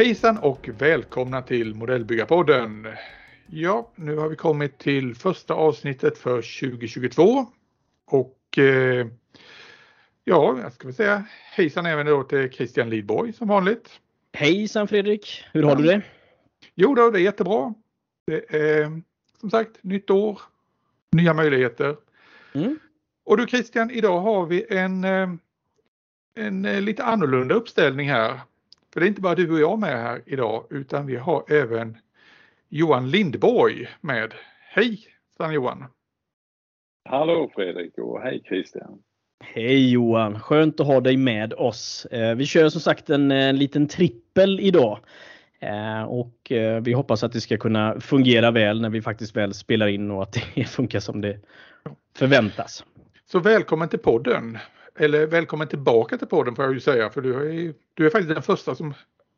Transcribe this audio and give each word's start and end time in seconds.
Hejsan 0.00 0.38
och 0.38 0.68
välkomna 0.78 1.42
till 1.42 1.74
Modellbyggarpodden. 1.74 2.88
Ja, 3.46 3.92
nu 3.94 4.16
har 4.16 4.28
vi 4.28 4.36
kommit 4.36 4.78
till 4.78 5.14
första 5.14 5.54
avsnittet 5.54 6.18
för 6.18 6.36
2022. 6.70 7.46
Och 8.06 8.58
eh, 8.58 9.06
ja, 10.24 10.58
jag 10.62 10.72
ska 10.72 10.88
väl 10.88 10.94
säga 10.94 11.24
hejsan 11.52 11.86
även 11.86 12.06
då 12.06 12.22
till 12.22 12.50
Christian 12.50 12.90
Lidborg 12.90 13.32
som 13.32 13.48
vanligt. 13.48 14.00
Hejsan 14.32 14.88
Fredrik, 14.88 15.44
hur 15.52 15.62
har 15.62 15.76
du 15.76 15.82
det? 15.82 16.02
Jo 16.74 16.94
då, 16.94 17.10
det 17.10 17.18
är 17.18 17.22
jättebra. 17.22 17.74
Det 18.26 18.54
är 18.56 19.02
som 19.40 19.50
sagt 19.50 19.82
nytt 19.82 20.10
år, 20.10 20.40
nya 21.12 21.34
möjligheter. 21.34 21.96
Mm. 22.52 22.78
Och 23.24 23.36
du 23.36 23.46
Christian, 23.46 23.90
idag 23.90 24.20
har 24.20 24.46
vi 24.46 24.66
en, 24.70 25.04
eh, 25.04 25.28
en 26.36 26.64
eh, 26.64 26.80
lite 26.80 27.04
annorlunda 27.04 27.54
uppställning 27.54 28.08
här. 28.08 28.40
För 28.92 29.00
det 29.00 29.06
är 29.06 29.08
inte 29.08 29.20
bara 29.20 29.34
du 29.34 29.52
och 29.52 29.60
jag 29.60 29.78
med 29.78 30.02
här 30.02 30.22
idag 30.26 30.66
utan 30.70 31.06
vi 31.06 31.16
har 31.16 31.52
även 31.52 31.96
Johan 32.68 33.10
Lindborg 33.10 33.88
med. 34.00 34.34
Hej 34.60 35.06
Stan 35.34 35.54
Johan! 35.54 35.84
Hallå 37.08 37.50
Fredrik 37.54 37.98
och 37.98 38.20
hej 38.20 38.42
Christian! 38.48 39.02
Hej 39.44 39.90
Johan! 39.90 40.40
Skönt 40.40 40.80
att 40.80 40.86
ha 40.86 41.00
dig 41.00 41.16
med 41.16 41.52
oss. 41.52 42.06
Eh, 42.06 42.34
vi 42.34 42.46
kör 42.46 42.68
som 42.68 42.80
sagt 42.80 43.10
en, 43.10 43.30
en 43.30 43.58
liten 43.58 43.88
trippel 43.88 44.60
idag. 44.60 44.98
Eh, 45.60 46.02
och 46.02 46.52
eh, 46.52 46.80
vi 46.82 46.92
hoppas 46.92 47.24
att 47.24 47.32
det 47.32 47.40
ska 47.40 47.56
kunna 47.56 48.00
fungera 48.00 48.50
väl 48.50 48.80
när 48.80 48.90
vi 48.90 49.02
faktiskt 49.02 49.36
väl 49.36 49.54
spelar 49.54 49.86
in 49.86 50.10
och 50.10 50.22
att 50.22 50.32
det 50.54 50.64
funkar 50.68 51.00
som 51.00 51.20
det 51.20 51.38
förväntas. 52.16 52.84
Så 53.26 53.38
välkommen 53.38 53.88
till 53.88 53.98
podden! 53.98 54.58
eller 55.00 55.26
välkommen 55.26 55.68
tillbaka 55.68 56.18
till 56.18 56.26
podden 56.26 56.54
får 56.56 56.64
jag 56.64 56.74
ju 56.74 56.80
säga 56.80 57.10
för 57.10 57.22
du 57.22 57.34
är, 57.34 57.74
du 57.94 58.06
är 58.06 58.10
faktiskt 58.10 58.34
den 58.34 58.42
första 58.42 58.74
som, 58.74 58.94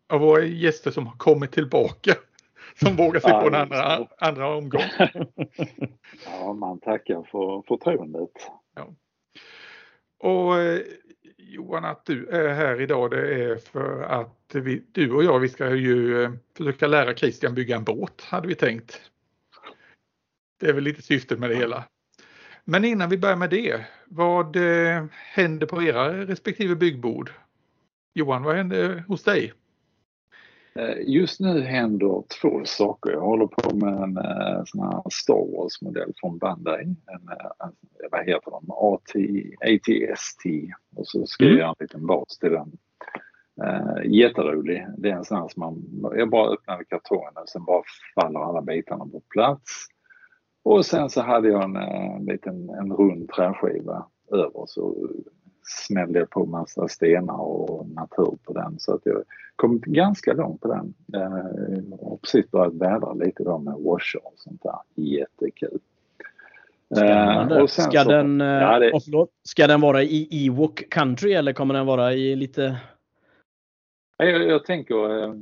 av 0.08 0.20
våra 0.20 0.44
gäster 0.44 0.90
som 0.90 1.06
har 1.06 1.16
kommit 1.16 1.52
tillbaka. 1.52 2.14
Som 2.74 2.96
vågar 2.96 3.20
sig 3.20 3.30
på 3.30 3.46
en 3.46 3.54
andra, 3.54 4.06
andra 4.18 4.56
omgång. 4.56 4.82
ja, 6.26 6.52
man 6.52 6.80
tackar 6.80 7.22
för 7.22 7.62
förtroendet. 7.68 8.30
Ja. 8.74 8.94
Och 10.18 10.58
eh, 10.58 10.80
Johan, 11.48 11.84
att 11.84 12.06
du 12.06 12.26
är 12.26 12.54
här 12.54 12.80
idag 12.80 13.10
det 13.10 13.44
är 13.44 13.56
för 13.56 14.02
att 14.02 14.54
vi, 14.54 14.82
du 14.92 15.12
och 15.12 15.24
jag 15.24 15.40
vi 15.40 15.48
ska 15.48 15.74
ju 15.74 16.22
eh, 16.22 16.30
försöka 16.56 16.86
lära 16.86 17.14
Christian 17.14 17.54
bygga 17.54 17.76
en 17.76 17.84
båt 17.84 18.20
hade 18.20 18.48
vi 18.48 18.54
tänkt. 18.54 19.00
Det 20.60 20.66
är 20.66 20.72
väl 20.72 20.84
lite 20.84 21.02
syftet 21.02 21.38
med 21.38 21.50
det 21.50 21.56
hela. 21.56 21.84
Men 22.64 22.84
innan 22.84 23.10
vi 23.10 23.18
börjar 23.18 23.36
med 23.36 23.50
det, 23.50 23.86
vad 24.04 24.56
eh, 24.56 25.04
händer 25.10 25.66
på 25.66 25.82
era 25.82 26.26
respektive 26.26 26.76
byggbord? 26.76 27.30
Johan, 28.14 28.42
vad 28.42 28.56
händer 28.56 29.04
hos 29.08 29.22
dig? 29.24 29.52
Eh, 30.74 30.96
just 31.06 31.40
nu 31.40 31.60
händer 31.60 32.22
två 32.40 32.64
saker. 32.64 33.10
Jag 33.10 33.20
håller 33.20 33.46
på 33.46 33.76
med 33.76 34.02
en 34.02 34.66
sån 34.66 34.80
här 34.80 35.02
Star 35.10 35.56
Wars-modell 35.56 36.12
från 36.20 36.38
Bandai. 36.38 36.82
En, 36.82 36.96
en, 37.06 37.72
vad 38.10 38.26
heter 38.26 38.50
de? 38.50 38.70
AT, 38.70 39.12
ATST. 39.60 40.42
Och 40.96 41.06
så 41.06 41.24
jag 41.38 41.46
mm. 41.48 41.58
göra 41.58 41.68
en 41.68 41.74
liten 41.80 42.06
bas 42.06 42.38
till 42.38 42.50
den. 42.50 42.72
Uh, 43.62 44.12
jätterolig. 44.12 44.86
Det 44.98 45.10
är 45.10 45.16
en 45.16 45.24
sån 45.24 45.36
här 45.36 45.48
som 45.48 45.60
man, 45.60 46.16
jag 46.16 46.30
bara 46.30 46.52
öppnade 46.52 46.84
kartongen 46.84 47.32
och 47.42 47.48
sen 47.48 47.64
bara 47.64 47.82
faller 48.14 48.40
alla 48.40 48.62
bitarna 48.62 49.04
på 49.04 49.20
plats. 49.20 49.86
Och 50.62 50.86
sen 50.86 51.10
så 51.10 51.20
hade 51.20 51.48
jag 51.48 51.62
en, 51.62 51.76
en 51.76 52.28
eh, 52.28 52.32
liten 52.32 52.70
en 52.70 52.92
rund 52.92 53.28
träskiva 53.28 54.06
över 54.32 54.64
så 54.66 55.08
smällde 55.62 56.18
jag 56.18 56.30
på 56.30 56.46
massa 56.46 56.88
stenar 56.88 57.40
och 57.40 57.88
natur 57.88 58.38
på 58.44 58.52
den 58.52 58.78
så 58.78 58.94
att 58.94 59.00
jag 59.04 59.22
kom 59.56 59.80
ganska 59.86 60.32
långt 60.32 60.60
på 60.60 60.68
den. 60.68 60.94
Eh, 61.14 61.92
och 61.92 62.20
precis 62.22 62.50
börjat 62.50 62.74
vädra 62.74 63.12
lite 63.12 63.44
då 63.44 63.58
med 63.58 63.74
washer 63.74 64.26
och 64.26 64.34
sånt 64.36 64.62
där. 64.62 64.78
Jättekul. 64.94 65.80
Eh, 66.96 67.66
ska, 67.66 68.04
så, 68.04 68.10
den, 68.10 68.40
ja, 68.40 68.78
det... 68.78 69.00
förlåt, 69.04 69.30
ska 69.42 69.66
den 69.66 69.80
vara 69.80 70.02
i 70.02 70.28
Ewok 70.30 70.90
country 70.90 71.32
eller 71.32 71.52
kommer 71.52 71.74
den 71.74 71.86
vara 71.86 72.12
i 72.12 72.36
lite 72.36 72.76
jag, 74.26 74.46
jag 74.48 74.64
tänker, 74.64 75.24
eh, 75.24 75.34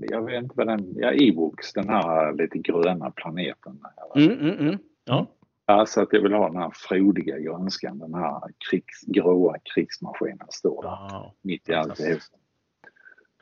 jag 0.00 0.24
vet 0.24 0.42
inte 0.42 0.54
vad 0.56 0.66
den, 0.66 0.94
ja 0.96 1.12
Ewoks, 1.12 1.72
den 1.72 1.88
här 1.88 2.32
lite 2.32 2.58
gröna 2.58 3.10
planeten. 3.10 3.80
Mm, 4.14 4.32
mm, 4.32 4.58
mm. 4.58 4.78
Ja. 5.04 5.26
Alltså 5.64 6.00
att 6.00 6.08
jag 6.12 6.20
vill 6.20 6.32
ha 6.32 6.48
den 6.48 6.62
här 6.62 6.72
frodiga 6.74 7.38
grönskan, 7.38 7.98
den 7.98 8.14
här 8.14 8.40
krigs, 8.70 9.02
gråa 9.06 9.56
krigsmaskinen 9.74 10.46
står 10.50 10.82
där 10.82 10.88
ja. 10.88 11.34
mitt 11.42 11.68
i 11.68 11.74
allt 11.74 11.96
det 11.96 12.20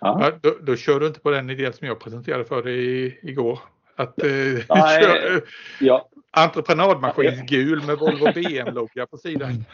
ja. 0.00 0.18
ja 0.20 0.32
då, 0.42 0.50
då 0.62 0.76
kör 0.76 1.00
du 1.00 1.06
inte 1.06 1.20
på 1.20 1.30
den 1.30 1.50
idén 1.50 1.72
som 1.72 1.86
jag 1.86 2.00
presenterade 2.00 2.44
för 2.44 2.62
dig 2.62 3.18
igår. 3.22 3.58
Att 3.96 4.22
eh, 4.22 4.28
Nej, 4.68 5.02
kör, 5.02 5.42
ja. 5.80 6.08
Entreprenadmaskinsgul 6.34 7.86
med 7.86 7.98
Volvo 7.98 8.32
BM-logga 8.34 9.06
på 9.06 9.16
sidan. 9.16 9.64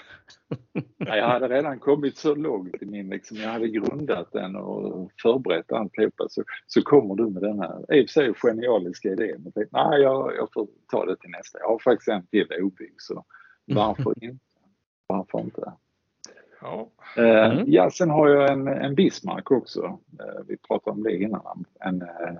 jag 0.99 1.29
hade 1.29 1.49
redan 1.49 1.79
kommit 1.79 2.19
så 2.19 2.35
långt 2.35 2.83
i 2.83 2.87
min, 2.87 3.09
liksom, 3.09 3.37
jag 3.37 3.49
hade 3.49 3.69
grundat 3.69 4.33
den 4.33 4.57
och 4.57 5.11
förberett 5.23 5.73
alltihopa 5.73 6.29
så, 6.29 6.43
så 6.67 6.83
kommer 6.83 7.15
du 7.15 7.31
med 7.31 7.43
den 7.43 7.61
här, 7.61 7.95
i 7.95 8.05
och 8.05 8.09
för 8.09 8.13
sig 8.13 8.35
genialiska 8.35 9.09
idén. 9.09 9.43
Men 9.43 9.53
tänkte, 9.53 9.77
nej, 9.77 10.01
jag, 10.01 10.37
jag 10.37 10.53
får 10.53 10.69
ta 10.91 11.05
det 11.05 11.17
till 11.17 11.31
nästa. 11.31 11.59
Jag 11.59 11.69
har 11.69 11.79
faktiskt 11.79 12.09
en 12.09 12.27
till 12.27 12.47
obyggd 12.61 13.01
så 13.01 13.25
varför 13.67 14.15
inte? 14.25 14.45
Varför 15.07 15.41
inte? 15.41 15.73
Ja. 16.61 16.89
Eh, 17.17 17.53
mm. 17.53 17.65
ja, 17.67 17.91
sen 17.91 18.11
har 18.11 18.29
jag 18.29 18.53
en, 18.53 18.69
en 18.69 18.95
Bismarck 18.95 19.51
också. 19.51 19.99
Eh, 20.21 20.43
vi 20.47 20.57
pratade 20.57 20.97
om 20.97 21.03
det 21.03 21.17
innan. 21.17 21.65
En, 21.81 22.03
eh, 22.03 22.39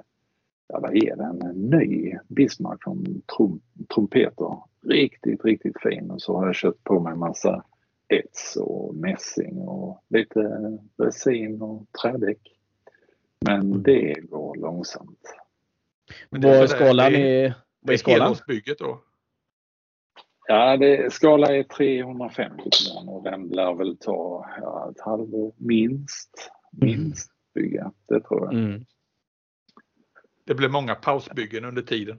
ja, 0.73 0.81
vad 0.81 0.97
är 0.97 1.17
det, 1.17 1.25
en 1.25 1.53
ny 1.53 2.15
Bismarck 2.29 2.83
från 2.83 3.23
trum, 3.37 3.61
trumpeter. 3.95 4.59
Riktigt, 4.83 5.45
riktigt 5.45 5.81
fin. 5.83 6.11
Och 6.11 6.23
så 6.23 6.37
har 6.37 6.47
jag 6.47 6.55
köpt 6.55 6.85
på 6.85 7.01
mig 7.01 7.13
en 7.13 7.19
massa 7.19 7.65
ets 8.09 8.57
och 8.57 8.95
mässing 8.95 9.59
och 9.59 10.05
lite 10.09 10.41
resin 10.99 11.63
och 11.63 11.87
trädäck. 12.03 12.41
Men 13.47 13.61
mm. 13.61 13.83
det 13.83 14.15
går 14.21 14.57
långsamt. 14.57 15.35
Men 16.31 16.41
vad 16.41 16.53
är 16.53 16.67
skalan? 16.67 17.15
i, 17.15 17.55
vad 17.81 17.95
är 17.95 17.99
skalan? 17.99 18.37
bygget 18.49 18.79
då? 18.79 19.01
Ja, 20.49 20.77
det, 20.77 21.13
skala 21.13 21.57
är 21.57 21.63
350 21.63 22.63
gram 22.63 23.09
och 23.09 23.23
den 23.23 23.49
lär 23.49 23.75
väl 23.75 23.97
ta 23.97 24.47
ja, 24.61 24.91
ett 24.91 25.01
halvår 25.01 25.53
minst. 25.57 26.51
Minst 26.73 27.31
bygga, 27.55 27.93
det 28.09 28.21
tror 28.21 28.45
jag. 28.45 28.53
Mm. 28.55 28.85
Det 30.51 30.55
blir 30.55 30.69
många 30.69 30.95
pausbyggen 30.95 31.65
under 31.65 31.83
tiden. 31.83 32.19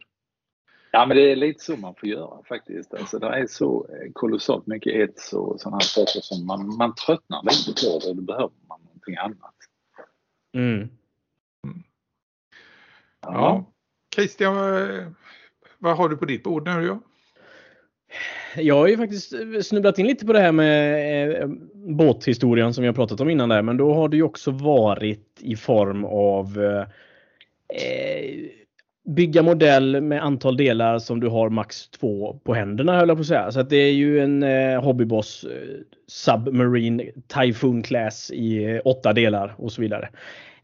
Ja 0.91 1.05
men 1.05 1.17
det 1.17 1.31
är 1.31 1.35
lite 1.35 1.63
så 1.63 1.77
man 1.77 1.95
får 1.95 2.09
göra 2.09 2.43
faktiskt. 2.43 2.93
Alltså, 2.93 3.19
det 3.19 3.27
är 3.27 3.47
så 3.47 3.87
kolossalt 4.13 4.67
mycket 4.67 4.93
ets 4.93 5.33
och 5.33 5.61
sådana 5.61 5.75
här 5.75 5.81
saker 5.81 6.19
som 6.21 6.45
man, 6.45 6.77
man 6.77 6.95
tröttnar 6.95 7.43
lite 7.43 7.85
på 7.85 7.99
det 7.99 8.09
och 8.09 8.15
då 8.15 8.21
behöver 8.21 8.53
man 8.67 8.81
någonting 8.81 9.15
annat. 9.15 9.55
Mm. 10.57 10.77
Mm. 10.77 10.89
Ja. 13.21 13.31
ja. 13.33 13.65
Christian, 14.15 14.55
vad 15.77 15.97
har 15.97 16.09
du 16.09 16.17
på 16.17 16.25
ditt 16.25 16.43
bord 16.43 16.67
nu? 16.67 16.85
Ja? 16.85 16.99
Jag 18.55 18.75
har 18.75 18.87
ju 18.87 18.97
faktiskt 18.97 19.33
snubblat 19.63 19.99
in 19.99 20.07
lite 20.07 20.25
på 20.25 20.33
det 20.33 20.39
här 20.39 20.51
med 20.51 21.41
eh, 21.41 21.47
båthistorien 21.73 22.73
som 22.73 22.83
har 22.83 22.93
pratat 22.93 23.19
om 23.19 23.29
innan 23.29 23.49
där, 23.49 23.61
men 23.61 23.77
då 23.77 23.93
har 23.93 24.09
det 24.09 24.17
ju 24.17 24.23
också 24.23 24.51
varit 24.51 25.39
i 25.39 25.55
form 25.55 26.05
av 26.05 26.63
eh, 26.63 26.81
eh, 26.81 26.87
Eh, 27.75 28.51
bygga 29.05 29.43
modell 29.43 30.01
med 30.01 30.23
antal 30.23 30.57
delar 30.57 30.99
som 30.99 31.19
du 31.19 31.27
har 31.27 31.49
max 31.49 31.89
två 31.89 32.39
på 32.43 32.53
händerna 32.53 32.97
höll 32.97 33.07
jag 33.07 33.17
på 33.17 33.21
att 33.21 33.27
säga. 33.27 33.51
Så 33.51 33.59
att 33.59 33.69
det 33.69 33.77
är 33.77 33.91
ju 33.91 34.19
en 34.19 34.43
eh, 34.43 34.83
Hobbyboss 34.83 35.43
eh, 35.43 35.79
Submarine 36.07 37.03
Typhoon 37.27 37.83
Class 37.83 38.31
i 38.31 38.63
eh, 38.63 38.81
åtta 38.85 39.13
delar 39.13 39.55
och 39.57 39.71
så 39.71 39.81
vidare. 39.81 40.09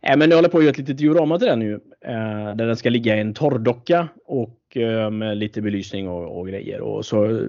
Eh, 0.02 0.18
men 0.18 0.30
jag 0.30 0.38
håller 0.38 0.50
på 0.50 0.58
att 0.58 0.64
göra 0.64 0.72
ett 0.72 0.78
litet 0.78 0.98
diorama 0.98 1.40
till 1.40 1.48
den 1.48 1.60
nu. 1.60 1.74
Eh, 2.06 2.56
där 2.56 2.68
den 2.68 2.78
ska 2.78 2.90
ligga 2.90 3.18
i 3.18 3.20
en 3.20 3.34
torrdocka 3.34 4.08
och 4.26 4.78
eh, 4.78 5.10
med 5.10 5.38
lite 5.38 5.62
belysning 5.62 6.08
och, 6.08 6.40
och, 6.40 6.48
grejer. 6.48 6.82
Och 6.82 7.06
så 7.06 7.26
eh, 7.26 7.42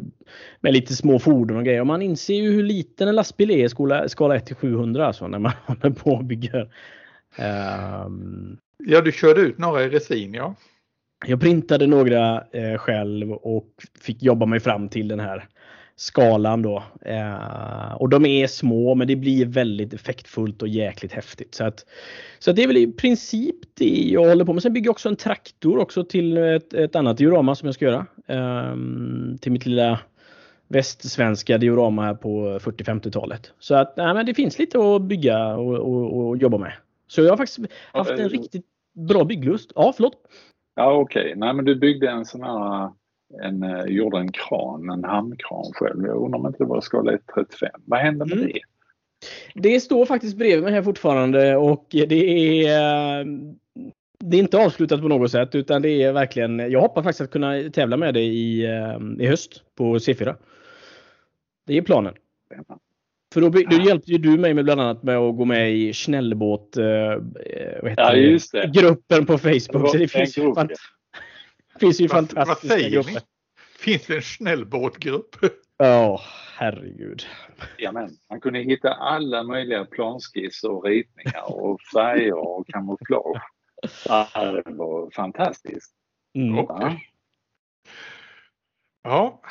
med 0.61 0.72
lite 0.72 0.94
små 0.94 1.19
fordon 1.19 1.56
och 1.56 1.64
grejer. 1.64 1.81
Och 1.81 1.87
man 1.87 2.02
inser 2.02 2.34
ju 2.34 2.52
hur 2.52 2.62
liten 2.62 3.08
en 3.08 3.14
lastbil 3.14 3.50
är 3.50 3.64
i 3.64 3.69
skala, 3.69 4.08
skala 4.08 4.37
1 4.37 4.46
till 4.46 4.56
700 4.56 5.06
alltså 5.06 5.28
när 5.28 5.38
man 5.38 5.52
håller 5.66 5.90
på 5.90 6.11
och 6.11 6.25
bygger. 6.25 6.69
Um, 8.06 8.58
Ja, 8.84 9.00
du 9.00 9.12
körde 9.12 9.40
ut 9.40 9.58
några 9.58 9.84
i 9.84 9.88
resin, 9.88 10.34
ja. 10.34 10.54
Jag 11.26 11.40
printade 11.40 11.86
några 11.86 12.44
eh, 12.52 12.78
själv 12.78 13.32
och 13.32 13.69
fick 14.00 14.22
jobba 14.22 14.46
mig 14.46 14.60
fram 14.60 14.88
till 14.88 15.08
den 15.08 15.20
här 15.20 15.48
skalan 15.96 16.62
då. 16.62 16.82
Eh, 17.00 17.92
och 17.92 18.08
de 18.08 18.26
är 18.26 18.46
små 18.46 18.94
men 18.94 19.08
det 19.08 19.16
blir 19.16 19.46
väldigt 19.46 19.94
effektfullt 19.94 20.62
och 20.62 20.69
jäkligt 20.69 21.12
häftigt. 21.12 21.54
Så, 21.54 21.64
att, 21.64 21.86
så 22.38 22.50
att 22.50 22.56
det 22.56 22.62
är 22.62 22.66
väl 22.66 22.76
i 22.76 22.92
princip 22.92 23.56
det 23.75 24.08
jag 24.10 24.28
håller 24.28 24.44
på 24.44 24.52
med. 24.52 24.62
Sen 24.62 24.72
bygger 24.72 24.86
jag 24.86 24.92
också 24.92 25.08
en 25.08 25.16
traktor 25.16 25.78
också 25.78 26.04
till 26.04 26.36
ett, 26.36 26.75
ett 26.75 26.96
annat 26.96 27.16
diorama 27.16 27.54
som 27.54 27.66
jag 27.66 27.75
ska 27.75 27.84
göra. 27.84 28.06
Eh, 28.26 28.76
till 29.40 29.52
mitt 29.52 29.66
lilla 29.66 30.00
västsvenska 30.69 31.58
diorama 31.58 32.02
här 32.02 32.14
på 32.14 32.58
40-50-talet. 32.58 33.52
Så 33.58 33.75
att 33.75 33.96
nej, 33.96 34.14
men 34.14 34.26
det 34.26 34.34
finns 34.34 34.58
lite 34.58 34.78
att 34.78 35.02
bygga 35.02 35.56
och, 35.56 35.75
och, 35.75 36.28
och 36.28 36.36
jobba 36.36 36.58
med. 36.58 36.72
Så 37.08 37.22
jag 37.22 37.31
har 37.31 37.37
faktiskt 37.37 37.72
haft 37.93 38.10
en 38.10 38.28
riktigt 38.28 38.66
bra 39.08 39.25
bygglust. 39.25 39.72
Ja, 39.75 39.93
förlåt? 39.96 40.14
Ja, 40.75 40.93
okej. 40.93 41.22
Okay. 41.22 41.34
Nej, 41.34 41.55
men 41.55 41.64
du 41.64 41.75
byggde 41.75 42.10
en 42.10 42.25
sån 42.25 42.43
här, 42.43 42.90
en, 43.43 43.62
eh, 43.62 43.84
gjorde 43.84 44.19
en 44.19 44.32
kran, 44.32 44.90
en 44.90 45.05
hamnkran 45.05 45.72
själv. 45.72 46.06
Jag 46.06 46.25
undrar 46.25 46.38
om 46.38 46.46
inte 46.46 46.58
det 46.58 46.69
var 46.69 46.81
skala 46.81 47.12
135. 47.12 47.70
Vad 47.84 48.00
hände 48.00 48.25
med 48.25 48.38
mm. 48.38 48.46
det? 48.46 48.60
Det 49.55 49.81
står 49.81 50.06
faktiskt 50.06 50.37
bredvid 50.37 50.64
mig 50.64 50.72
här 50.72 50.82
fortfarande 50.82 51.56
och 51.56 51.87
det 51.90 52.66
är 52.66 53.26
det 54.25 54.37
är 54.37 54.40
inte 54.40 54.58
avslutat 54.58 55.00
på 55.00 55.08
något 55.08 55.31
sätt 55.31 55.54
utan 55.54 55.82
det 55.82 56.02
är 56.02 56.12
verkligen, 56.12 56.58
jag 56.58 56.81
hoppas 56.81 57.04
faktiskt 57.04 57.20
att 57.20 57.31
kunna 57.31 57.70
tävla 57.72 57.96
med 57.96 58.14
det 58.14 58.22
i, 58.22 58.64
eh, 58.64 59.25
i 59.25 59.26
höst 59.26 59.62
på 59.75 59.99
C4. 59.99 60.37
Det 61.66 61.76
är 61.76 61.82
planen. 61.82 62.14
För 63.34 63.40
då, 63.40 63.48
då 63.48 63.76
hjälpte 63.76 64.12
ju 64.12 64.19
du 64.19 64.38
mig 64.38 64.54
med 64.54 64.64
bland 64.64 64.80
annat 64.80 65.02
med 65.02 65.16
att 65.16 65.36
gå 65.36 65.44
med 65.44 65.72
i 65.72 65.92
Snällbåt 65.92 66.76
eh, 66.76 66.84
ja, 67.96 68.12
just 68.14 68.52
det. 68.52 68.70
gruppen 68.75 69.26
på 69.26 69.38
Facebook. 69.38 69.90
Så 69.90 69.96
det 69.96 70.08
finns 70.08 70.38
ju, 70.38 70.54
fant 70.54 70.72
finns 71.80 72.00
ju 72.00 72.08
fantastiska 72.08 72.76
vad 72.76 72.92
grupper. 72.92 73.12
Ni? 73.12 73.20
Finns 73.78 74.06
det 74.06 74.16
en 74.16 74.22
snällbåtgrupp? 74.22 75.36
Ja, 75.76 76.14
oh, 76.14 76.20
herregud. 76.56 77.22
Jamen, 77.78 78.10
man 78.30 78.40
kunde 78.40 78.58
hitta 78.58 78.94
alla 78.94 79.42
möjliga 79.42 79.84
planskisser 79.84 80.70
och 80.70 80.84
ritningar 80.84 81.52
och 81.52 81.80
färger 81.94 82.38
och 82.38 82.66
kamouflage. 82.66 83.42
det 84.04 84.62
var 84.66 85.10
fantastiskt. 85.10 85.94
Mm. 86.34 86.58
Okay. 86.58 86.96
Ja, 89.02 89.42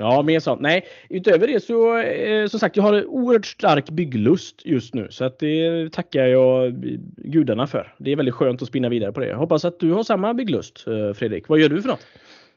Ja, 0.00 0.22
mer 0.22 0.40
sånt. 0.40 0.60
Nej, 0.60 0.86
utöver 1.08 1.46
det 1.46 1.60
så 1.64 1.98
eh, 1.98 2.46
som 2.46 2.60
sagt, 2.60 2.76
jag 2.76 2.82
har 2.82 2.94
en 2.94 3.06
oerhört 3.06 3.46
stark 3.46 3.90
bygglust 3.90 4.66
just 4.66 4.94
nu 4.94 5.08
så 5.10 5.24
att 5.24 5.38
det 5.38 5.92
tackar 5.92 6.26
jag 6.26 6.72
gudarna 7.16 7.66
för. 7.66 7.94
Det 7.98 8.12
är 8.12 8.16
väldigt 8.16 8.34
skönt 8.34 8.62
att 8.62 8.68
spinna 8.68 8.88
vidare 8.88 9.12
på 9.12 9.20
det. 9.20 9.26
Jag 9.28 9.36
hoppas 9.36 9.64
att 9.64 9.80
du 9.80 9.92
har 9.92 10.02
samma 10.02 10.34
bygglust 10.34 10.86
eh, 10.86 11.12
Fredrik. 11.12 11.48
Vad 11.48 11.58
gör 11.58 11.68
du 11.68 11.82
för 11.82 11.88
något? 11.88 12.06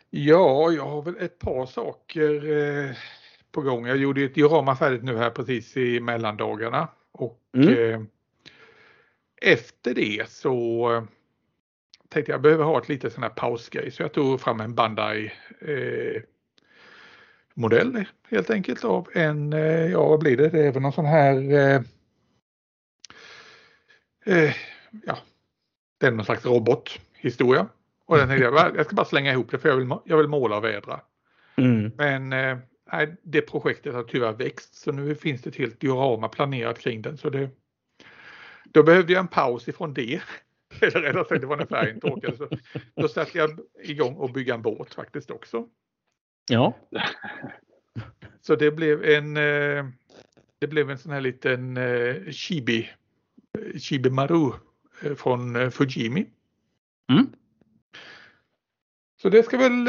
Ja, 0.10 0.72
jag 0.72 0.86
har 0.86 1.02
väl 1.02 1.16
ett 1.20 1.40
par 1.40 1.66
saker 1.66 2.52
eh, 2.52 2.96
på 3.52 3.62
gång. 3.62 3.88
Jag 3.88 3.98
gjorde 3.98 4.24
ett 4.24 4.36
diorama 4.36 4.76
färdigt 4.76 5.04
nu 5.04 5.18
här 5.18 5.30
precis 5.30 5.78
i 5.78 6.00
mellandagarna 6.00 6.88
och 7.12 7.40
mm. 7.56 7.70
eh, 7.70 8.02
efter 9.42 9.94
det 9.94 10.30
så 10.30 11.08
tänkte 12.10 12.32
jag 12.32 12.42
behöver 12.42 12.64
ha 12.64 12.82
ett 12.82 12.90
litet 12.90 13.14
sån 13.14 13.24
här 13.24 13.30
pausgrej 13.30 13.92
så 13.92 14.02
jag 14.02 14.14
tog 14.14 14.42
fram 14.42 14.60
en 14.60 14.76
Bandai 14.76 15.32
eh, 15.62 16.22
modell 17.54 18.06
helt 18.30 18.50
enkelt 18.50 18.84
av 18.84 19.10
en, 19.14 19.54
eh, 19.54 19.92
ja 19.92 20.08
vad 20.08 20.20
blir 20.20 20.38
det, 20.38 20.50
det 20.50 20.68
är 20.68 20.72
väl 20.72 20.82
någon 20.82 20.94
sån 20.94 21.06
här 21.06 21.54
eh, 21.54 21.82
eh, 24.26 24.56
ja, 25.06 25.18
det 26.00 26.08
är 26.08 26.12
någon 26.12 26.26
slags 26.26 26.46
robothistoria. 26.46 27.68
Och 28.06 28.18
den 28.18 28.40
jag, 28.40 28.76
jag 28.76 28.86
ska 28.86 28.96
bara 28.96 29.06
slänga 29.06 29.32
ihop 29.32 29.52
det 29.52 29.60
för 29.60 29.70
jag 29.70 29.78
vill, 29.78 29.94
jag 30.06 30.18
vill 30.18 30.28
måla 30.28 30.58
och 30.58 30.64
vädra. 30.64 31.02
Mm. 31.56 31.92
Men 31.98 32.34
eh, 32.34 32.58
det 33.24 33.42
projektet 33.42 33.94
har 33.94 34.04
tyvärr 34.04 34.34
växt 34.34 34.76
så 34.76 34.92
nu 34.92 35.16
finns 35.16 35.42
det 35.42 35.50
ett 35.50 35.56
helt 35.56 35.80
diorama 35.80 36.30
planerat 36.30 36.80
kring 36.80 37.02
den. 37.02 37.18
Så 37.18 37.30
det, 37.30 37.50
då 38.66 38.84
behövde 38.84 39.14
jag 39.14 39.20
en 39.20 39.28
paus 39.28 39.68
ifrån 39.68 39.94
det. 39.94 40.22
Eller 40.82 41.02
rättare 41.02 41.26
sagt, 41.26 41.42
det 41.42 41.48
var 41.48 41.58
när 41.58 41.66
färgen 41.66 42.00
torkade. 42.00 42.38
Så 42.38 42.50
då 42.96 43.08
satte 43.08 43.38
jag 43.38 43.60
igång 43.84 44.16
och 44.16 44.30
bygga 44.30 44.54
en 44.54 44.62
båt 44.62 44.94
faktiskt 44.94 45.32
också. 45.32 45.68
Ja. 46.50 46.78
Så 48.42 48.56
det 48.56 48.72
blev 48.72 49.04
en 49.04 49.38
eh, 49.38 49.86
det 50.60 50.68
blev 50.68 50.90
en 50.90 50.98
sån 50.98 51.12
här 51.12 51.22
liten 51.22 51.78
eh, 51.78 52.32
Chibi 52.32 52.90
Chibi 53.80 54.10
Maru 54.10 54.52
eh, 55.02 55.16
från 55.16 55.72
Fujimi. 55.72 56.26
Mm. 57.12 57.28
Så 59.22 59.30
det 59.30 59.44
ska 59.44 59.58
väl 59.58 59.86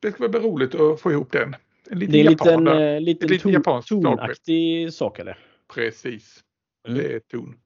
det 0.00 0.12
ska 0.12 0.22
väl 0.22 0.30
bli 0.30 0.40
roligt 0.40 0.74
att 0.74 1.00
få 1.00 1.12
ihop 1.12 1.32
den. 1.32 1.56
En 1.90 1.98
liten 1.98 2.12
det 2.12 2.20
är 2.20 2.24
en 2.24 2.30
liten, 2.30 3.04
liten, 3.04 3.28
liten 3.28 3.52
japansk 3.52 3.88
tonaktig 3.88 4.92
sak 4.92 5.18
eller? 5.18 5.38
Precis. 5.74 6.44
Mm. 6.88 6.98
Det 6.98 7.14
är 7.14 7.18
ton. 7.18 7.56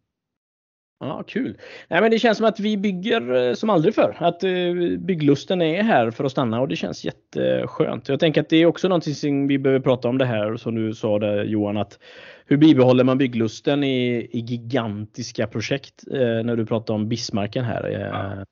Ja, 1.02 1.22
kul. 1.26 1.58
Nej, 1.88 2.00
men 2.00 2.10
det 2.10 2.18
känns 2.18 2.38
som 2.38 2.46
att 2.46 2.60
vi 2.60 2.76
bygger 2.76 3.48
eh, 3.48 3.54
som 3.54 3.70
aldrig 3.70 3.94
förr. 3.94 4.16
Att 4.18 4.44
eh, 4.44 4.50
bygglusten 4.98 5.62
är 5.62 5.82
här 5.82 6.10
för 6.10 6.24
att 6.24 6.32
stanna 6.32 6.60
och 6.60 6.68
det 6.68 6.76
känns 6.76 7.04
jätteskönt. 7.04 8.08
Jag 8.08 8.20
tänker 8.20 8.40
att 8.40 8.48
det 8.48 8.56
är 8.56 8.66
också 8.66 8.88
någonting 8.88 9.14
som 9.14 9.46
vi 9.46 9.58
behöver 9.58 9.80
prata 9.80 10.08
om 10.08 10.18
det 10.18 10.24
här 10.24 10.56
som 10.56 10.74
du 10.74 10.94
sa 10.94 11.18
där 11.18 11.44
Johan. 11.44 11.76
Att 11.76 11.98
hur 12.46 12.56
bibehåller 12.56 13.04
man 13.04 13.18
bygglusten 13.18 13.84
i, 13.84 14.28
i 14.32 14.38
gigantiska 14.38 15.46
projekt? 15.46 16.04
Eh, 16.12 16.18
när 16.20 16.56
du 16.56 16.66
pratar 16.66 16.94
om 16.94 17.08
Bismarcken 17.08 17.64
här. 17.64 17.90
Eh, 17.90 18.44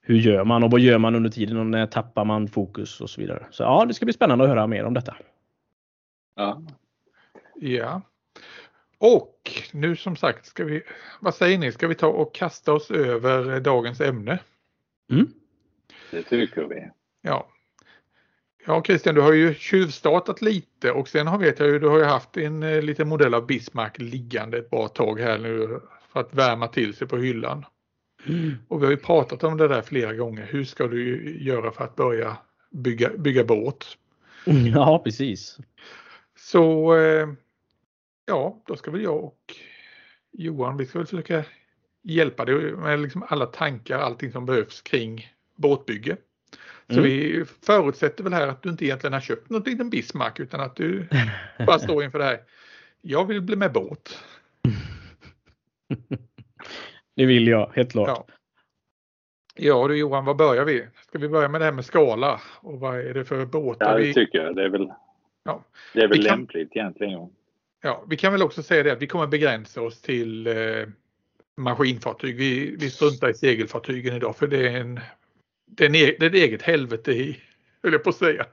hur 0.00 0.16
gör 0.16 0.44
man 0.44 0.64
och 0.64 0.70
vad 0.70 0.80
gör 0.80 0.98
man 0.98 1.14
under 1.14 1.30
tiden 1.30 1.56
och 1.56 1.66
när 1.66 1.86
tappar 1.86 2.24
man 2.24 2.48
fokus 2.48 3.00
och 3.00 3.10
så 3.10 3.20
vidare. 3.20 3.46
Så 3.50 3.62
ja, 3.62 3.84
det 3.84 3.94
ska 3.94 4.06
bli 4.06 4.12
spännande 4.12 4.44
att 4.44 4.50
höra 4.50 4.66
mer 4.66 4.84
om 4.84 4.94
detta. 4.94 5.16
Ja. 6.36 6.62
Ja. 7.54 8.02
Och 9.04 9.62
nu 9.72 9.96
som 9.96 10.16
sagt, 10.16 10.46
ska 10.46 10.64
vi, 10.64 10.82
vad 11.20 11.34
säger 11.34 11.58
ni, 11.58 11.72
ska 11.72 11.88
vi 11.88 11.94
ta 11.94 12.06
och 12.06 12.34
kasta 12.34 12.72
oss 12.72 12.90
över 12.90 13.60
dagens 13.60 14.00
ämne? 14.00 14.38
Mm. 15.10 15.32
Det 16.10 16.22
tycker 16.22 16.64
vi. 16.64 16.90
Ja. 17.22 17.48
Ja 18.66 18.82
Christian, 18.82 19.14
du 19.14 19.20
har 19.20 19.32
ju 19.32 19.54
tjuvstartat 19.54 20.42
lite 20.42 20.92
och 20.92 21.08
sen 21.08 21.26
har, 21.26 21.38
vet 21.38 21.58
jag 21.58 21.68
ju, 21.68 21.78
du 21.78 21.88
har 21.88 21.98
ju 21.98 22.04
haft 22.04 22.36
en 22.36 22.62
eh, 22.62 22.82
liten 22.82 23.08
modell 23.08 23.34
av 23.34 23.46
Bismarck 23.46 23.98
liggande 23.98 24.58
ett 24.58 24.70
bra 24.70 24.88
tag 24.88 25.20
här 25.20 25.38
nu 25.38 25.80
för 26.12 26.20
att 26.20 26.34
värma 26.34 26.68
till 26.68 26.94
sig 26.94 27.08
på 27.08 27.16
hyllan. 27.16 27.64
Mm. 28.26 28.52
Och 28.68 28.82
vi 28.82 28.86
har 28.86 28.92
ju 28.92 28.96
pratat 28.96 29.44
om 29.44 29.56
det 29.56 29.68
där 29.68 29.82
flera 29.82 30.14
gånger. 30.14 30.46
Hur 30.50 30.64
ska 30.64 30.86
du 30.86 31.36
göra 31.40 31.70
för 31.70 31.84
att 31.84 31.96
börja 31.96 32.36
bygga, 32.70 33.10
bygga 33.18 33.44
båt? 33.44 33.84
Ja, 34.74 35.02
precis. 35.04 35.58
Så 36.36 36.96
eh, 36.96 37.28
ja, 38.26 38.62
då 38.66 38.76
ska 38.76 38.90
väl 38.90 39.02
jag 39.02 39.24
och 39.24 39.54
Johan, 40.32 40.76
vi 40.76 40.86
ska 40.86 40.98
väl 40.98 41.06
försöka 41.06 41.44
hjälpa 42.02 42.44
dig 42.44 42.72
med 42.72 43.00
liksom 43.00 43.24
alla 43.28 43.46
tankar, 43.46 43.98
allting 43.98 44.32
som 44.32 44.46
behövs 44.46 44.82
kring 44.82 45.28
båtbygge. 45.56 46.16
Så 46.86 46.98
mm. 46.98 47.04
vi 47.04 47.44
förutsätter 47.62 48.24
väl 48.24 48.32
här 48.32 48.48
att 48.48 48.62
du 48.62 48.68
inte 48.68 48.84
egentligen 48.84 49.12
har 49.12 49.20
köpt 49.20 49.50
något 49.50 49.66
liten 49.66 49.90
Bismarck 49.90 50.40
utan 50.40 50.60
att 50.60 50.76
du 50.76 51.08
bara 51.66 51.78
står 51.78 52.04
inför 52.04 52.18
det 52.18 52.24
här. 52.24 52.40
Jag 53.00 53.24
vill 53.24 53.40
bli 53.40 53.56
med 53.56 53.72
båt. 53.72 54.18
Det 57.16 57.26
vill 57.26 57.48
jag, 57.48 57.70
helt 57.74 57.92
klart. 57.92 58.08
Ja. 58.08 58.26
Ja 59.56 59.88
du 59.88 59.96
Johan, 59.96 60.24
var 60.24 60.34
börjar 60.34 60.64
vi? 60.64 60.86
Ska 61.08 61.18
vi 61.18 61.28
börja 61.28 61.48
med 61.48 61.60
det 61.60 61.64
här 61.64 61.72
med 61.72 61.84
skala 61.84 62.40
och 62.60 62.80
vad 62.80 63.00
är 63.00 63.14
det 63.14 63.24
för 63.24 63.46
båtar? 63.46 63.86
Ja, 63.86 63.98
det 63.98 64.02
vi... 64.04 64.14
tycker 64.14 64.38
jag. 64.38 64.56
Det 64.56 64.64
är 64.64 64.68
väl, 64.68 64.92
ja. 65.44 65.64
det 65.94 66.00
är 66.00 66.08
väl 66.08 66.24
kan... 66.24 66.38
lämpligt 66.38 66.76
egentligen. 66.76 67.30
Ja, 67.86 68.04
vi 68.08 68.16
kan 68.16 68.32
väl 68.32 68.42
också 68.42 68.62
säga 68.62 68.82
det 68.82 68.92
att 68.92 69.02
vi 69.02 69.06
kommer 69.06 69.26
begränsa 69.26 69.82
oss 69.82 70.00
till 70.02 70.46
eh, 70.46 70.88
maskinfartyg. 71.56 72.36
Vi, 72.36 72.76
vi 72.78 72.90
struntar 72.90 73.30
i 73.30 73.34
segelfartygen 73.34 74.16
idag 74.16 74.36
för 74.36 74.46
det 74.46 74.68
är, 74.68 74.80
en, 74.80 75.00
det 75.66 75.84
är, 75.84 75.88
en, 75.88 75.94
e, 75.94 76.16
det 76.18 76.26
är 76.26 76.30
ett 76.30 76.34
eget 76.34 76.62
helvete 76.62 77.12
i, 77.12 77.36
höll 77.82 77.92
jag 77.92 78.04
på 78.04 78.10
att 78.10 78.16
säga. 78.16 78.46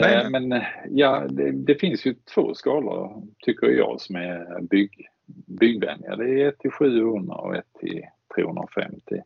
Men, 0.00 0.32
men 0.32 0.52
eh, 0.52 0.62
ja, 0.90 1.26
det, 1.28 1.52
det, 1.52 1.74
finns 1.74 2.06
ju 2.06 2.14
två 2.34 2.54
skalor 2.54 3.22
tycker 3.38 3.66
jag 3.66 4.00
som 4.00 4.16
är 4.16 4.62
bygg, 4.62 5.08
byggvänliga. 5.46 6.16
Det 6.16 6.42
är 6.42 6.48
1 6.48 6.58
till 6.58 6.70
700 6.70 7.34
och 7.34 7.56
1 7.56 7.64
till 7.80 8.02
350. 8.34 9.22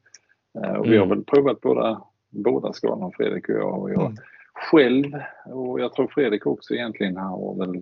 Eh, 0.65 0.73
och 0.73 0.87
vi 0.87 0.97
har 0.97 1.07
mm. 1.07 1.09
väl 1.09 1.25
provat 1.25 1.61
båda, 1.61 2.05
båda 2.31 2.73
skalorna 2.73 3.11
Fredrik 3.17 3.49
och 3.49 3.55
jag. 3.55 3.83
Och 3.83 3.91
jag 3.91 4.07
mm. 4.07 4.17
själv 4.55 5.13
och 5.45 5.81
jag 5.81 5.95
tror 5.95 6.09
Fredrik 6.09 6.47
också 6.47 6.75
egentligen 6.75 7.17
har 7.17 7.67
väl 7.67 7.81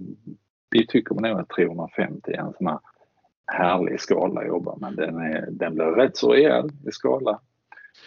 vi 0.70 0.86
tycker 0.86 1.14
nog 1.14 1.40
att 1.40 1.48
350 1.48 2.32
är 2.32 2.38
en 2.38 2.52
sån 2.58 2.66
här 2.66 2.78
härlig 3.48 4.00
skala 4.00 4.40
att 4.40 4.46
jobba 4.46 4.76
med. 4.76 4.96
Den, 4.96 5.16
är, 5.16 5.48
den 5.50 5.74
blir 5.74 5.84
rätt 5.84 6.16
så 6.16 6.32
rejäl 6.32 6.70
i 6.86 6.92
skala, 6.92 7.40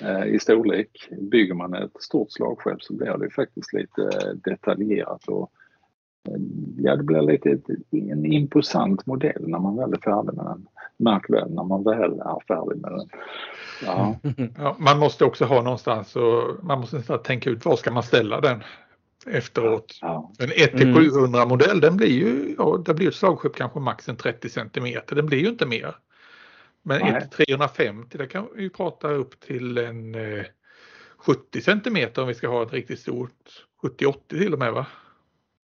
eh, 0.02 0.26
i 0.26 0.40
storlek. 0.40 1.10
Bygger 1.12 1.54
man 1.54 1.74
ett 1.74 2.02
stort 2.02 2.32
slagskepp 2.32 2.82
så 2.82 2.94
blir 2.94 3.18
det 3.18 3.30
faktiskt 3.30 3.74
lite 3.74 4.02
eh, 4.02 4.34
detaljerat 4.34 5.28
och 5.28 5.52
eh, 6.28 6.42
ja, 6.78 6.96
det 6.96 7.04
blir 7.04 7.22
lite 7.22 7.60
en 7.92 8.26
imposant 8.26 9.06
modell 9.06 9.48
när 9.48 9.60
man 9.60 9.78
väl 9.78 9.94
är 9.94 9.98
färdig 9.98 10.34
med 10.34 10.46
den. 10.46 10.68
Märk 10.98 11.30
väl 11.30 11.54
när 11.54 11.64
man 11.64 11.84
väl 11.84 12.20
är 12.20 12.48
färdig 12.48 12.82
med 12.82 12.92
den. 12.92 13.10
Ja. 13.86 14.16
ja 14.58 14.76
man 14.80 15.00
måste 15.00 15.26
också 15.26 15.46
ha 15.46 15.62
någonstans 15.62 16.16
och 16.16 16.64
man 16.64 16.80
måste 16.80 17.18
tänka 17.18 17.50
ut 17.50 17.66
var 17.66 17.76
ska 17.76 17.92
man 17.92 18.04
ställa 18.04 18.42
den 18.42 18.64
efteråt. 19.28 19.98
Ja. 20.02 20.32
En 20.40 20.52
1 20.52 20.78
till 20.78 20.96
700 20.96 21.46
modell 21.46 21.80
den 21.80 21.98
blir 21.98 22.08
ju, 22.08 22.56
ja 22.58 22.84
det 22.86 22.94
blir 22.94 23.08
ett 23.08 23.16
slagskepp 23.16 23.56
kanske 23.56 23.80
max 23.80 24.10
en 24.10 24.18
30 24.18 24.50
centimeter. 24.50 25.16
Den 25.16 25.26
blir 25.26 25.40
ju 25.40 25.50
inte 25.50 25.66
mer. 25.66 25.96
Men 26.84 27.02
Nej. 27.02 27.14
1 27.18 27.32
till 27.32 27.46
350 27.46 28.18
där 28.18 28.26
kan 28.26 28.48
vi 28.56 28.70
prata 28.70 29.08
upp 29.12 29.40
till 29.40 29.78
en 29.78 30.16
eh, 30.16 30.46
70 31.18 31.62
centimeter 31.62 32.22
om 32.22 32.28
vi 32.28 32.34
ska 32.34 32.48
ha 32.48 32.64
ett 32.64 32.74
riktigt 32.74 33.00
stort 33.00 33.66
70-80 33.84 34.14
till 34.30 34.54
och 34.54 34.60
med 34.60 34.74
va? 34.74 34.88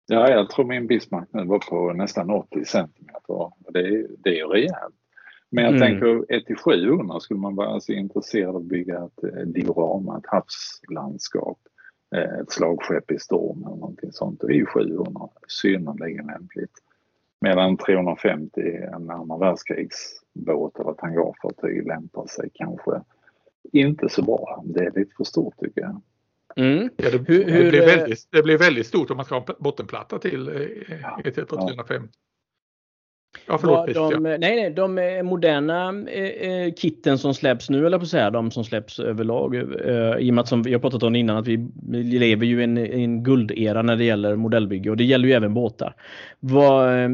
ja, 0.06 0.28
jag 0.30 0.50
tror 0.50 0.64
min 0.64 0.86
Bismarck 0.86 1.28
nu 1.32 1.44
var 1.44 1.58
på 1.58 1.92
nästan 1.92 2.30
80 2.30 2.64
centimeter. 2.64 3.50
Det 3.72 3.80
är, 3.80 4.06
det 4.18 4.30
är 4.30 4.34
ju 4.34 4.46
rejält. 4.46 4.94
Men 5.50 5.64
jag 5.64 5.74
Mm. 5.76 5.80
tänker 5.80 6.34
1 6.34 6.46
till 6.46 6.56
700 6.56 7.20
skulle 7.20 7.40
man 7.40 7.54
vara 7.56 7.68
alltså 7.68 7.92
intresserad 7.92 8.48
av 8.48 8.56
att 8.56 8.62
bygga 8.62 9.04
ett 9.04 9.24
eh, 9.24 9.46
diorama, 9.46 10.18
ett 10.18 10.26
havslandskap, 10.26 11.58
ett 12.14 12.52
slagskepp 12.52 13.11
i 13.11 13.18
storm 13.18 13.59
eller 13.66 13.76
någonting 13.76 14.12
sånt. 14.12 14.40
Då 14.40 14.49
är 14.49 14.54
ju 14.54 14.66
700 14.66 15.28
synnerligen 15.49 16.26
lämpligt. 16.26 16.73
Medan 17.40 17.76
350 17.76 18.61
en 18.94 19.11
andra 19.11 19.37
världskrigsbåt 19.37 20.80
eller 20.80 20.90
ett 20.90 21.00
hangarfartyg 21.00 21.87
lämpar 21.87 22.26
sig 22.26 22.50
kanske 22.54 23.00
inte 23.73 24.09
så 24.09 24.23
bra. 24.23 24.62
Det 24.66 24.85
är 24.85 24.90
lite 24.90 25.14
för 25.16 25.25
stort 25.25 25.54
tycker 25.61 25.80
jag. 25.80 26.00
Mm. 26.56 26.90
Ja, 26.97 27.11
det, 27.11 27.18
Hur- 27.28 27.44
det, 27.44 27.71
blir 27.71 27.83
eh, 27.83 27.87
väldigt, 27.87 28.28
det 28.30 28.42
blir 28.42 28.59
väldigt 28.59 28.87
stort 28.87 29.11
om 29.11 29.16
man 29.16 29.26
ska 29.26 29.35
ha 29.35 29.44
en 29.49 29.54
bottenplatta 29.59 30.18
till 30.18 30.49
eh, 30.49 31.00
Ja, 31.02 31.21
1 31.25 31.35
till 31.35 31.44
ja. 31.50 31.76
350. 33.35 33.45
Ja 33.47 33.59
förlåt 33.59 34.12
de, 34.12 34.23
nej, 34.23 34.38
nej, 34.38 34.71
de 34.71 34.99
eh, 34.99 35.23
moderna 35.23 36.05
eh, 36.11 36.50
eh, 36.50 36.73
kitten 36.75 37.19
som 37.19 37.35
släpps 37.35 37.71
nu, 37.71 37.87
eller 37.87 37.99
på 37.99 38.03
att 38.03 38.09
säga, 38.09 38.31
de 38.31 38.50
som 38.50 38.64
släpps 38.64 39.00
överlag. 39.00 39.55
Eh, 39.55 40.17
I 40.19 40.31
och 40.31 40.35
med 40.35 40.43
att 40.43 40.49
som 40.49 40.62
vi 40.62 40.73
har 40.73 40.81
pratat 40.81 41.03
om 41.03 41.17
innan 41.17 41.37
att 41.37 41.47
vi 41.47 41.69
lever 42.03 42.47
ju 42.47 42.61
i 42.61 42.64
en, 42.64 42.79
en 42.79 43.23
guldera 43.23 43.83
när 43.83 43.97
det 43.97 44.05
gäller 44.05 44.37
modellbygge 44.37 44.91
och 44.91 44.97
det 44.97 45.05
gäller 45.05 45.29
ju 45.29 45.35
även 45.35 45.55
båtar. 45.55 45.95
Vad, 46.41 47.05
eh, 47.05 47.11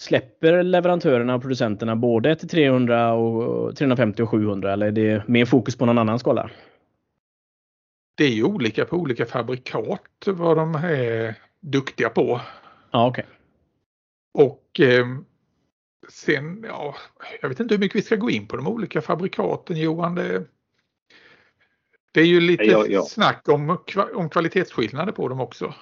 släpper 0.00 0.62
leverantörerna 0.62 1.34
och 1.34 1.42
producenterna 1.42 1.96
både 1.96 2.36
till 2.36 2.48
300 2.48 3.12
och 3.12 3.76
350 3.76 4.22
och 4.22 4.30
700 4.30 4.72
eller 4.72 4.86
är 4.86 4.92
det 4.92 5.28
mer 5.28 5.44
fokus 5.44 5.76
på 5.76 5.86
någon 5.86 5.98
annan 5.98 6.18
skala? 6.18 6.50
Det 8.14 8.24
är 8.24 8.30
ju 8.30 8.44
olika 8.44 8.84
på 8.84 8.96
olika 8.96 9.26
fabrikat 9.26 10.00
vad 10.26 10.56
de 10.56 10.74
är 10.74 11.34
duktiga 11.60 12.08
på. 12.08 12.40
Ja, 12.90 13.06
okej. 13.06 13.24
Och 14.34 14.80
eh, 14.80 15.06
sen, 16.08 16.64
ja, 16.68 16.94
jag 17.40 17.48
vet 17.48 17.60
inte 17.60 17.74
hur 17.74 17.80
mycket 17.80 17.96
vi 17.96 18.02
ska 18.02 18.16
gå 18.16 18.30
in 18.30 18.46
på 18.46 18.56
de 18.56 18.68
olika 18.68 19.00
fabrikaten 19.00 19.76
Johan. 19.76 20.14
Det, 20.14 20.44
det 22.12 22.20
är 22.20 22.26
ju 22.26 22.40
lite 22.40 22.64
Ja, 22.64 22.86
ja. 22.88 23.02
snack 23.02 23.48
om, 23.48 23.78
om 24.14 24.28
kvalitetsskillnader 24.28 25.12
på 25.12 25.28
dem 25.28 25.40
också. 25.40 25.74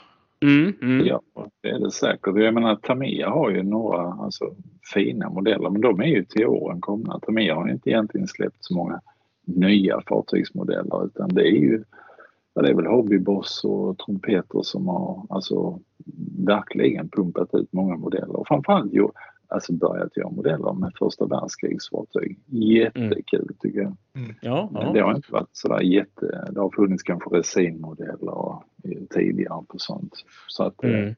Mm, 0.43 0.75
mm. 0.83 1.07
Ja, 1.07 1.23
det 1.61 1.69
är 1.69 1.79
det 1.79 1.91
säkert. 1.91 2.37
Jag 2.37 2.55
menar 2.55 2.77
Tamiya 2.77 3.31
har 3.31 3.50
ju 3.50 3.62
några 3.62 4.12
alltså, 4.12 4.55
fina 4.95 5.31
modeller 5.31 5.71
men 5.71 5.81
de 5.81 6.00
är 6.00 6.07
ju 6.07 6.25
till 6.25 6.47
åren 6.47 6.81
komna. 6.81 7.21
Tamiya 7.21 7.55
har 7.55 7.69
inte 7.69 7.91
egentligen 7.91 8.29
släppt 8.29 8.65
så 8.65 8.75
många 8.75 9.00
nya 9.45 10.00
fartygsmodeller 10.09 11.07
utan 11.07 11.29
det 11.29 11.43
är 11.43 11.61
ju 11.61 11.85
ja, 12.55 12.62
det 12.62 12.69
är 12.69 12.75
väl 12.75 12.87
Hobbyboss 12.87 13.65
och 13.65 13.99
Trumpeter 13.99 14.62
som 14.62 14.89
har 14.89 15.27
alltså 15.31 15.81
verkligen 16.47 17.09
pumpat 17.09 17.55
ut 17.55 17.73
många 17.73 17.97
modeller 17.97 18.37
och 18.37 18.49
framförallt 18.49 18.93
alltså 19.50 19.73
börjat 19.73 20.16
göra 20.16 20.30
modeller 20.30 20.73
med 20.73 20.92
första 20.99 21.26
världskrigsfartyg. 21.26 22.38
Jättekul 22.47 23.54
tycker 23.61 23.80
jag. 23.80 23.97
Ja, 24.40 24.69
Men 24.73 24.83
ja. 24.87 24.92
det 24.92 25.00
har 25.00 25.14
inte 25.14 25.33
varit 25.33 25.49
sådär 25.52 25.80
jätte... 25.80 26.49
Det 26.50 26.61
har 26.61 26.71
funnits 26.71 27.02
kanske 27.02 27.30
resinmodeller 27.30 28.57
tidigare 29.11 29.64
på 29.69 29.78
sånt. 29.78 30.12
Så 30.49 30.62
att 30.64 30.85
eh, 30.85 30.90
Mm. 30.90 31.14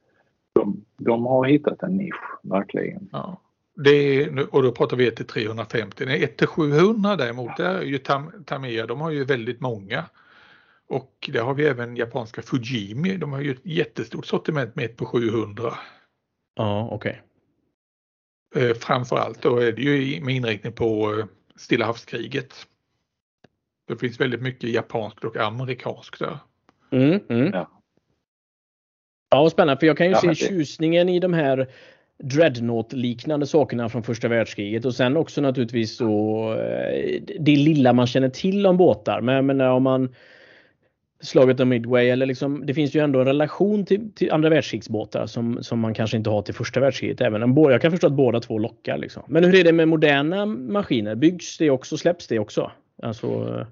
de, 0.53 0.85
de 0.99 1.27
har 1.27 1.45
hittat 1.45 1.83
en 1.83 1.97
nisch, 1.97 2.39
verkligen. 2.43 3.09
Ja. 3.12 3.41
Det 3.77 3.91
är, 3.91 4.31
nu- 4.31 4.45
och 4.45 4.62
då 4.62 4.73
pratar 4.73 4.97
vi 4.97 5.09
1 5.09 5.17
till 5.17 5.27
350. 5.27 6.05
Nej, 6.07 6.25
1 6.25 6.37
till 6.37 6.47
700 6.47 7.17
däremot, 7.17 7.57
där 7.57 7.75
är 7.79 7.83
ju 7.83 7.99
Tam, 7.99 8.31
Tamiya, 8.47 8.87
de 8.87 9.01
har 9.01 9.11
ju 9.11 9.25
väldigt 9.25 9.61
många. 9.61 10.05
Och 10.89 11.31
där 11.33 11.43
har 11.43 11.55
vi 11.55 11.67
även 11.67 11.97
japanska 11.97 12.43
Fujimi, 12.43 13.17
de 13.17 13.33
har 13.33 13.41
ju 13.41 13.51
ett 13.51 13.61
jättestort 13.67 14.27
sortiment 14.27 14.77
med 14.77 14.85
1 14.85 14.97
på 14.97 15.05
700. 15.07 15.73
Ja, 16.55 16.89
okej. 16.93 17.23
Eh, 18.55 18.75
framförallt 18.75 19.43
då 19.43 19.57
är 19.59 19.73
det 19.73 19.83
ju 19.83 20.21
med 20.21 20.35
inriktning 20.35 20.73
på 20.73 21.19
eh, 21.19 21.25
Stilla 21.57 21.87
havskriget. 21.87 22.55
Det 23.89 23.97
finns 23.97 24.21
väldigt 24.21 24.43
mycket 24.43 24.71
japanskt 24.71 25.25
och 25.25 25.37
amerikanskt 25.37 26.19
där. 26.19 26.39
Mm, 26.91 27.21
mm. 27.29 27.51
Ja. 27.53 27.71
Ja, 29.31 29.51
spännande. 29.51 29.81
För 29.81 29.87
jag 29.87 29.97
kan 29.97 30.07
ju 30.07 30.13
Ja, 30.13 30.21
se 30.21 30.29
det- 30.29 30.35
tjusningen 30.35 31.09
i 31.09 31.19
de 31.21 31.33
här 31.33 31.69
Dreadnought-liknande 32.23 33.47
sakerna 33.47 33.89
från 33.89 34.03
första 34.03 34.29
världskriget 34.29 34.85
och 34.85 34.95
sen 34.95 35.17
också 35.17 35.41
naturligtvis 35.41 35.97
så 35.97 36.53
eh, 36.55 37.23
det 37.41 37.57
lilla 37.57 37.93
man 37.93 38.07
känner 38.07 38.29
till 38.29 38.67
om 38.67 38.77
båtar. 38.77 39.21
Men 39.21 39.35
jag 39.35 39.45
menar 39.45 39.69
om 39.71 39.83
man 39.83 40.15
slaget 41.23 41.61
om 41.61 41.69
Midway 41.69 42.09
eller 42.09 42.26
liksom 42.26 42.67
det 42.67 42.75
finns 42.75 42.97
ju 42.97 43.00
ändå 43.00 43.21
en 43.21 43.26
relation 43.26 43.85
till, 43.85 44.12
till 44.14 44.33
andra 44.33 44.49
världskrigsbåtar 44.49 45.26
som, 45.26 45.62
som 45.62 45.81
man 45.81 45.95
kanske 45.95 46.17
inte 46.17 46.31
har 46.31 46.43
till 46.43 46.55
första 46.55 46.81
världskriget. 46.81 47.21
Även 47.21 47.43
om, 47.43 47.57
jag 47.57 47.83
kan 47.83 47.91
förstå 47.91 48.07
att 48.07 48.12
båda 48.12 48.41
två 48.41 48.59
lockar. 48.59 48.99
Liksom. 48.99 49.23
Men 49.26 49.45
hur 49.45 49.55
är 49.55 49.64
det 49.64 49.73
med 49.73 49.88
moderna 49.88 50.47
maskiner? 50.47 51.14
Byggs 51.14 51.59
det 51.59 51.71
också? 51.71 51.97
Släpps 51.97 52.26
det 52.26 52.38
också? 52.38 52.71
Alltså, 53.02 53.67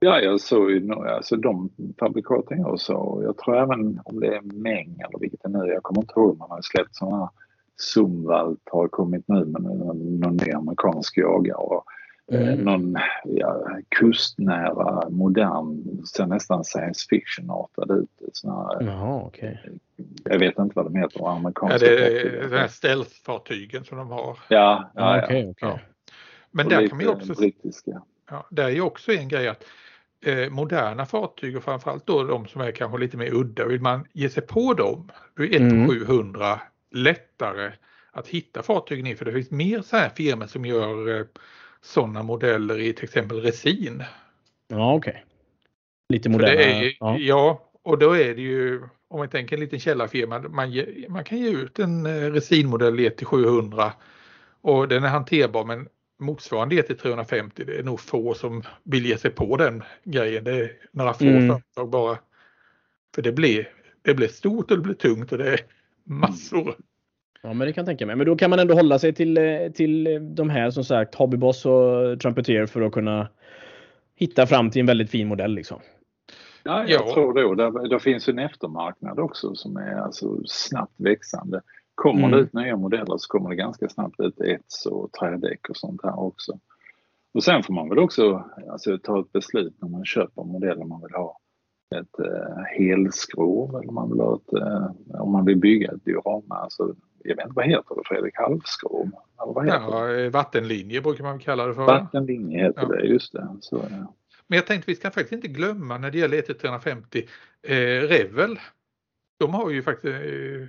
Ja, 0.00 0.20
jag 0.20 0.40
såg 0.40 0.70
ju 0.70 0.92
alltså 0.92 1.36
de 1.36 1.70
fabrikaten 1.98 2.58
jag 2.58 2.80
såg. 2.80 3.24
Jag 3.24 3.36
tror 3.36 3.56
även 3.56 4.00
om 4.04 4.20
det 4.20 4.26
är 4.26 4.40
Meng 4.40 5.00
eller 5.00 5.18
vilket 5.20 5.40
det 5.42 5.48
nu 5.48 5.58
är. 5.58 5.66
Jag 5.66 5.82
kommer 5.82 6.00
inte 6.00 6.12
ihåg. 6.16 6.38
Man 6.38 6.50
har 6.50 6.60
släppt 6.62 6.96
sådana 6.96 7.18
här 7.18 7.28
Zumwalt 7.80 8.60
har 8.70 8.88
kommit 8.88 9.24
nu 9.28 9.44
med 9.44 9.62
någon 9.62 10.36
ny 10.36 10.52
amerikansk 10.52 11.18
jagare. 11.18 11.80
Eh, 12.32 12.40
Mm. 12.48 12.58
Någon 12.64 12.96
ja, 13.24 13.66
kustnära, 13.88 15.08
modern, 15.10 16.02
ser 16.06 16.26
nästan 16.26 16.64
science 16.64 17.06
fiction-artad 17.10 17.90
ut. 17.90 18.08
Såna 18.32 18.76
jaha, 18.80 19.22
okej. 19.26 19.70
Jag 20.24 20.38
vet 20.38 20.58
inte 20.58 20.72
vad 20.76 20.86
de 20.86 20.94
heter, 20.96 21.20
Ja, 21.20 21.32
amerikanska 21.36 21.78
det 21.78 22.20
är 22.20 22.48
de 22.50 22.56
här 22.56 22.68
stealth-fartygen 22.68 23.84
som 23.84 23.98
de 23.98 24.08
har. 24.10 24.20
Ja, 24.28 24.36
ja, 24.48 24.90
Ja, 24.94 25.16
ja. 25.16 25.24
okej, 25.24 25.48
okej. 25.50 25.54
Ja. 25.68 25.78
Men 26.50 26.66
Och 26.66 26.72
där 26.72 26.88
kan 26.88 26.96
man 26.96 27.06
ju 27.06 27.12
också 27.12 27.34
brittiska. 27.34 28.02
Ja, 28.30 28.46
det 28.50 28.62
är 28.62 28.68
ju 28.68 28.80
också 28.80 29.12
en 29.12 29.28
grej 29.28 29.48
att 29.48 29.64
eh, 30.26 30.50
moderna 30.50 31.06
fartyg 31.06 31.56
och 31.56 31.62
framförallt 31.64 32.06
då 32.06 32.24
de 32.24 32.46
som 32.46 32.60
är 32.60 32.70
kanske 32.72 32.98
lite 32.98 33.16
mer 33.16 33.34
udda, 33.34 33.66
vill 33.66 33.80
man 33.80 34.04
ge 34.12 34.28
sig 34.30 34.42
på 34.46 34.74
dem, 34.74 35.10
då 35.34 35.42
är 35.42 35.48
1 35.54 35.60
Mm. 35.60 35.86
på 35.86 35.92
700 35.92 36.60
lättare 36.90 37.72
att 38.10 38.26
hitta 38.28 38.62
fartygen 38.62 39.06
i 39.06 39.14
för 39.14 39.24
det 39.24 39.32
finns 39.32 39.50
mer 39.50 39.82
så 39.82 39.96
här 39.96 40.08
firmor 40.08 40.46
som 40.46 40.64
gör 40.64 41.18
eh, 41.20 41.26
sådana 41.88 42.22
modeller 42.22 42.80
i 42.80 42.92
till 42.92 43.04
exempel 43.04 43.40
resin. 43.40 44.04
Ja, 44.68 44.94
okej. 44.94 45.24
Lite 46.08 46.28
moderna. 46.28 46.52
det 46.52 46.64
är, 46.64 46.96
ja. 47.00 47.18
ja. 47.18 47.70
och 47.82 47.98
då 47.98 48.16
är 48.16 48.34
det 48.34 48.42
ju 48.42 48.82
om 49.08 49.18
man 49.18 49.28
tänker 49.28 49.56
en 49.56 49.60
liten 49.60 49.80
källarfirma, 49.80 50.38
man, 50.38 50.70
ge, 50.70 51.06
man 51.08 51.24
kan 51.24 51.38
ge 51.38 51.48
ut 51.50 51.78
en 51.78 52.06
eh, 52.06 52.32
resinmodell 52.32 53.00
i 53.00 53.06
1 53.06 53.16
till 53.16 53.26
700 53.26 53.92
och 54.60 54.88
den 54.88 55.04
är 55.04 55.08
hanterbar 55.08 55.64
men 55.64 55.88
motsvarande 56.20 56.78
1 56.78 56.86
till 56.86 56.98
350 56.98 57.64
det 57.64 57.78
är 57.78 57.82
nog 57.82 58.00
få 58.00 58.34
som 58.34 58.62
vill 58.84 59.06
ge 59.06 59.18
sig 59.18 59.30
på 59.30 59.56
den 59.56 59.82
grejen. 60.04 60.44
Det 60.44 60.52
är 60.52 60.72
några 60.92 61.14
få 61.14 61.24
Mm. 61.24 61.48
företag 61.48 61.90
bara. 61.90 62.18
För 63.14 63.22
det 63.22 63.32
blir, 63.32 63.68
det 64.02 64.14
blir 64.14 64.28
stort 64.28 64.70
och 64.70 64.76
det 64.76 64.82
blir 64.82 64.94
tungt 64.94 65.32
och 65.32 65.38
det 65.38 65.52
är 65.52 65.60
massor. 66.04 66.76
Ja, 67.42 67.52
men 67.52 67.66
det 67.66 67.72
kan 67.72 67.82
jag 67.82 67.86
tänka 67.86 68.06
mig. 68.06 68.16
Men 68.16 68.26
då 68.26 68.36
kan 68.36 68.50
man 68.50 68.58
ändå 68.58 68.74
hålla 68.74 68.98
sig 68.98 69.12
till, 69.14 69.38
eh, 69.38 69.68
till 69.74 70.06
eh, 70.06 70.20
de 70.20 70.50
här 70.50 70.70
som 70.70 70.84
sagt 70.84 71.14
Hobbyboss 71.14 71.66
och 71.66 72.20
Trumpeter 72.20 72.66
för 72.66 72.80
att 72.82 72.92
kunna 72.92 73.28
hitta 74.14 74.46
fram 74.46 74.70
till 74.70 74.80
en 74.80 74.86
väldigt 74.86 75.10
fin 75.10 75.28
modell 75.28 75.54
liksom. 75.54 75.80
Ja, 76.62 76.84
jag 76.88 77.00
Ja. 77.08 77.14
tror 77.14 77.34
det. 77.34 77.62
Där, 77.62 77.88
där 77.88 77.98
finns 77.98 78.28
en 78.28 78.38
eftermarknad 78.38 79.18
också 79.18 79.54
som 79.54 79.76
är 79.76 79.94
alltså 79.94 80.40
snabbt 80.46 80.94
växande. 80.96 81.60
Kommer 81.94 82.18
Mm. 82.18 82.30
det 82.30 82.38
ut 82.38 82.52
nya 82.52 82.76
modeller 82.76 83.16
så 83.18 83.28
kommer 83.28 83.50
det 83.50 83.56
ganska 83.56 83.88
snabbt 83.88 84.20
ut 84.20 84.40
ets 84.40 84.86
och 84.86 85.12
trädäck 85.12 85.68
och 85.68 85.76
sånt 85.76 86.00
här 86.04 86.20
också. 86.20 86.58
Och 87.34 87.44
sen 87.44 87.62
får 87.62 87.74
man 87.74 87.88
väl 87.88 87.98
också 87.98 88.44
alltså, 88.70 88.98
ta 88.98 89.20
ett 89.20 89.32
beslut 89.32 89.74
när 89.82 89.88
man 89.88 90.04
köper 90.04 90.42
modeller 90.44 90.84
man 90.84 91.00
vill 91.02 91.14
ha. 91.14 91.38
Ett 91.96 92.18
eh, 92.26 92.62
helskrov 92.78 93.76
eller 93.82 93.92
man 93.92 94.10
vill 94.10 94.20
ha 94.20 94.36
ett, 94.36 94.52
eh, 94.52 95.20
om 95.20 95.32
man 95.32 95.44
vill 95.44 95.56
bygga 95.56 95.92
ett 95.92 96.04
diorama. 96.04 96.54
Alltså, 96.54 96.94
jag 97.24 97.36
vet 97.36 97.44
inte 97.44 97.56
vad 97.56 97.66
heter 97.66 97.94
det 97.94 98.02
Fredrik? 98.04 98.34
Det? 98.34 99.66
Ja, 99.66 100.30
vattenlinje 100.30 101.00
brukar 101.00 101.24
man 101.24 101.38
kalla 101.38 101.66
det 101.66 101.74
för. 101.74 101.86
Vattenlinje 101.86 102.58
heter 102.58 102.82
Ja. 102.82 102.88
det, 102.88 103.06
just 103.06 103.32
det. 103.32 103.56
Så, 103.60 103.86
ja. 103.90 104.14
Men 104.46 104.56
jag 104.56 104.66
tänkte 104.66 104.90
vi 104.90 104.96
ska 104.96 105.10
faktiskt 105.10 105.32
inte 105.32 105.48
glömma 105.48 105.98
när 105.98 106.10
det 106.10 106.18
gäller 106.18 106.38
1 106.38 106.46
till 106.46 106.58
350 106.58 107.28
eh, 107.62 107.76
Revel. 108.02 108.58
De 109.38 109.54
har 109.54 109.70
ju 109.70 109.82
faktiskt 109.82 110.14
eh, 110.14 110.66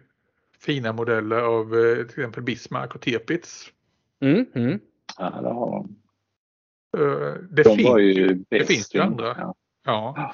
fina 0.59 0.93
modeller 0.93 1.41
av 1.41 1.75
eh, 1.75 1.95
till 1.95 2.19
exempel 2.19 2.43
Bismarck 2.43 2.95
och 2.95 3.01
Tirpitz. 3.01 3.71
Mm, 4.19 4.45
mm. 4.55 4.79
ja, 5.17 5.29
det 5.29 5.49
har 5.49 5.71
de. 5.71 5.95
Eh, 6.97 7.33
det, 7.49 7.63
De 7.63 7.75
finns 7.75 7.89
var 7.89 7.99
ju, 7.99 8.43
det 8.49 8.65
finns 8.65 8.95
ju 8.95 8.99
andra. 8.99 9.35
Ja. 9.37 9.55
Ja. 9.85 10.33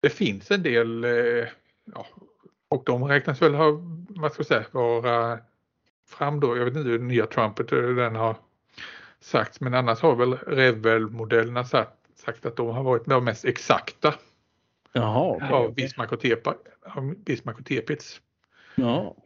Det 0.00 0.10
finns 0.10 0.50
en 0.50 0.62
del 0.62 1.04
eh, 1.04 1.46
ja, 1.94 2.06
och 2.72 2.82
de 2.86 3.04
räknas 3.04 3.42
väl 3.42 3.54
ha, 3.54 3.80
vad 4.08 4.32
ska 4.32 4.40
jag 4.40 4.46
säga, 4.46 4.64
vara 4.70 5.38
fram 6.08 6.40
då, 6.40 6.56
jag 6.56 6.64
vet 6.64 6.76
inte 6.76 6.88
hur 6.88 6.98
den 6.98 7.08
nya 7.08 7.26
Trumpet 7.26 7.68
den 7.68 8.16
har 8.16 8.36
sagt, 9.20 9.60
men 9.60 9.74
annars 9.74 10.00
har 10.00 10.16
väl 10.16 10.34
Revel-modellerna 10.34 11.64
sagt, 11.64 11.92
sagt 12.14 12.46
att 12.46 12.56
de 12.56 12.68
har 12.68 12.82
varit 12.82 13.04
de 13.04 13.24
mest 13.24 13.44
exakta 13.44 14.14
Jaha, 14.92 15.52
av. 15.52 15.74
Bismarck 15.74 16.12
och, 16.12 16.20
Tepa, 16.20 16.54
Bismarck 17.16 17.58
och 17.58 17.66
Tepitz. 17.66 18.20
Ja. 18.74 19.16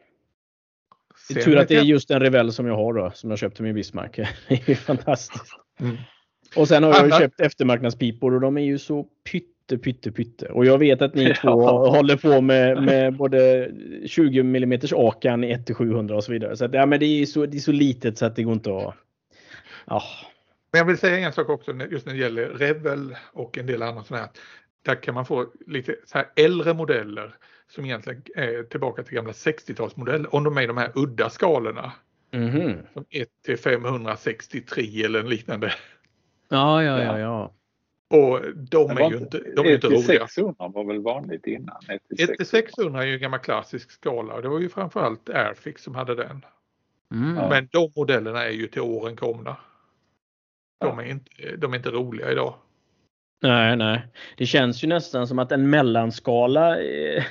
Det 1.29 1.35
är 1.35 1.43
Sen 1.43 1.53
tur 1.53 1.59
att 1.59 1.69
det 1.69 1.77
är 1.77 1.83
just 1.83 2.11
en 2.11 2.21
Revell 2.21 2.53
som 2.53 2.67
jag 2.67 2.77
har 2.77 2.93
då, 2.93 3.11
som 3.15 3.31
jag 3.31 3.39
köpte 3.39 3.63
med 3.63 3.75
Bismarck. 3.75 4.17
Det 4.49 4.69
är 4.69 4.75
fantastiskt. 4.75 5.57
Mm. 5.81 5.97
Och 6.57 6.69
sen 6.69 6.83
har 6.83 6.91
jag 6.91 7.01
ju 7.01 7.05
Annars- 7.05 7.19
köpt 7.19 7.41
eftermarknadspipor 7.41 8.35
och 8.35 8.41
de 8.41 8.57
är 8.57 8.63
ju 8.63 8.79
så 8.79 9.07
pytte, 9.67 9.79
pytte, 9.79 10.13
pytte. 10.13 10.47
Och 10.47 10.67
jag 10.67 10.79
vet 10.79 11.03
att 11.03 11.15
ni 11.15 11.35
två 11.43 11.49
Ja. 11.63 11.89
håller 11.97 12.17
på 12.17 12.41
med, 12.41 12.83
med 12.83 13.17
både 13.17 13.71
20 14.07 14.41
mm 14.41 14.81
Akan 14.93 15.45
i 15.45 15.55
1-700 15.55 16.13
och 16.13 16.25
så 16.25 16.33
vidare. 16.33 16.57
Så 16.57 16.65
att, 16.65 16.75
ja, 16.75 16.87
men 16.87 17.01
det 17.01 17.07
är, 17.07 17.27
så, 17.27 17.47
det 17.47 17.57
är 17.57 17.61
så 17.61 17.73
litet 17.73 18.19
så 18.19 18.27
att 18.27 18.37
det 18.37 18.43
går 18.43 18.53
inte 18.53 18.71
att... 18.71 18.95
Ja. 19.87 20.03
Men 20.73 20.79
jag 20.79 20.85
vill 20.85 20.99
säga 20.99 21.19
en 21.19 21.33
sak 21.33 21.49
också 21.49 21.73
just 21.91 22.07
när 22.07 22.13
det 22.13 22.19
gäller 22.21 22.49
Revel 22.49 23.17
och 23.33 23.59
en 23.59 23.67
del 23.67 23.83
andra 23.83 24.03
sådana 24.05 24.25
här. 24.25 24.33
Där 24.85 25.03
kan 25.03 25.15
man 25.15 25.27
få 25.27 25.47
lite 25.67 25.97
så 26.07 26.19
här 26.19 26.27
äldre 26.37 26.75
modeller 26.75 27.35
som 27.69 27.85
egentligen 27.85 28.23
är 28.35 28.63
tillbaka 28.63 29.03
till 29.03 29.15
gamla 29.15 29.33
60-talsmodeller. 29.33 30.27
Om 30.35 30.45
de 30.45 30.57
är 30.59 30.63
i 30.63 30.67
de 30.67 30.77
här 30.77 30.93
udda 30.95 31.31
skalorna. 31.31 31.93
Mhm. 32.33 32.73
Som 32.93 33.05
1 33.11 33.29
till 33.45 33.59
563 33.59 35.03
eller 35.05 35.23
liknande. 35.23 35.73
Ja, 36.49 36.83
ja, 36.83 37.03
ja, 37.03 37.19
ja. 37.19 37.53
Och 38.09 38.41
de 38.55 38.91
är 38.91 39.11
ju 39.11 39.17
inte, 39.17 39.39
de 39.57 39.67
är 39.67 39.75
inte 39.75 39.75
1 39.75 39.81
till 39.81 39.91
roliga. 39.91 40.27
600 40.27 40.69
var 40.69 40.85
väl 40.85 41.03
vanligt 41.03 41.47
innan? 41.47 41.77
1 41.89 42.03
till 42.09 42.31
1 42.31 42.37
till 42.37 42.47
600 42.47 43.03
är 43.03 43.07
ju 43.07 43.15
en 43.15 43.21
gammal 43.21 43.41
klassisk 43.41 43.91
skala 43.91 44.35
och 44.35 44.43
det 44.43 44.49
var 44.49 44.61
ju 44.61 44.69
framförallt 44.69 45.29
Airfix 45.29 45.83
som 45.83 45.95
hade 45.95 46.15
den. 46.15 46.45
Mm. 47.15 47.35
Men 47.35 47.69
de 47.73 47.93
modellerna 47.97 48.45
är 48.45 48.51
ju 48.51 48.67
till 48.67 48.83
åren 48.83 49.17
komna. 49.17 49.57
De 50.81 50.99
är 50.99 51.05
inte, 51.05 51.31
de 51.57 51.73
är 51.73 51.77
inte 51.77 51.91
roliga 51.91 52.33
idag. 52.33 52.55
Nej, 53.43 53.77
nej. 53.77 54.07
Det 54.37 54.47
känns 54.47 54.85
ju 54.85 54.89
nästan 54.89 55.27
som 55.27 55.39
att 55.39 55.53
en 55.53 55.71
mellanskala 55.71 56.81
eh, 56.81 57.25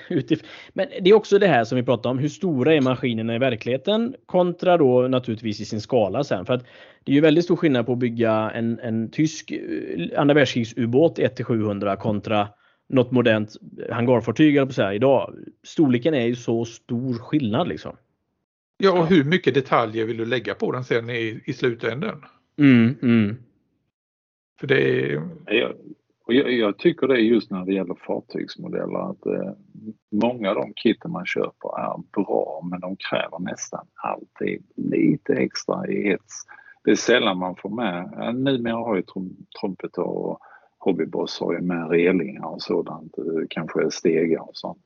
Men 0.74 0.88
det 1.02 1.10
är 1.10 1.14
också 1.14 1.40
det 1.40 1.48
här 1.48 1.64
som 1.64 1.76
vi 1.76 1.84
pratar 1.84 2.10
om. 2.10 2.20
Hur 2.20 2.30
stora 2.30 2.74
är 2.74 2.82
maskinerna 2.82 3.36
i 3.36 3.40
verkligheten 3.40 4.16
kontra 4.26 4.78
då 4.78 5.08
naturligtvis 5.08 5.60
i 5.60 5.66
sin 5.66 5.82
skala 5.82 6.24
sen. 6.24 6.46
För 6.46 6.54
att 6.54 6.66
det 7.04 7.12
är 7.12 7.16
ju 7.16 7.22
väldigt 7.22 7.44
stor 7.44 7.56
skillnad 7.56 7.86
på 7.86 7.92
att 7.92 8.00
bygga 8.00 8.52
en, 8.54 8.80
en 8.80 9.12
tysk 9.12 9.52
eh, 9.52 10.20
andra 10.20 10.34
världskrigsubåt 10.34 11.20
1-700 11.20 11.96
kontra 11.96 12.48
något 12.90 13.12
modernt 13.12 13.56
hangarfartyg 13.92 14.56
eller 14.56 14.68
på 14.68 14.74
så 14.74 14.82
här 14.82 14.94
idag. 14.94 15.36
Storleken 15.64 16.14
är 16.14 16.26
ju 16.26 16.36
så 16.36 16.66
stor 16.66 17.14
skillnad 17.14 17.68
liksom. 17.68 17.96
Ja, 18.78 19.00
och 19.00 19.08
hur 19.08 19.24
mycket 19.24 19.54
detaljer 19.54 20.06
vill 20.06 20.18
du 20.18 20.26
lägga 20.26 20.54
på 20.54 20.72
den 20.72 20.84
sen 20.84 21.10
i, 21.10 21.42
i 21.46 21.54
slutändan? 21.54 22.26
Mm, 22.60 22.96
mm. 23.02 23.38
För 24.60 24.68
det 24.68 25.12
är, 25.12 25.22
Jag, 25.48 25.74
och 26.28 26.34
jag, 26.34 26.52
jag 26.52 26.78
tycker 26.78 27.08
det 27.08 27.14
är 27.14 27.24
just 27.24 27.52
när 27.52 27.66
det 27.66 27.74
gäller 27.74 27.96
fartygsmodeller 28.08 29.10
att 29.12 29.26
eh, 29.26 29.52
många 30.12 30.50
av 30.50 30.56
de 30.56 30.74
kitten 30.76 31.12
man 31.12 31.26
köper 31.26 31.80
är 31.80 32.24
bra 32.24 32.68
men 32.72 32.80
de 32.80 32.96
kräver 32.96 33.40
nästan 33.40 33.88
alltid 33.94 34.64
lite 34.76 35.34
extra 35.34 35.88
i 35.88 36.04
hets. 36.04 36.46
Det 36.84 36.92
är 36.92 36.96
sällan 36.96 37.38
man 37.38 37.56
får 37.56 37.70
med, 37.70 38.10
ja, 38.18 38.32
numera 38.32 38.76
har 38.76 38.96
ju 38.96 39.02
trum, 39.02 39.36
trumpeter 39.62 40.02
och 40.02 40.40
hobbyboss 40.78 41.40
har 41.40 41.54
ju 41.54 41.62
med 41.62 41.90
relingar 41.90 42.46
och 42.46 42.62
sådant, 42.62 43.18
eh, 43.18 43.24
kanske 43.50 43.92
stegar 43.92 44.40
och 44.40 44.58
sånt. 44.58 44.82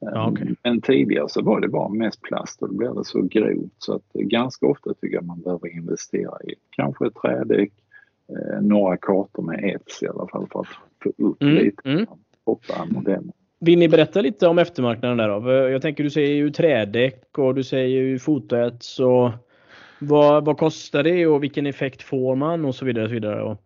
Ja, 0.00 0.30
okej. 0.30 0.54
Men 0.62 0.80
tidigare 0.80 1.28
så 1.28 1.42
var 1.42 1.60
det 1.60 1.68
bara 1.68 1.88
mest 1.88 2.22
plast 2.22 2.62
och 2.62 2.68
då 2.68 2.74
blev 2.74 2.94
det 2.94 3.04
så 3.04 3.22
grovt 3.22 3.74
så 3.78 3.94
att 3.94 4.12
ganska 4.12 4.66
ofta 4.66 4.94
tycker 4.94 5.14
jag 5.14 5.24
man 5.24 5.40
behöver 5.40 5.76
investera 5.76 6.42
i 6.42 6.54
kanske 6.70 7.06
ett 7.06 7.14
trädäck, 7.14 7.72
eh, 7.72 7.89
några 8.60 8.96
kartor 8.96 9.42
med 9.42 9.64
ets 9.64 10.02
i 10.02 10.08
alla 10.08 10.26
fall 10.26 10.46
för 10.52 10.60
att 10.60 10.66
få 11.02 11.12
upp 11.24 11.42
Mm, 11.42 11.54
lite 11.54 11.88
mm. 11.88 12.06
hoppa 12.44 12.84
modellen. 12.90 13.32
Vill 13.60 13.78
ni 13.78 13.88
berätta 13.88 14.20
lite 14.20 14.46
om 14.46 14.58
eftermarknaden 14.58 15.16
där 15.16 15.28
då? 15.28 15.70
Jag 15.70 15.82
tänker 15.82 16.04
du 16.04 16.10
säger 16.10 16.34
ju 16.34 16.50
trädäck 16.50 17.38
och 17.38 17.54
du 17.54 17.64
säger 17.64 18.02
ju 18.02 18.18
fotoets 18.18 19.00
och 19.00 19.30
vad, 20.00 20.44
vad 20.44 20.58
kostar 20.58 21.02
det 21.02 21.26
och 21.26 21.42
vilken 21.42 21.66
effekt 21.66 22.02
får 22.02 22.36
man 22.36 22.64
och 22.64 22.74
så 22.74 22.84
vidare. 22.84 23.04
Och 23.04 23.10
så 23.10 23.14
vidare. 23.14 23.56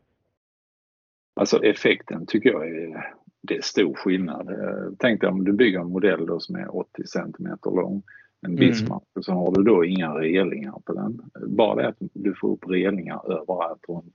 Alltså 1.41 1.65
effekten 1.65 2.27
tycker 2.27 2.51
jag 2.51 2.69
är, 2.69 3.15
det 3.43 3.57
är 3.57 3.63
stor 3.63 3.95
skillnad. 3.95 4.49
Eh, 4.49 4.93
Tänk 4.99 5.21
dig 5.21 5.31
om 5.31 5.45
du 5.45 5.53
bygger 5.53 5.81
en 5.81 5.87
modell 5.91 6.27
då 6.27 6.41
som 6.41 6.57
är 6.57 6.77
80 6.77 7.03
cm 7.07 7.59
lång, 7.65 8.03
en 8.47 8.51
Mm. 8.51 8.57
Bismarck, 8.57 9.03
och 9.15 9.25
så 9.25 9.33
har 9.33 9.55
du 9.55 9.63
då 9.63 9.85
inga 9.85 10.15
relingar 10.15 10.83
på 10.85 10.93
den. 10.93 11.21
Bara 11.47 11.75
det 11.75 11.89
att 11.89 11.97
du 11.99 12.35
får 12.35 12.53
upp 12.53 12.71
relingar 12.71 13.33
överallt 13.33 13.85
runt 13.89 14.15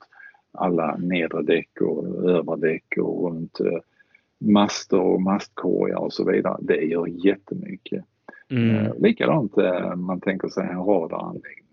alla 0.52 0.98
nedre 0.98 1.42
däck 1.44 1.82
och 1.82 2.30
övre 2.30 2.56
däck 2.56 2.98
och 2.98 3.26
runt 3.26 3.60
eh, 3.60 3.80
master 4.40 5.00
och 5.00 5.22
mastkorgar 5.22 5.98
och 5.98 6.14
så 6.14 6.32
vidare. 6.32 6.58
Det 6.62 6.82
gör 6.82 7.08
jättemycket. 7.26 8.06
mm. 8.50 8.76
Eh, 8.76 8.94
Likadant 9.00 9.58
eh, 9.58 9.96
man 9.96 10.22
tänker 10.22 10.48
sig 10.48 10.64
en 10.68 10.84
radaranläggning. 10.84 11.66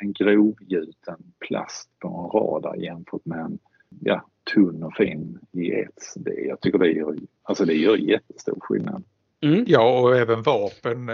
En 0.00 0.12
grovgjuten 0.12 1.16
plast 1.38 1.90
på 1.98 2.08
en 2.08 2.40
radar 2.40 2.76
jämfört 2.76 3.24
med 3.24 3.38
en 3.38 3.58
ja, 4.00 4.26
tunn 4.54 4.82
och 4.82 4.94
fin 4.94 5.38
i 5.52 5.70
ets. 5.70 6.14
Det, 6.14 6.34
jag 6.34 6.60
tycker 6.60 6.78
det 6.78 6.92
gör, 6.92 7.16
alltså 7.42 7.64
det 7.64 7.74
gör 7.74 7.96
jättestor 7.96 8.58
skillnad. 8.60 9.02
Mm. 9.40 9.64
ja, 9.66 10.00
och 10.00 10.16
även 10.16 10.42
vapen, 10.42 11.08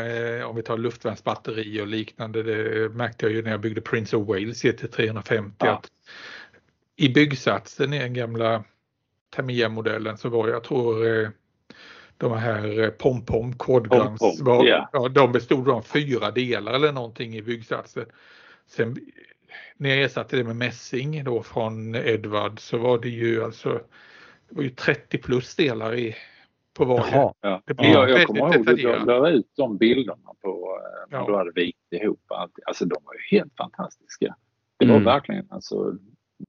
om 0.49 0.57
vi 0.57 0.63
tar 0.63 0.79
luftvärnsbatteri 0.79 1.83
och 1.83 1.87
liknande, 1.87 2.43
det 2.43 2.89
märkte 2.95 3.27
jag 3.27 3.33
ju 3.33 3.43
när 3.43 3.51
jag 3.51 3.61
byggde 3.61 3.81
Prince 3.81 4.17
of 4.17 4.29
Wales 4.29 4.65
GT350 4.65 5.51
Ja. 5.59 5.71
att 5.73 5.87
i 7.01 7.09
byggsatsen 7.09 7.93
i 7.93 7.99
den 7.99 8.15
gamla 8.15 8.65
Tamiya-modellen 9.31 10.19
så 10.19 10.29
var 10.29 10.49
jag 10.49 10.65
tror 10.65 11.07
eh, 11.23 11.29
de 12.17 12.33
här 12.33 12.81
eh, 12.81 12.89
pom-pom 12.91 13.53
kodguns, 13.57 14.21
Pom-pom, 14.21 14.45
var, 14.45 14.65
ja. 14.65 14.89
ja, 14.93 15.09
de 15.09 15.33
bestod 15.33 15.69
av 15.69 15.83
fyra 15.83 16.31
delar 16.31 16.73
eller 16.73 16.93
någonting 16.93 17.35
i 17.37 17.43
byggsatsen. 17.43 18.05
Sen 18.67 18.97
när 19.77 19.91
jag 19.91 20.03
ersatte 20.03 20.37
det 20.37 20.45
med 20.45 20.57
mässing 20.57 21.25
då 21.25 21.43
från 21.43 21.95
Edward 21.95 22.61
så 22.61 22.79
var 22.79 22.99
det 22.99 23.09
ju 23.09 23.45
alltså 23.45 23.81
det 24.49 24.55
var 24.57 24.63
ju 24.63 24.71
30 24.71 25.19
plus 25.19 25.57
delar 25.57 25.95
i, 25.95 26.17
på 26.75 26.85
varje. 26.85 27.13
Jaha. 27.17 27.35
Ja. 27.41 27.63
Det 27.65 27.75
blir 27.75 27.89
jag, 27.89 28.11
jag 28.11 28.27
kommer 28.27 28.41
ihåg 28.41 28.69
att 28.69 28.77
du 28.77 29.05
la 29.07 29.29
ut 29.31 29.51
de 29.57 29.77
bilderna 29.77 30.35
på 30.43 30.49
eh, 30.49 31.11
när 31.11 31.19
Ja. 31.19 31.27
du 31.27 31.37
hade 31.37 31.51
vikt 31.55 31.79
ihop 31.93 32.25
allt. 32.29 32.53
Alltså 32.67 32.85
de 32.85 32.97
var 33.05 33.15
ju 33.15 33.39
helt 33.39 33.57
fantastiska. 33.57 34.37
Det 34.77 34.87
var 34.87 34.95
Mm. 34.95 35.05
verkligen 35.05 35.47
alltså, 35.51 35.95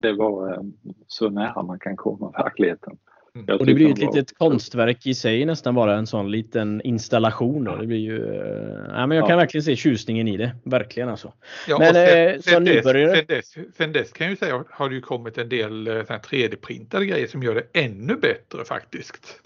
det 0.02 0.13
var 0.13 0.54
eh, 0.54 0.60
så 1.08 1.30
nära 1.30 1.63
man 1.63 1.80
kan 1.80 1.95
komma 1.95 2.32
verkligheten. 2.32 2.97
Mm. 3.36 3.45
Jag 3.47 3.60
Och 3.60 3.65
det 3.65 3.73
blir 3.73 3.86
ju 3.88 3.93
ett 3.93 3.99
var- 3.99 4.13
litet 4.15 4.38
konstverk 4.38 5.06
i 5.08 5.13
sig 5.13 5.45
nästan 5.45 5.75
bara 5.75 5.95
en 5.97 6.08
sån 6.08 6.32
liten 6.32 6.82
installation. 6.82 7.63
Då. 7.63 7.75
Det 7.75 7.88
blir 7.88 7.97
ju, 7.97 8.25
eh, 8.36 8.86
ja, 8.88 9.08
men 9.08 9.17
jag 9.17 9.28
kan 9.28 9.34
Ja. 9.34 9.38
verkligen 9.38 9.63
se 9.63 9.75
tjusningen 9.75 10.28
i 10.28 10.38
det. 10.38 10.56
Verkligen 10.63 11.10
alltså. 11.10 11.34
Ja, 11.67 11.80
Men, 11.80 11.88
och 11.89 11.93
sen, 11.95 12.28
eh, 12.30 12.39
sen, 12.39 12.65
dess, 12.65 12.75
nybörjare- 12.75 13.15
sen, 13.15 13.25
dess, 13.28 13.75
sen 13.78 13.91
dess 13.93 14.12
kan 14.12 14.25
jag 14.25 14.32
ju 14.32 14.38
säga 14.38 14.63
har 14.69 14.89
det 14.89 14.95
ju 14.95 15.02
kommit 15.02 15.38
en 15.38 15.49
del 15.49 15.88
eh, 15.88 15.93
såna 15.93 16.06
här 16.10 16.19
3D-printade 16.19 17.06
grejer 17.06 17.28
som 17.28 17.43
gör 17.43 17.56
det 17.56 17.80
ännu 17.82 18.15
bättre 18.15 18.65
faktiskt. 18.65 19.41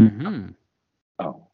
Ja. 1.17 1.49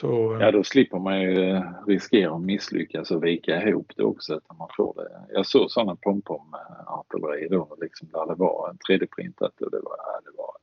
Så, 0.00 0.38
Ja, 0.40 0.50
då 0.50 0.64
slipper 0.64 0.98
man 0.98 1.20
ju 1.20 1.50
eh, 1.50 1.62
riskera 1.86 2.34
att 2.34 2.42
misslyckas 2.42 3.10
och 3.10 3.24
vika 3.24 3.68
ihop 3.68 3.92
det 3.96 4.04
också. 4.04 4.34
Utan 4.36 4.56
man 4.56 4.68
får 4.76 4.94
det. 4.94 5.34
Jag 5.34 5.46
såg 5.46 5.70
sådana 5.70 5.96
pompom-artilleri 5.96 7.48
då 7.48 7.76
liksom 7.80 8.08
där 8.12 8.26
det 8.26 8.34
var 8.34 8.76
3D-printat 8.88 9.60
och 9.60 9.70
det 9.70 9.80
var, 9.80 9.96
ja, 9.98 10.20
det 10.24 10.30
var 10.36 10.56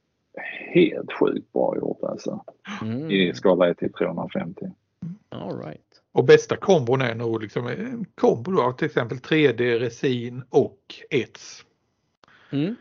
helt 0.74 1.14
sjukt 1.14 1.54
bra 1.54 1.78
gjort 1.78 2.04
alltså. 2.04 2.46
Mm. 2.82 3.12
I 3.12 3.34
skala 3.34 3.70
1 3.70 3.78
till 3.78 3.94
350. 3.94 4.66
All 5.30 5.60
right. 5.60 6.02
och 6.12 6.26
bästa 6.26 6.56
kombon 6.56 7.02
är 7.02 7.16
nog 7.16 7.42
liksom 7.42 7.68
en 7.68 8.06
kombo 8.16 8.52
då 8.52 8.62
av 8.62 8.72
till 8.72 8.86
exempel 8.86 9.18
3D, 9.18 9.80
resin 9.80 10.44
och 10.50 10.80
ets. 11.10 11.66
Mm. 12.50 12.76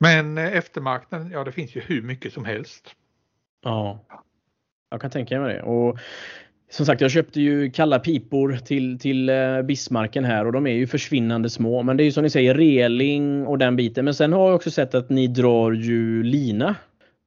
Men 0.00 0.38
eh, 0.38 0.56
eftermarknaden, 0.56 1.30
ja 1.30 1.44
det 1.44 1.52
finns 1.52 1.76
ju 1.76 1.80
hur 1.80 2.02
mycket 2.02 2.32
som 2.32 2.44
helst. 2.44 2.94
Ja, 3.62 4.00
jag 4.90 5.00
kan 5.00 5.10
tänka 5.10 5.40
mig 5.40 5.54
det. 5.54 5.62
Och 5.62 5.98
som 6.70 6.86
sagt, 6.86 7.00
jag 7.00 7.10
köpte 7.10 7.40
ju 7.40 7.70
kalla 7.70 7.98
pipor 7.98 8.52
till, 8.64 8.98
till 8.98 9.28
eh, 9.28 9.62
Bismarcken 9.62 10.24
här 10.24 10.46
och 10.46 10.52
de 10.52 10.66
är 10.66 10.74
ju 10.74 10.86
försvinnande 10.86 11.50
små. 11.50 11.82
Men 11.82 11.96
det 11.96 12.02
är 12.02 12.04
ju 12.04 12.12
som 12.12 12.22
ni 12.24 12.30
säger 12.30 12.54
reling 12.54 13.46
och 13.46 13.58
den 13.58 13.76
biten. 13.76 14.04
Men 14.04 14.14
sen 14.14 14.32
har 14.32 14.46
jag 14.46 14.54
också 14.54 14.70
sett 14.70 14.94
att 14.94 15.10
ni 15.10 15.26
drar 15.26 15.72
ju 15.72 16.22
lina. 16.22 16.74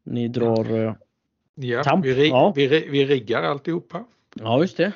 Ni 0.03 0.27
drar... 0.27 0.85
eh, 0.85 0.93
Ja, 1.55 1.83
Tamp, 1.83 2.05
vi, 2.05 2.13
rig, 2.13 2.31
ja. 2.31 2.53
vi, 2.55 2.67
ri- 2.69 2.87
vi 2.91 3.05
riggar 3.05 3.43
alltihopa. 3.43 4.03
Ja, 4.35 4.61
just 4.61 4.77
det. 4.77 4.91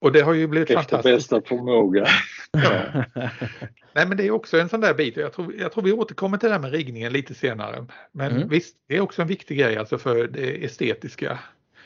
Och 0.00 0.12
det 0.12 0.20
har 0.20 0.34
ju 0.34 0.46
blivit 0.46 0.70
Efter 0.70 0.82
fantastiskt. 0.96 1.30
bästa 1.30 1.48
förmåga. 1.48 2.06
Ja. 2.52 3.04
Nej 3.92 4.06
men 4.06 4.16
det 4.16 4.26
är 4.26 4.30
också 4.30 4.58
en 4.60 4.68
sån 4.68 4.80
där 4.80 4.94
bit. 4.94 5.16
Jag 5.16 5.32
tror, 5.32 5.54
jag 5.58 5.72
tror 5.72 5.84
vi 5.84 5.92
återkommer 5.92 6.38
till 6.38 6.48
det 6.48 6.54
här 6.54 6.60
med 6.60 6.72
riggningen 6.72 7.12
lite 7.12 7.34
senare. 7.34 7.86
Men 8.12 8.32
Mm. 8.36 8.48
visst, 8.48 8.76
det 8.88 8.96
är 8.96 9.00
också 9.00 9.22
en 9.22 9.28
viktig 9.28 9.58
grej 9.58 9.76
alltså 9.76 9.98
för 9.98 10.26
det 10.28 10.64
estetiska. 10.64 11.38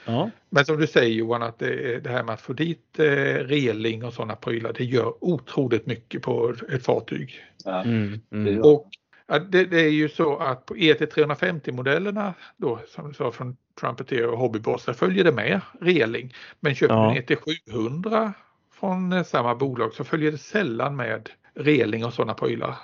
Ja. 0.05 0.31
Men 0.51 0.65
som 0.65 0.77
du 0.81 0.87
säger 0.87 1.15
Johan, 1.15 1.43
att 1.43 1.59
det, 1.59 2.01
det 2.05 2.11
här 2.11 2.23
med 2.23 2.35
att 2.35 2.41
få 2.41 2.53
dit 2.53 2.99
eh, 2.99 3.05
reling 3.35 4.05
och 4.05 4.13
sådana 4.13 4.37
prylar, 4.37 4.73
det 4.73 4.85
gör 4.85 5.25
otroligt 5.25 5.87
mycket 5.87 6.23
på 6.23 6.55
ett 6.73 6.85
fartyg. 6.85 7.35
Ja, 7.65 7.83
Mm, 7.83 8.21
mm. 8.31 8.63
Och 8.63 8.89
ja, 9.27 9.39
det, 9.39 9.65
det 9.65 9.81
är 9.81 9.89
ju 9.91 10.09
så 10.09 10.37
att 10.39 10.67
på 10.67 10.77
E 10.77 10.95
ET350-modellerna 10.95 12.33
då, 12.57 12.81
som 12.89 13.09
du 13.09 13.15
sa 13.15 13.33
från 13.33 13.57
Trumpeter 13.81 14.27
och 14.27 14.39
Hobbyboss, 14.39 14.85
där 14.85 14.93
följer 14.93 15.25
det 15.25 15.33
med 15.33 15.61
reling. 15.81 16.35
Men 16.61 16.75
köper 16.75 16.95
Ja. 16.95 17.11
du 17.27 17.35
en 17.35 17.39
ET700 17.39 18.33
från 18.81 19.13
eh, 19.13 19.25
samma 19.25 19.55
bolag 19.55 19.95
så 19.95 20.05
följer 20.05 20.33
det 20.33 20.39
sällan 20.39 20.97
med 20.97 21.31
reling 21.55 22.05
och 22.05 22.15
sådana 22.15 22.35
prylar. 22.35 22.75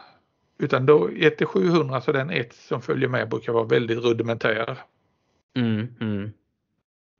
Utan 0.59 0.87
då 0.87 1.09
ET700, 1.09 2.01
så 2.01 2.13
den 2.13 2.31
ett 2.31 2.55
som 2.55 2.83
följer 2.83 3.09
med 3.09 3.29
brukar 3.29 3.53
vara 3.53 3.65
väldigt 3.65 3.99
rudimentär. 3.99 4.79
Mm, 5.57 5.87
mm. 6.01 6.33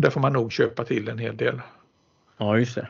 Där 0.03 0.11
får 0.11 0.21
man 0.21 0.33
nog 0.33 0.53
köpa 0.53 0.85
till 0.85 1.09
en 1.09 1.19
hel 1.19 1.37
del. 1.37 1.61
Ja, 2.39 2.59
just 2.59 2.75
det. 2.75 2.89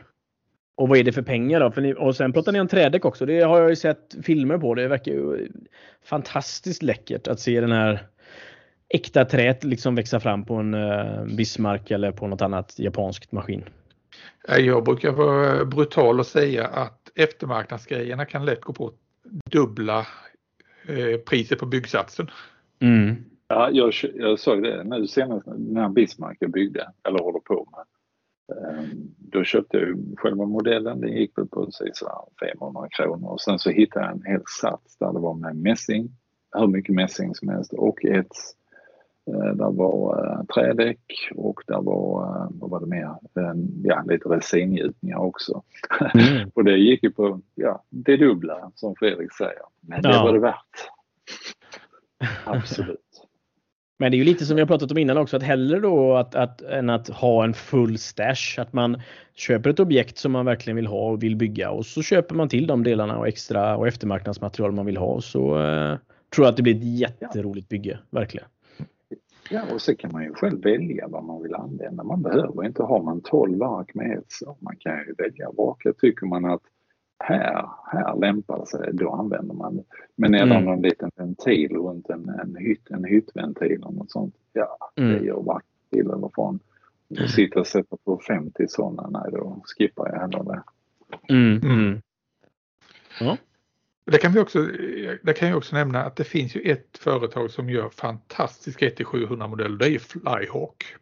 Och 0.75 0.89
vad 0.89 0.97
är 0.97 1.03
det 1.03 1.11
för 1.11 1.21
pengar 1.21 1.59
då? 1.59 1.71
För 1.71 1.81
ni, 1.81 1.93
och 1.97 2.15
sen 2.15 2.33
pratar 2.33 2.51
ni 2.51 2.61
om 2.61 2.67
trädäck 2.67 3.05
också. 3.05 3.25
Det 3.25 3.41
har 3.41 3.59
jag 3.59 3.69
ju 3.69 3.75
sett 3.75 4.15
filmer 4.23 4.57
på. 4.57 4.75
Det 4.75 4.87
verkar 4.87 5.11
ju 5.11 5.47
fantastiskt 6.05 6.83
läckert 6.83 7.27
att 7.27 7.39
se 7.39 7.61
den 7.61 7.71
här 7.71 8.07
äkta 8.89 9.25
träet 9.25 9.63
liksom 9.63 9.95
växa 9.95 10.19
fram 10.19 10.45
på 10.45 10.55
en 10.55 10.73
uh, 10.73 11.25
Bismarck 11.25 11.91
eller 11.91 12.11
på 12.11 12.27
något 12.27 12.41
annat 12.41 12.79
japanskt 12.79 13.31
maskin. 13.31 13.63
Eh, 14.47 14.57
Jag 14.57 14.83
brukar 14.83 15.11
vara 15.11 15.65
brutal 15.65 16.19
och 16.19 16.25
säga 16.25 16.67
att 16.67 17.11
eftermarknadsgrejerna 17.15 18.25
kan 18.25 18.45
lätt 18.45 18.61
gå 18.61 18.73
på 18.73 18.91
dubbla 19.51 20.07
eh, 20.87 21.17
priset 21.29 21.59
på 21.59 21.65
byggsatsen. 21.65 22.29
Mm. 22.79 23.15
Ja, 23.51 23.69
jag, 23.71 23.93
jag 24.15 24.39
såg 24.39 24.63
det 24.63 24.83
nu 24.83 25.07
senast 25.07 25.47
när 25.57 25.89
Bismarck 25.89 26.37
jag 26.39 26.51
byggde, 26.51 26.89
eller 27.07 27.19
håller 27.19 27.39
på 27.39 27.67
med. 27.71 27.85
Ehm, 28.57 28.89
Då 29.17 29.43
köpte 29.43 29.77
jag 29.77 29.97
själva 30.17 30.45
modellen, 30.45 31.01
den 31.01 31.13
gick 31.13 31.37
väl 31.37 31.47
på 31.47 31.65
precis 31.65 32.03
500 32.39 32.87
kronor 32.89 33.29
och 33.29 33.41
sen 33.41 33.59
så 33.59 33.69
hittade 33.69 34.05
jag 34.05 34.15
en 34.15 34.23
hel 34.25 34.41
sats 34.61 34.97
där 34.97 35.13
det 35.13 35.19
var 35.19 35.33
med 35.33 35.55
mässing, 35.55 36.09
hur 36.57 36.67
mycket 36.67 36.95
mässing 36.95 37.35
som 37.35 37.49
helst 37.49 37.73
och 37.73 38.05
ett 38.05 38.31
eh, 39.27 39.53
där 39.55 39.71
var 39.71 40.25
eh, 40.25 40.43
trädäck 40.55 41.29
och 41.35 41.61
där 41.67 41.81
var, 41.81 42.25
eh, 42.25 42.47
vad 42.51 42.69
var 42.69 42.79
det 42.79 42.85
mer, 42.85 43.15
En- 43.35 43.81
ja 43.83 44.03
lite 44.07 44.29
resingjutningar 44.29 45.17
också. 45.17 45.63
Mm. 46.13 46.49
Och 46.55 46.63
det 46.63 46.77
gick 46.77 47.03
ju 47.03 47.11
på, 47.11 47.41
ja, 47.55 47.83
det 47.89 48.17
dubbla 48.17 48.71
som 48.75 48.95
Fredrik 48.95 49.33
säger. 49.33 49.63
Men 49.81 50.01
det 50.01 50.09
Ja. 50.09 50.23
var 50.23 50.33
det 50.33 50.39
värt. 50.39 50.89
Absolut. 52.45 52.99
Men 54.01 54.11
det 54.11 54.15
är 54.15 54.19
ju 54.19 54.23
lite 54.23 54.45
som 54.45 54.55
vi 54.55 54.61
har 54.61 54.67
pratat 54.67 54.91
om 54.91 54.97
innan 54.97 55.17
också, 55.17 55.37
att 55.37 55.43
hellre 55.43 55.79
då 55.79 56.15
att, 56.15 56.35
att, 56.35 56.61
än 56.61 56.89
att 56.89 57.07
ha 57.07 57.43
en 57.43 57.53
full 57.53 57.97
stash. 57.97 58.55
Att 58.57 58.73
man 58.73 59.01
köper 59.35 59.69
ett 59.69 59.79
objekt 59.79 60.17
som 60.17 60.31
man 60.31 60.45
verkligen 60.45 60.75
vill 60.75 60.87
ha 60.87 61.11
och 61.11 61.23
vill 61.23 61.35
bygga 61.35 61.71
och 61.71 61.85
så 61.85 62.01
köper 62.01 62.35
man 62.35 62.49
till 62.49 62.67
de 62.67 62.83
delarna 62.83 63.17
och 63.17 63.27
extra 63.27 63.77
och 63.77 63.87
eftermarknadsmaterial 63.87 64.71
man 64.71 64.85
vill 64.85 64.97
ha. 64.97 65.21
Så 65.21 65.63
eh, 65.63 65.97
tror 66.35 66.45
jag 66.45 66.51
att 66.51 66.57
det 66.57 66.63
blir 66.63 66.75
ett 66.75 66.99
jätteroligt 66.99 67.69
bygge, 67.69 67.99
verkligen. 68.09 68.47
Ja, 69.49 69.61
och 69.73 69.81
så 69.81 69.95
kan 69.95 70.11
man 70.11 70.23
ju 70.23 70.33
själv 70.33 70.63
välja 70.63 71.07
vad 71.07 71.23
man 71.23 71.43
vill 71.43 71.55
använda. 71.55 72.03
Man 72.03 72.21
behöver 72.21 72.65
inte, 72.65 72.83
har 72.83 73.03
man 73.03 73.21
12 73.21 73.63
ark 73.63 73.93
med 73.93 74.23
så 74.27 74.57
man 74.59 74.75
kan 74.75 74.97
ju 74.97 75.13
välja 75.17 75.51
vraka. 75.51 75.93
Tycker 75.93 76.25
man 76.25 76.45
att 76.45 76.61
här, 77.19 77.69
här 77.85 78.15
lämpar 78.19 78.65
sig, 78.65 78.89
då 78.93 79.11
använder 79.11 79.53
man 79.55 79.77
det. 79.77 79.83
Men 80.15 80.33
är 80.33 80.45
det 80.45 80.51
Mm. 80.55 80.65
någon 80.65 80.81
liten 80.81 81.11
ventil 81.15 81.71
runt 81.71 82.09
en, 82.09 82.29
en, 82.29 82.55
hytt, 82.55 82.89
en 82.89 83.03
hyttventil 83.03 83.71
eller 83.71 83.91
något 83.91 84.11
sånt, 84.11 84.35
ja, 84.53 84.77
Mm. 84.95 85.11
det 85.13 85.25
gör 85.25 85.41
varken 85.41 85.69
till 85.89 85.99
eller 86.09 86.31
från. 86.35 86.59
Och 87.23 87.29
sitta 87.29 87.59
och 87.59 87.67
sätta 87.67 87.97
på 88.03 88.19
50 88.27 88.67
sådana, 88.67 89.09
nej 89.09 89.31
då 89.31 89.61
skippar 89.63 90.09
jag 90.09 90.19
hellre 90.19 90.43
det. 90.43 90.61
Mm. 91.33 91.61
Mm. 91.63 92.01
Ja. 93.19 93.37
Det 94.05 94.17
kan, 94.17 94.31
vi 94.31 94.39
också, 94.39 94.59
det 95.23 95.33
kan 95.37 95.47
jag 95.49 95.57
också 95.57 95.75
nämna 95.75 96.03
att 96.03 96.15
det 96.15 96.23
finns 96.23 96.55
ju 96.55 96.61
ett 96.61 96.97
företag 96.97 97.51
som 97.51 97.69
gör 97.69 97.89
fantastiska 97.89 98.89
1-700 98.89 99.47
modeller. 99.47 99.77
Det 99.77 99.85
är 99.85 99.89
ju 99.89 99.99
Flyhawk. 99.99 100.95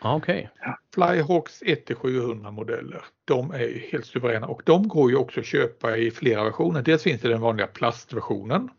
Okej. 0.00 0.50
Flyhawks 0.94 1.62
1-700 1.62 2.50
modeller. 2.50 3.04
De 3.24 3.50
är 3.50 3.90
helt 3.92 4.06
suveräna 4.06 4.46
och 4.46 4.62
de 4.64 4.88
går 4.88 5.10
ju 5.10 5.16
också 5.16 5.40
att 5.40 5.46
köpa 5.46 5.96
i 5.96 6.10
flera 6.10 6.44
versioner. 6.44 6.82
Dels 6.82 7.02
finns 7.02 7.20
det 7.20 7.28
den 7.28 7.40
vanliga 7.40 7.66
plastversionen 7.66 8.70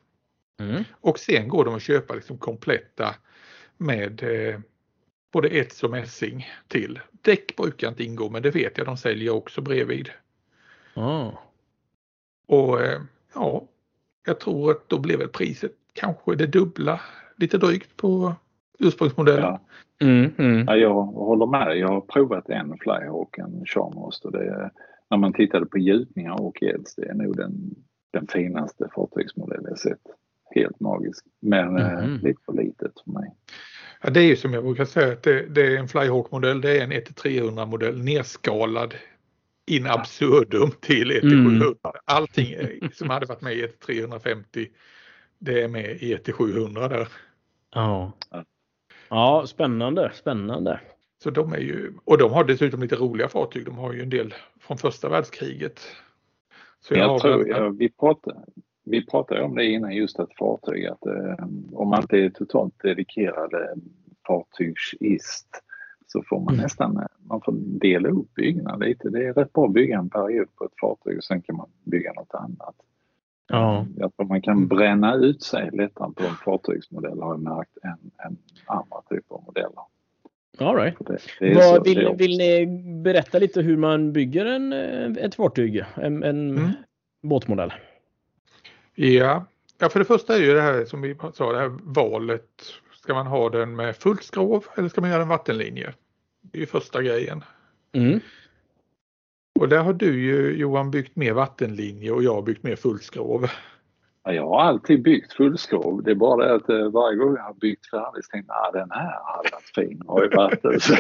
Mm. 0.60 0.84
och 0.92 1.20
sen 1.20 1.48
går 1.48 1.66
de 1.66 1.76
att 1.76 1.82
köpa 1.82 2.14
liksom 2.14 2.38
kompletta 2.38 3.16
med 3.78 4.24
eh, 4.24 4.60
både 5.34 5.50
ets 5.50 5.84
och 5.84 5.90
mässing 5.92 6.48
till. 6.68 7.00
Däck 7.12 7.56
brukar 7.56 7.88
inte 7.88 8.04
ingå 8.04 8.30
men 8.30 8.42
det 8.42 8.52
vet 8.52 8.78
jag 8.78 8.88
de 8.88 8.98
säljer 8.98 9.34
också 9.34 9.62
bredvid. 9.62 10.10
Ja. 10.94 11.44
Och 12.48 12.82
eh, 12.82 13.02
ja, 13.34 13.68
jag 14.26 14.40
tror 14.40 14.72
att 14.72 14.90
då 14.90 15.00
blev 15.00 15.20
väl 15.20 15.28
priset 15.30 15.72
kanske 15.94 16.36
det 16.36 16.48
dubbla, 16.48 17.02
lite 17.36 17.58
drygt 17.58 17.98
på 17.98 18.36
ursprungsmodellen. 18.80 19.44
Ja. 19.44 19.60
Mm. 20.02 20.32
Mm. 20.38 20.66
Ja, 20.68 20.76
jag 20.76 20.94
håller 21.04 21.46
med. 21.46 21.78
Jag 21.78 21.88
har 21.88 22.02
provat 22.02 22.50
en 22.50 22.78
Flyhawk, 22.80 23.38
en 23.38 23.66
Charmhost 23.66 24.26
och 24.26 24.32
det 24.32 24.44
är, 24.46 24.72
när 25.10 25.18
man 25.18 25.34
tittade 25.34 25.66
på 25.66 25.78
gjutningar 25.78 26.42
och 26.42 26.62
gälds, 26.62 26.96
det 26.96 27.06
är 27.10 27.14
nog 27.14 27.38
den, 27.38 27.76
den 28.14 28.28
finaste 28.28 28.90
fartygsmodell 28.96 29.62
jag 29.70 29.80
sett. 29.80 30.02
Helt 30.56 30.80
magisk. 30.80 31.26
Men 31.42 31.78
eh, 31.78 32.04
Mhm. 32.04 32.14
lite 32.24 32.42
för 32.46 32.54
litet 32.54 32.92
för 33.06 33.12
mig. 33.12 33.36
Ja, 34.04 34.10
det 34.10 34.20
är 34.20 34.24
ju 34.28 34.36
som 34.36 34.54
jag 34.54 34.64
brukar 34.64 34.86
säga 34.86 35.14
att 35.14 35.24
det, 35.24 35.46
det 35.56 35.62
är 35.76 35.78
en 35.80 35.88
Flyhawk-modell, 35.88 36.62
det 36.62 36.78
är 36.78 36.84
en 36.84 36.92
1-300 36.92 37.66
modell 37.66 38.04
nerskalad 38.04 38.94
in 39.68 39.86
absurdum 39.88 40.70
till 40.82 41.12
1-700. 41.12 41.76
Allting 42.06 42.52
är- 42.52 42.90
som 42.96 43.10
hade 43.10 43.26
varit 43.26 43.42
med 43.42 43.54
i 43.54 43.62
1-350 43.68 44.68
det 45.40 45.62
är 45.64 45.68
med 45.68 45.86
i 45.92 46.16
1-700 46.16 46.88
där. 46.90 47.08
Ja. 47.74 48.12
Ja. 49.10 49.44
Spännande, 49.48 50.12
spännande. 50.14 50.80
Så 51.24 51.30
de 51.30 51.54
är 51.54 51.58
ju, 51.60 51.94
och 52.06 52.18
de 52.18 52.32
har 52.32 52.44
dessutom 52.44 52.82
lite 52.82 52.96
roliga 52.96 53.28
fartyg. 53.28 53.66
De 53.66 53.78
har 53.78 53.94
ju 53.94 54.02
en 54.02 54.10
del 54.10 54.34
från 54.60 54.78
första 54.78 55.10
världskriget. 55.10 55.80
Så 56.80 56.94
jag 56.94 57.10
jag 57.10 57.22
tror, 57.22 57.70
vi, 57.70 57.90
pratade, 57.90 58.38
vi 58.86 59.06
pratade 59.06 59.44
om 59.44 59.56
det 59.56 59.66
innan 59.66 59.92
just 59.96 60.20
att 60.20 60.36
fartyg, 60.40 60.86
att 60.86 61.06
eh, 61.06 61.46
om 61.74 61.88
man 61.90 62.02
inte 62.02 62.18
är 62.18 62.30
totalt 62.30 62.74
dedikerade 62.84 63.76
fartygsist 64.28 65.64
så 66.08 66.24
får 66.30 66.40
man 66.40 66.54
Mm. 66.54 66.64
nästan 66.64 66.98
eh, 66.98 67.06
man 67.20 67.42
får 67.42 67.54
dela 67.80 68.10
upp 68.10 68.34
byggena 68.36 68.76
lite. 68.76 69.10
Det 69.10 69.26
är 69.28 69.34
rätt 69.34 69.54
bra 69.54 69.66
att 69.66 69.74
bygga 69.74 69.98
en 69.98 70.10
period 70.10 70.56
på 70.56 70.66
ett 70.66 70.80
fartyg 70.82 71.18
och 71.18 71.24
sen 71.24 71.42
kan 71.42 71.56
man 71.56 71.70
bygga 71.84 72.14
något 72.14 72.34
annat. 72.34 72.76
Ja. 73.50 73.86
Jag 73.98 74.16
tror 74.16 74.26
man 74.26 74.42
kan 74.42 74.68
bränna 74.68 75.16
ut 75.16 75.44
sig 75.44 75.70
lättare 75.74 76.12
på 76.16 76.24
en 76.24 76.36
fartygsmodell 76.46 77.20
har 77.22 77.34
jag 77.34 77.40
märkt 77.42 77.78
än, 77.84 78.12
än 78.26 78.38
andra 78.66 79.02
typer 79.10 79.36
av 79.36 79.44
modeller. 79.46 79.82
All 80.60 80.76
right. 80.76 80.96
Det, 81.00 81.18
det 81.40 81.54
Vad, 81.56 81.64
så- 81.76 81.84
vill, 81.84 82.10
vill 82.18 82.38
ni 82.38 82.66
berätta 83.04 83.40
lite 83.40 83.62
hur 83.62 83.78
man 83.78 84.14
bygger 84.14 84.46
en, 84.46 84.74
eh, 84.74 85.24
ett 85.26 85.36
fartyg? 85.36 85.84
En, 85.96 86.24
en 86.24 86.58
Mm. 86.58 86.70
båtmodell? 87.22 87.74
Ja. 88.96 89.46
ja, 89.80 89.90
för 89.90 90.00
det 90.00 90.06
första 90.06 90.36
är 90.36 90.40
ju 90.40 90.54
det 90.54 90.62
här 90.62 90.86
som 90.86 91.02
vi 91.02 91.16
sa, 91.34 91.52
det 91.52 91.60
här 91.60 91.72
valet. 91.84 92.46
Ska 93.02 93.14
man 93.14 93.28
ha 93.28 93.50
den 93.50 93.76
med 93.76 93.96
fullt 93.96 94.24
skrov 94.24 94.66
eller 94.78 94.90
ska 94.90 95.02
man 95.02 95.10
göra 95.10 95.22
en 95.22 95.28
vattenlinje? 95.28 95.94
Det 96.42 96.58
är 96.58 96.60
ju 96.60 96.66
första 96.66 97.02
grejen. 97.02 97.44
Mm. 97.92 98.20
Och 99.60 99.70
där 99.70 99.84
har 99.84 99.94
du 99.94 100.22
ju 100.22 100.58
Johan 100.58 100.92
byggt 100.92 101.16
mer 101.16 101.34
vattenlinje 101.34 102.12
och 102.12 102.24
jag 102.24 102.34
har 102.34 102.42
byggt 102.42 102.64
mer 102.64 102.76
fullt 102.76 103.04
skrov. 103.04 103.50
Ja, 104.24 104.34
jag 104.34 104.48
har 104.48 104.62
alltid 104.62 105.04
byggt 105.04 105.34
fullskrov. 105.34 106.04
Det 106.04 106.12
är 106.12 106.16
bara 106.16 106.46
det 106.46 106.56
att 106.56 106.70
eh, 106.70 106.90
varje 106.92 107.18
gång 107.18 107.36
jag 107.36 107.44
har 107.44 107.54
byggt 107.54 107.90
färdigt 107.90 108.26
så 108.26 108.32
tänkte 108.32 108.54
jag 108.54 108.68
att 108.68 108.74
den 108.74 108.92
här 108.92 109.20
hade 109.26 109.50
varit 109.52 109.72
fin. 109.76 110.02
Har 110.08 110.24
ju 110.24 110.30
varit 110.30 110.64
det. 110.64 110.80
Så, 110.80 110.96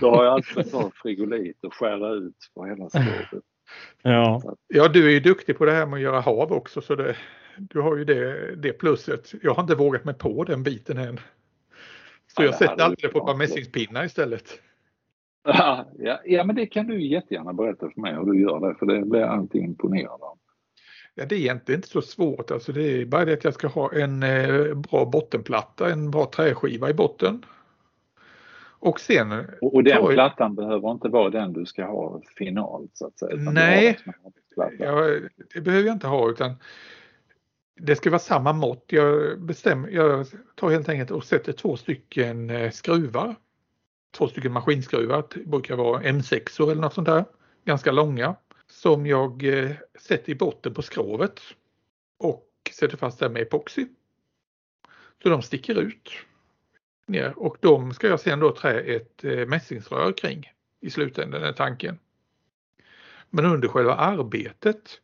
då 0.00 0.10
har 0.10 0.24
jag 0.24 0.34
alltid 0.34 0.72
tagit 0.72 0.94
frigolit 0.94 1.64
och 1.64 1.74
skära 1.74 2.12
ut 2.12 2.50
på 2.54 2.64
hela 2.64 2.88
skrovet. 2.88 3.44
Ja. 4.02 4.42
Ja, 4.68 4.88
du 4.88 5.06
är 5.06 5.10
ju 5.10 5.20
duktig 5.20 5.58
på 5.58 5.64
det 5.64 5.72
här 5.72 5.86
med 5.86 5.96
att 5.96 6.02
göra 6.02 6.20
hav 6.20 6.52
också 6.52 6.80
så 6.80 6.94
det, 6.94 7.16
du 7.58 7.80
har 7.80 7.96
ju 7.96 8.04
det, 8.04 8.56
det 8.56 8.72
plusset. 8.72 9.32
Jag 9.42 9.54
har 9.54 9.62
inte 9.62 9.74
vågat 9.74 10.04
mig 10.04 10.14
på 10.14 10.44
den 10.44 10.62
biten 10.62 10.98
än. 10.98 11.16
Så 12.26 12.42
Ja, 12.42 12.44
jag 12.44 12.54
sätter 12.54 12.82
alltid 12.82 13.08
det 13.08 13.12
på 13.12 13.18
ett 13.18 13.26
par 13.26 13.36
mässingspinnar 13.36 14.04
istället. 14.04 14.60
Ja, 15.98 16.20
ja, 16.24 16.44
men 16.44 16.56
det 16.56 16.66
kan 16.66 16.86
du 16.86 17.06
jättegärna 17.06 17.52
berätta 17.52 17.90
för 17.90 18.00
mig 18.00 18.14
hur 18.14 18.24
du 18.24 18.40
gör 18.40 18.68
det 18.68 18.74
för 18.74 18.86
det 18.86 19.02
blir 19.02 19.20
jag 19.20 19.30
alltid 19.30 19.62
imponerad 19.62 20.22
av. 20.22 20.38
Ja, 21.14 21.24
det 21.26 21.34
är 21.34 21.38
egentligen 21.38 21.78
inte 21.78 21.88
så 21.88 22.02
svårt. 22.02 22.50
Alltså 22.50 22.72
det 22.72 22.82
är 22.82 23.06
bara 23.06 23.24
det 23.24 23.32
att 23.32 23.44
jag 23.44 23.54
ska 23.54 23.68
ha 23.68 23.92
en 23.92 24.22
eh, 24.22 24.74
bra 24.74 25.04
bottenplatta, 25.04 25.90
en 25.92 26.10
bra 26.10 26.30
träskiva 26.34 26.90
i 26.90 26.94
botten. 26.94 27.44
Och 28.78 29.00
sen, 29.00 29.32
Och, 29.60 29.74
och 29.74 29.84
den 29.84 30.06
plattan 30.06 30.54
behöver 30.54 30.90
inte 30.90 31.08
vara 31.08 31.30
den 31.30 31.52
du 31.52 31.66
ska 31.66 31.84
ha 31.84 32.20
finalt 32.38 32.90
så 32.94 33.06
att 33.06 33.18
säga. 33.18 33.36
Nej. 33.36 33.98
ja, 34.78 35.18
det 35.54 35.60
behöver 35.60 35.86
jag 35.86 35.96
inte 35.96 36.06
ha 36.06 36.30
utan 36.30 36.54
det 37.80 37.96
ska 37.96 38.10
vara 38.10 38.18
samma 38.18 38.52
mått. 38.52 38.84
Jag, 38.86 39.40
bestämmer, 39.40 39.88
jag 39.88 40.26
tar 40.54 40.70
helt 40.70 40.88
enkelt 40.88 41.10
och 41.10 41.24
sätter 41.24 41.52
två 41.52 41.76
stycken 41.76 42.50
eh, 42.50 42.70
skruvar 42.70 43.34
två 44.10 44.28
stycken 44.28 44.52
maskinskruvar, 44.52 45.24
det 45.34 45.46
brukar 45.46 45.76
vara 45.76 46.02
M6 46.02 46.62
eller 46.62 46.82
något 46.82 46.94
sånt 46.94 47.06
där, 47.06 47.24
ganska 47.64 47.92
långa, 47.92 48.36
som 48.70 49.06
jag 49.06 49.44
eh, 49.44 49.70
sätter 49.98 50.32
i 50.32 50.34
botten 50.34 50.74
på 50.74 50.82
skrovet 50.82 51.40
och 52.18 52.50
sätter 52.72 52.96
fast 52.96 53.18
där 53.18 53.28
med 53.28 53.42
epoxy. 53.42 53.86
Så 55.22 55.28
de 55.28 55.42
sticker 55.42 55.74
ut 55.74 56.10
ner 57.06 57.38
och 57.38 57.56
de 57.60 57.94
ska 57.94 58.08
jag 58.08 58.20
sen 58.20 58.40
då 58.40 58.52
trä 58.52 58.80
ett 58.80 59.24
eh, 59.24 59.46
mässingsrör 59.46 60.12
kring 60.12 60.52
i 60.80 60.90
slutändan 60.90 61.42
är 61.42 61.52
tanken. 61.52 61.98
Men 63.30 63.44
under 63.44 63.68
själva 63.68 63.94
arbetet 63.94 65.00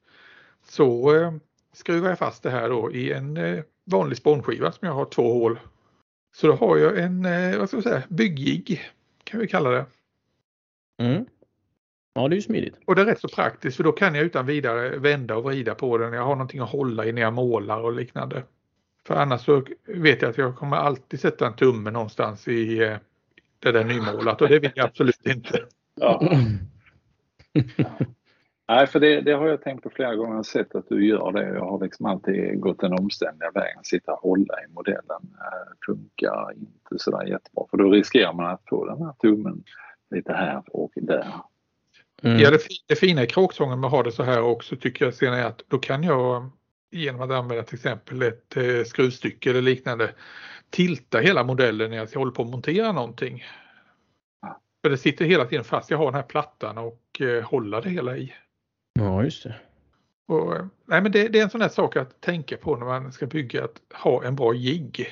så 0.64 1.16
eh, 1.16 1.32
skruvar 1.72 2.08
jag 2.08 2.18
fast 2.18 2.42
det 2.42 2.50
här 2.50 2.68
då 2.68 2.92
i 2.92 3.12
en 3.12 3.36
eh, 3.36 3.64
vanlig 3.84 4.18
spånskiva 4.18 4.72
som 4.72 4.88
jag 4.88 4.94
har 4.94 5.04
två 5.04 5.32
hål. 5.32 5.58
Så 6.34 6.46
då 6.46 6.54
har 6.54 6.76
jag 6.76 6.98
en, 6.98 7.24
eh, 7.24 7.58
vad 7.58 7.68
ska 7.68 7.76
jag 7.76 7.84
säga, 7.84 8.02
byggjigg 8.08 8.82
kan 9.24 9.40
vi 9.40 9.48
kalla 9.48 9.70
det. 9.70 9.86
Mm. 10.98 11.26
Ja, 12.14 12.28
det 12.28 12.34
är 12.34 12.36
ju 12.36 12.42
smidigt. 12.42 12.74
Och 12.84 12.94
det 12.94 13.02
är 13.02 13.06
rätt 13.06 13.20
så 13.20 13.28
praktiskt 13.28 13.76
för 13.76 13.84
då 13.84 13.92
kan 13.92 14.14
jag 14.14 14.24
utan 14.24 14.46
vidare 14.46 14.98
vända 14.98 15.36
och 15.36 15.44
vrida 15.44 15.74
på 15.74 15.98
den. 15.98 16.12
Jag 16.12 16.22
har 16.22 16.34
någonting 16.34 16.60
att 16.60 16.70
hålla 16.70 17.06
i 17.06 17.12
när 17.12 17.22
jag 17.22 17.32
målar 17.32 17.80
och 17.80 17.92
liknande. 17.92 18.42
För 19.06 19.14
annars 19.14 19.44
så 19.44 19.64
vet 19.86 20.22
jag 20.22 20.30
att 20.30 20.38
jag 20.38 20.56
kommer 20.56 20.76
alltid 20.76 21.20
sätta 21.20 21.46
en 21.46 21.56
tumme 21.56 21.90
någonstans 21.90 22.48
i 22.48 22.76
det 23.58 23.72
där 23.72 23.84
nymålat 23.84 24.42
och 24.42 24.48
det 24.48 24.58
vill 24.58 24.72
jag 24.74 24.86
absolut 24.86 25.26
inte. 25.26 25.64
Ja. 25.94 26.32
Nej, 28.68 28.86
för 28.86 29.00
det, 29.00 29.20
det, 29.20 29.32
har 29.32 29.48
jag 29.48 29.62
tänkt 29.62 29.82
på 29.82 29.90
flera 29.90 30.14
gånger 30.14 30.38
och 30.38 30.46
sett 30.46 30.74
att 30.74 30.88
du 30.88 31.06
gör 31.06 31.32
det. 31.32 31.48
Jag 31.48 31.64
har 31.64 31.80
liksom 31.84 32.06
alltid 32.06 32.60
gått 32.60 32.80
den 32.80 32.92
omständiga 32.92 33.50
vägen, 33.50 33.80
sitta 33.82 34.12
och 34.12 34.20
hålla 34.20 34.54
i 34.64 34.72
modellen. 34.72 35.20
Eh, 35.40 35.86
funkar 35.86 36.52
inte 36.56 36.98
sådär 36.98 37.26
jättebra 37.26 37.64
för 37.70 37.76
då 37.76 37.90
riskerar 37.90 38.32
man 38.32 38.46
att 38.46 38.62
få 38.68 38.86
den 38.86 39.02
här 39.02 39.12
tummen 39.12 39.64
lite 40.10 40.32
här 40.32 40.62
och 40.66 40.92
där. 40.94 41.26
Mm. 42.22 42.38
Ja, 42.38 42.50
det, 42.50 42.58
det 42.86 42.96
fina 42.96 43.22
i 43.22 43.26
kråksången 43.26 43.80
med 43.80 43.86
att 43.86 43.92
ha 43.92 44.02
det 44.02 44.12
så 44.12 44.22
här 44.22 44.42
också 44.42 44.76
tycker 44.76 45.04
jag 45.04 45.14
sen 45.14 45.32
är 45.32 45.44
att 45.44 45.62
då 45.68 45.78
kan 45.78 46.02
jag 46.02 46.50
genom 46.90 47.20
att 47.20 47.30
använda 47.30 47.62
till 47.62 47.74
exempel 47.74 48.22
ett 48.22 48.56
eh, 48.56 48.84
skruvstycke 48.86 49.50
eller 49.50 49.62
liknande 49.62 50.10
tilta 50.70 51.18
hela 51.18 51.44
modellen 51.44 51.90
när 51.90 51.96
jag 51.96 52.06
håller 52.06 52.32
på 52.32 52.42
att 52.42 52.50
montera 52.50 52.92
någonting. 52.92 53.44
För 54.82 54.90
det 54.90 54.98
sitter 54.98 55.24
hela 55.24 55.44
tiden 55.44 55.64
fast. 55.64 55.90
Jag 55.90 55.98
har 55.98 56.04
den 56.04 56.14
här 56.14 56.22
plattan 56.22 56.78
och 56.78 57.20
eh, 57.20 57.44
hålla 57.44 57.80
det 57.80 57.90
hela 57.90 58.16
i. 58.16 58.34
Ja, 58.92 59.24
just 59.24 59.42
det. 59.42 59.54
Och, 60.26 60.54
nej, 60.86 61.02
men 61.02 61.12
det, 61.12 61.28
det, 61.28 61.38
är 61.38 61.42
en 61.42 61.50
sån 61.50 61.60
här 61.60 61.68
sak 61.68 61.96
att 61.96 62.20
tänka 62.20 62.56
på 62.56 62.76
när 62.76 62.86
man 62.86 63.12
ska 63.12 63.26
bygga, 63.26 63.64
att 63.64 63.80
ha 63.94 64.24
en 64.24 64.36
bra 64.36 64.54
jigg. 64.54 65.06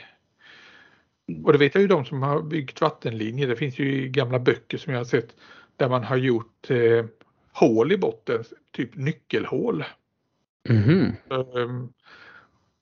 Och 1.44 1.52
det 1.52 1.58
vet 1.58 1.74
jag 1.74 1.82
ju 1.82 1.88
de 1.88 2.04
som 2.04 2.22
har 2.22 2.42
byggt 2.42 2.80
vattenlinjer. 2.80 3.48
Det 3.48 3.56
finns 3.56 3.78
ju 3.78 4.08
gamla 4.08 4.38
böcker 4.38 4.78
som 4.78 4.92
jag 4.92 5.00
har 5.00 5.04
sett 5.04 5.36
där 5.76 5.88
man 5.88 6.04
har 6.04 6.16
gjort 6.16 6.70
eh, 6.70 7.04
hål 7.52 7.92
i 7.92 7.96
botten, 7.96 8.44
typ 8.72 8.96
nyckelhål. 8.96 9.84
Mm. 10.68 11.12
Um, 11.28 11.92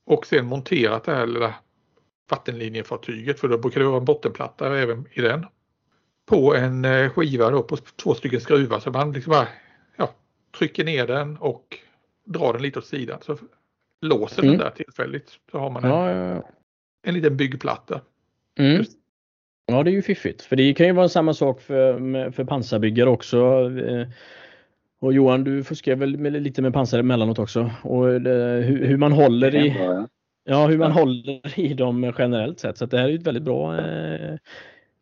och 0.07 0.27
sen 0.27 0.47
monterat 0.47 1.05
det 1.05 1.15
här 1.15 1.27
lilla 1.27 1.55
vattenlinjefartyget 2.31 3.41
för 3.41 3.49
då 3.49 3.59
brukar 3.59 3.81
det 3.81 3.87
vara 3.87 3.99
en 3.99 4.05
bottenplatta 4.05 4.79
även 4.79 5.07
i 5.13 5.21
den. 5.21 5.47
På 6.27 6.55
en 6.55 6.85
eh, 6.85 7.11
skiva 7.11 7.51
då 7.51 7.63
på 7.63 7.77
två 7.77 8.15
stycken 8.15 8.41
skruvar 8.41 8.81
så 8.81 8.91
man 8.91 9.13
liksom 9.13 9.31
bara 9.31 9.49
trycker 10.59 10.85
ner 10.85 11.07
den 11.07 11.37
och 11.37 11.79
drar 12.25 12.53
den 12.53 12.63
lite 12.63 12.79
åt 12.79 12.87
sidan 12.87 13.19
så 13.23 13.37
låser 14.01 14.43
mm. 14.43 14.53
den 14.53 14.61
där 14.61 14.71
tillfälligt. 14.71 15.31
Så 15.51 15.59
har 15.59 15.71
man 15.71 15.85
en, 15.85 15.91
ja, 15.91 16.11
ja, 16.11 16.35
ja. 16.35 16.49
en 17.07 17.15
liten 17.15 17.37
byggplatta. 17.37 18.01
Mm. 18.59 18.85
Ja 19.67 19.83
det 19.83 19.91
är 19.91 19.93
ju 19.93 20.03
fiffigt 20.03 20.43
för 20.43 20.57
det 20.57 20.75
kan 20.75 20.87
ju 20.87 20.93
vara 20.93 21.09
samma 21.09 21.35
sak 21.35 21.61
för, 21.61 22.31
för 22.31 22.45
pansarbyggare 22.45 23.11
också. 23.11 23.71
Eh, 23.87 24.09
och 25.01 25.13
Johan 25.13 25.45
du 25.45 25.65
fuskar 25.65 25.97
väl 25.97 26.19
med, 26.19 26.43
lite 26.43 26.63
med 26.63 26.73
pansar 26.73 26.99
emellanåt 26.99 27.39
också 27.39 27.71
och 27.83 28.21
det, 28.21 28.65
hur, 28.67 28.87
hur, 28.87 28.97
man 28.97 29.13
håller 29.13 29.55
i 29.55 29.75
Ja, 30.51 30.67
hur 30.67 30.79
man 30.79 30.93
håller 30.93 31.59
i 31.59 31.75
dem 31.75 32.13
generellt 32.19 32.61
sett. 32.61 32.79
Så 32.79 32.87
det 32.87 32.99
här 32.99 33.09
är 33.09 33.15
ett 33.15 33.27
väldigt 33.27 33.43
bra 33.43 33.79
eh, 33.79 34.35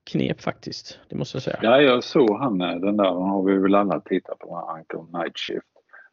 knep 0.07 0.41
faktiskt. 0.41 0.99
Det 1.09 1.17
måste 1.17 1.37
jag 1.37 1.43
säga. 1.43 1.59
Ja, 1.63 1.81
jag 1.81 2.05
såg 2.05 2.39
han 2.39 2.61
eh, 2.61 2.69
den 2.69 2.97
där, 2.97 3.05
den 3.05 3.23
har 3.23 3.43
vi 3.43 3.59
väl 3.59 3.75
alla 3.75 4.01
tittat 4.01 4.39
på, 4.39 4.77
Uncle 4.79 5.19
Night 5.19 5.39
Shift. 5.39 5.67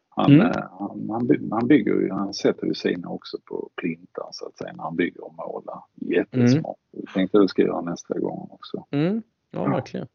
Han, 0.10 0.34
mm. 0.34 0.48
Eh, 0.48 0.64
han, 0.80 1.10
han, 1.10 1.50
han, 1.52 1.68
bygger 1.68 1.94
ju, 1.94 2.12
han 2.12 2.34
sätter 2.34 2.68
ju 2.68 2.74
sina 2.74 3.10
också 3.10 3.38
på 3.46 3.70
plintan 3.76 4.28
så 4.32 4.48
att 4.48 4.58
säga 4.58 4.74
när 4.74 4.84
han 4.84 4.96
bygger 4.96 5.24
och 5.24 5.34
målar. 5.34 5.84
Jättesmart. 5.96 6.78
Mm. 6.94 7.04
Jag 7.06 7.14
tänkte 7.14 7.38
att 7.38 7.44
du 7.44 7.48
ska 7.48 7.62
göra 7.62 7.82
nästa 7.82 8.20
gång 8.20 8.48
också. 8.52 8.86
Mm. 8.92 9.22
Ja, 9.52 9.64
verkligen. 9.64 10.08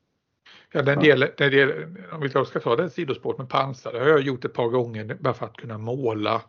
Ja, 0.73 0.83
den 0.83 0.99
del, 0.99 1.21
den 1.21 1.51
del, 1.51 1.73
om 2.12 2.21
vi 2.21 2.29
ska 2.29 2.61
ta 2.61 2.77
det 2.77 2.91
sidospåret 2.91 3.38
med 3.38 3.49
pansar, 3.49 3.93
det 3.93 3.99
har 3.99 4.09
jag 4.09 4.21
gjort 4.21 4.45
ett 4.45 4.53
par 4.53 4.69
gånger 4.69 5.17
bara 5.21 5.35
för 5.35 5.47
att 5.47 5.57
kunna 5.57 5.79
måla. 5.79 6.43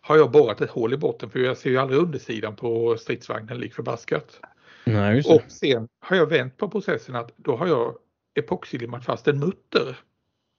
Har 0.00 0.16
jag 0.16 0.30
borrat 0.30 0.60
ett 0.60 0.70
hål 0.70 0.94
i 0.94 0.96
botten 0.96 1.30
för 1.30 1.38
jag 1.38 1.56
ser 1.56 1.70
ju 1.70 1.78
aldrig 1.78 2.00
undersidan 2.00 2.56
på 2.56 2.96
stridsvagnen 2.98 3.58
lik 3.58 3.74
förbaskat. 3.74 4.40
Nej, 4.86 5.22
och 5.28 5.50
sen 5.50 5.88
har 6.00 6.16
jag 6.16 6.26
vänt 6.26 6.56
på 6.56 6.68
processen 6.70 7.16
att 7.16 7.32
då 7.36 7.56
har 7.56 7.66
jag 7.66 7.96
epoxylimmat 8.34 9.04
fast 9.04 9.28
en 9.28 9.38
mutter 9.38 9.98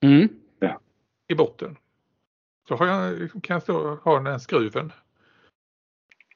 mm. 0.04 0.30
i 1.28 1.36
botten. 1.36 1.78
Så 2.68 2.76
har 2.76 2.88
jag, 2.88 3.32
kan 3.44 3.54
jag 3.54 3.63
stå, 3.63 3.96
ha 3.96 4.20
den 4.20 4.40
skruven 4.40 4.92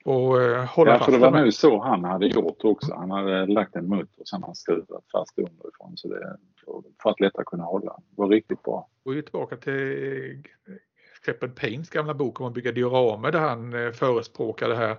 och 0.06 0.42
eh, 0.42 0.66
hålla 0.66 0.92
ja, 0.92 0.98
fast 0.98 1.06
för 1.06 1.12
det 1.12 1.32
var 1.32 1.42
nog 1.42 1.54
så 1.54 1.82
han 1.82 2.04
hade 2.04 2.28
gjort 2.28 2.64
också. 2.64 2.94
Han 2.94 3.12
hade 3.12 3.46
lagt 3.46 3.76
en 3.76 3.90
mutter 3.90 4.22
och 4.22 4.28
sen 4.28 4.44
han 4.44 4.56
skruvat 4.56 5.04
fast 5.12 5.38
underifrån 5.38 5.98
så 5.98 6.08
det, 6.08 6.38
för 7.04 7.10
att 7.10 7.20
lättare 7.20 7.44
kunna 7.46 7.64
hålla. 7.64 7.94
Det 8.10 8.22
var 8.22 8.28
riktigt 8.28 8.64
bra. 8.64 8.90
Och 9.04 9.16
är 9.16 9.22
tillbaka 9.22 9.58
till 9.58 10.44
Shepard 11.26 11.56
Paynes 11.56 11.90
gamla 11.90 12.14
bok 12.14 12.42
om 12.42 12.48
att 12.48 12.54
bygga 12.54 12.72
dioramer 12.72 13.32
där 13.32 13.40
han 13.40 13.74
eh, 13.74 13.92
förespråkar 13.92 14.70
det 14.70 14.76
här. 14.76 14.98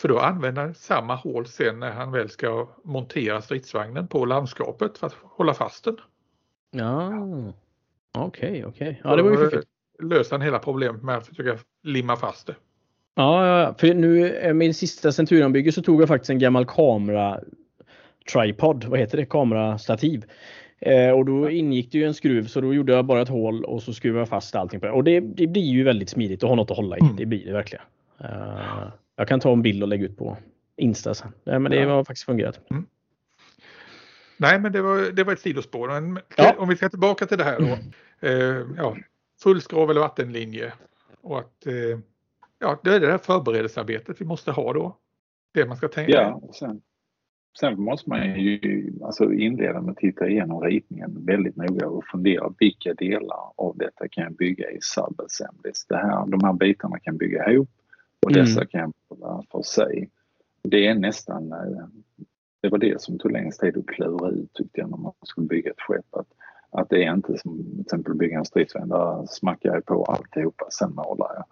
För 0.00 0.08
då 0.08 0.18
använder 0.18 0.62
han 0.62 0.74
samma 0.74 1.14
hål 1.14 1.46
sen 1.46 1.80
när 1.80 1.90
han 1.90 2.12
väl 2.12 2.28
ska 2.28 2.68
montera 2.84 3.40
stridsvagnen 3.40 4.06
på 4.06 4.24
landskapet 4.24 4.98
för 4.98 5.06
att 5.06 5.16
hålla 5.22 5.54
fast 5.54 5.84
den. 5.84 5.96
Ja, 6.70 7.12
okej, 8.12 8.50
okay, 8.50 8.64
okej. 8.64 8.88
Okay. 8.88 8.96
Ja, 9.04 9.16
det 9.16 9.22
var 9.22 9.30
ju 9.30 9.36
fiffigt. 9.36 9.68
Löser 10.02 10.30
han 10.36 10.42
hela 10.42 10.58
problemet 10.58 11.02
med 11.02 11.16
att 11.16 11.26
försöka 11.26 11.58
limma 11.82 12.16
fast 12.16 12.46
det. 12.46 12.54
Ja, 13.14 13.46
ja, 13.46 13.74
för 13.78 13.94
nu 13.94 14.28
eh, 14.28 14.54
min 14.54 14.74
sista 14.74 15.12
Centurion-bygge 15.12 15.72
så 15.72 15.82
tog 15.82 16.02
jag 16.02 16.08
faktiskt 16.08 16.30
en 16.30 16.38
gammal 16.38 16.66
kamera 16.66 17.40
tripod, 18.32 18.84
vad 18.84 18.98
heter 18.98 19.18
det, 19.18 19.26
kamerastativ. 19.26 20.24
Eh, 20.78 21.10
och 21.10 21.24
då 21.24 21.50
ingick 21.50 21.92
det 21.92 21.98
ju 21.98 22.04
en 22.04 22.14
skruv 22.14 22.46
så 22.46 22.60
då 22.60 22.74
gjorde 22.74 22.92
jag 22.92 23.04
bara 23.04 23.22
ett 23.22 23.28
hål 23.28 23.64
och 23.64 23.82
så 23.82 23.92
skruvade 23.92 24.20
jag 24.20 24.28
fast 24.28 24.54
allting 24.54 24.80
på 24.80 24.86
det. 24.86 24.92
Och 24.92 25.04
det, 25.04 25.20
det 25.20 25.46
blir 25.46 25.62
ju 25.62 25.84
väldigt 25.84 26.08
smidigt 26.08 26.42
att 26.42 26.48
ha 26.48 26.56
något 26.56 26.70
att 26.70 26.76
hålla 26.76 26.96
i. 26.96 27.00
Mm. 27.00 27.16
Det 27.16 27.26
blir 27.26 27.46
det 27.46 27.52
verkligen. 27.52 27.84
Uh, 28.20 28.88
jag 29.20 29.28
kan 29.28 29.40
ta 29.40 29.52
en 29.52 29.62
bild 29.62 29.82
och 29.82 29.88
lägga 29.88 30.04
ut 30.04 30.16
på 30.16 30.36
Insta 30.76 31.14
sen. 31.14 31.32
Nej, 31.44 31.58
men 31.58 31.72
det 31.72 31.78
ja. 31.78 31.88
har 31.88 32.04
faktiskt 32.04 32.26
fungerat. 32.26 32.60
Mm. 32.70 32.86
Nej 34.36 34.58
men 34.60 34.72
det 34.72 34.82
var, 34.82 35.12
det 35.12 35.24
var 35.24 35.32
ett 35.32 35.40
sidospår. 35.40 36.00
Men, 36.00 36.18
ja. 36.36 36.54
Om 36.58 36.68
vi 36.68 36.76
ska 36.76 36.88
tillbaka 36.88 37.26
till 37.26 37.38
det 37.38 37.44
här 37.44 37.58
då. 37.58 37.66
Mm. 37.66 37.80
Uh, 38.24 38.66
ja, 38.76 38.96
fullskrov 39.42 39.90
eller 39.90 40.00
vattenlinje. 40.00 40.72
Och 41.20 41.38
att 41.38 41.66
uh, 41.66 41.98
ja, 42.58 42.80
det 42.84 42.94
är 42.94 43.00
det 43.00 43.10
här 43.10 43.18
förberedelsearbetet 43.18 44.20
vi 44.20 44.24
måste 44.24 44.50
ha 44.50 44.72
då. 44.72 44.96
Det 45.54 45.66
man 45.66 45.76
ska 45.76 45.88
tänka. 45.88 46.12
Ja, 46.12 46.40
och 46.42 46.54
sen, 46.54 46.80
sen 47.60 47.80
måste 47.80 48.10
man 48.10 48.40
ju 48.40 48.92
alltså 49.02 49.32
inleda 49.32 49.80
med 49.80 49.92
att 49.92 49.96
titta 49.96 50.28
igenom 50.28 50.62
ritningen 50.62 51.24
väldigt 51.26 51.56
noga 51.56 51.86
och 51.86 52.04
fundera 52.12 52.54
vilka 52.58 52.94
delar 52.94 53.52
av 53.56 53.76
detta 53.78 54.08
kan 54.08 54.24
jag 54.24 54.32
bygga 54.32 54.70
i 54.70 54.78
subassemblies. 54.80 55.86
Det 55.86 55.96
här, 55.96 56.26
de 56.26 56.44
här 56.44 56.52
bitarna 56.52 56.98
kan 56.98 57.16
bygga 57.16 57.50
ihop 57.50 57.70
och 58.26 58.32
mm. 58.32 58.44
dessa 58.44 58.66
kan 58.66 58.80
jag 58.80 58.92
vara 59.18 59.42
för 59.50 59.62
sig. 59.62 60.10
Det 60.62 60.86
är 60.86 60.94
nästan, 60.94 61.52
eh, 61.52 61.86
det 62.60 62.68
var 62.68 62.78
det 62.78 63.02
som 63.02 63.18
tog 63.18 63.32
längst 63.32 63.60
tid 63.60 63.76
att 63.76 63.86
klura 63.86 64.30
ut 64.30 64.52
tyckte 64.52 64.80
jag 64.80 64.90
när 64.90 64.96
man 64.96 65.12
skulle 65.22 65.46
bygga 65.46 65.70
ett 65.70 65.80
skepp. 65.80 66.14
Att, 66.14 66.28
att 66.70 66.88
det 66.88 67.04
är 67.04 67.14
inte 67.14 67.38
som 67.38 67.64
till 67.64 67.80
exempel 67.80 68.14
bygga 68.14 68.38
en 68.38 68.44
stridsvagn, 68.44 68.88
där 68.88 69.26
smackar 69.26 69.74
jag 69.74 69.84
på 69.84 70.04
alltihopa, 70.04 70.70
sen 70.70 70.94
målar 70.94 71.34
jag. 71.34 71.44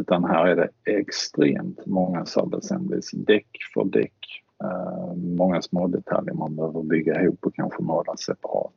Utan 0.00 0.24
här 0.24 0.46
är 0.46 0.56
det 0.56 0.92
extremt 0.98 1.86
många 1.86 2.26
subassemblies, 2.26 3.10
däck 3.10 3.48
för 3.74 3.84
däck. 3.84 4.42
Uh, 4.64 5.14
många 5.16 5.62
små 5.62 5.86
detaljer 5.86 6.34
man 6.34 6.56
behöver 6.56 6.82
bygga 6.82 7.22
ihop 7.22 7.46
och 7.46 7.54
kanske 7.54 7.82
måla 7.82 8.16
separat. 8.16 8.72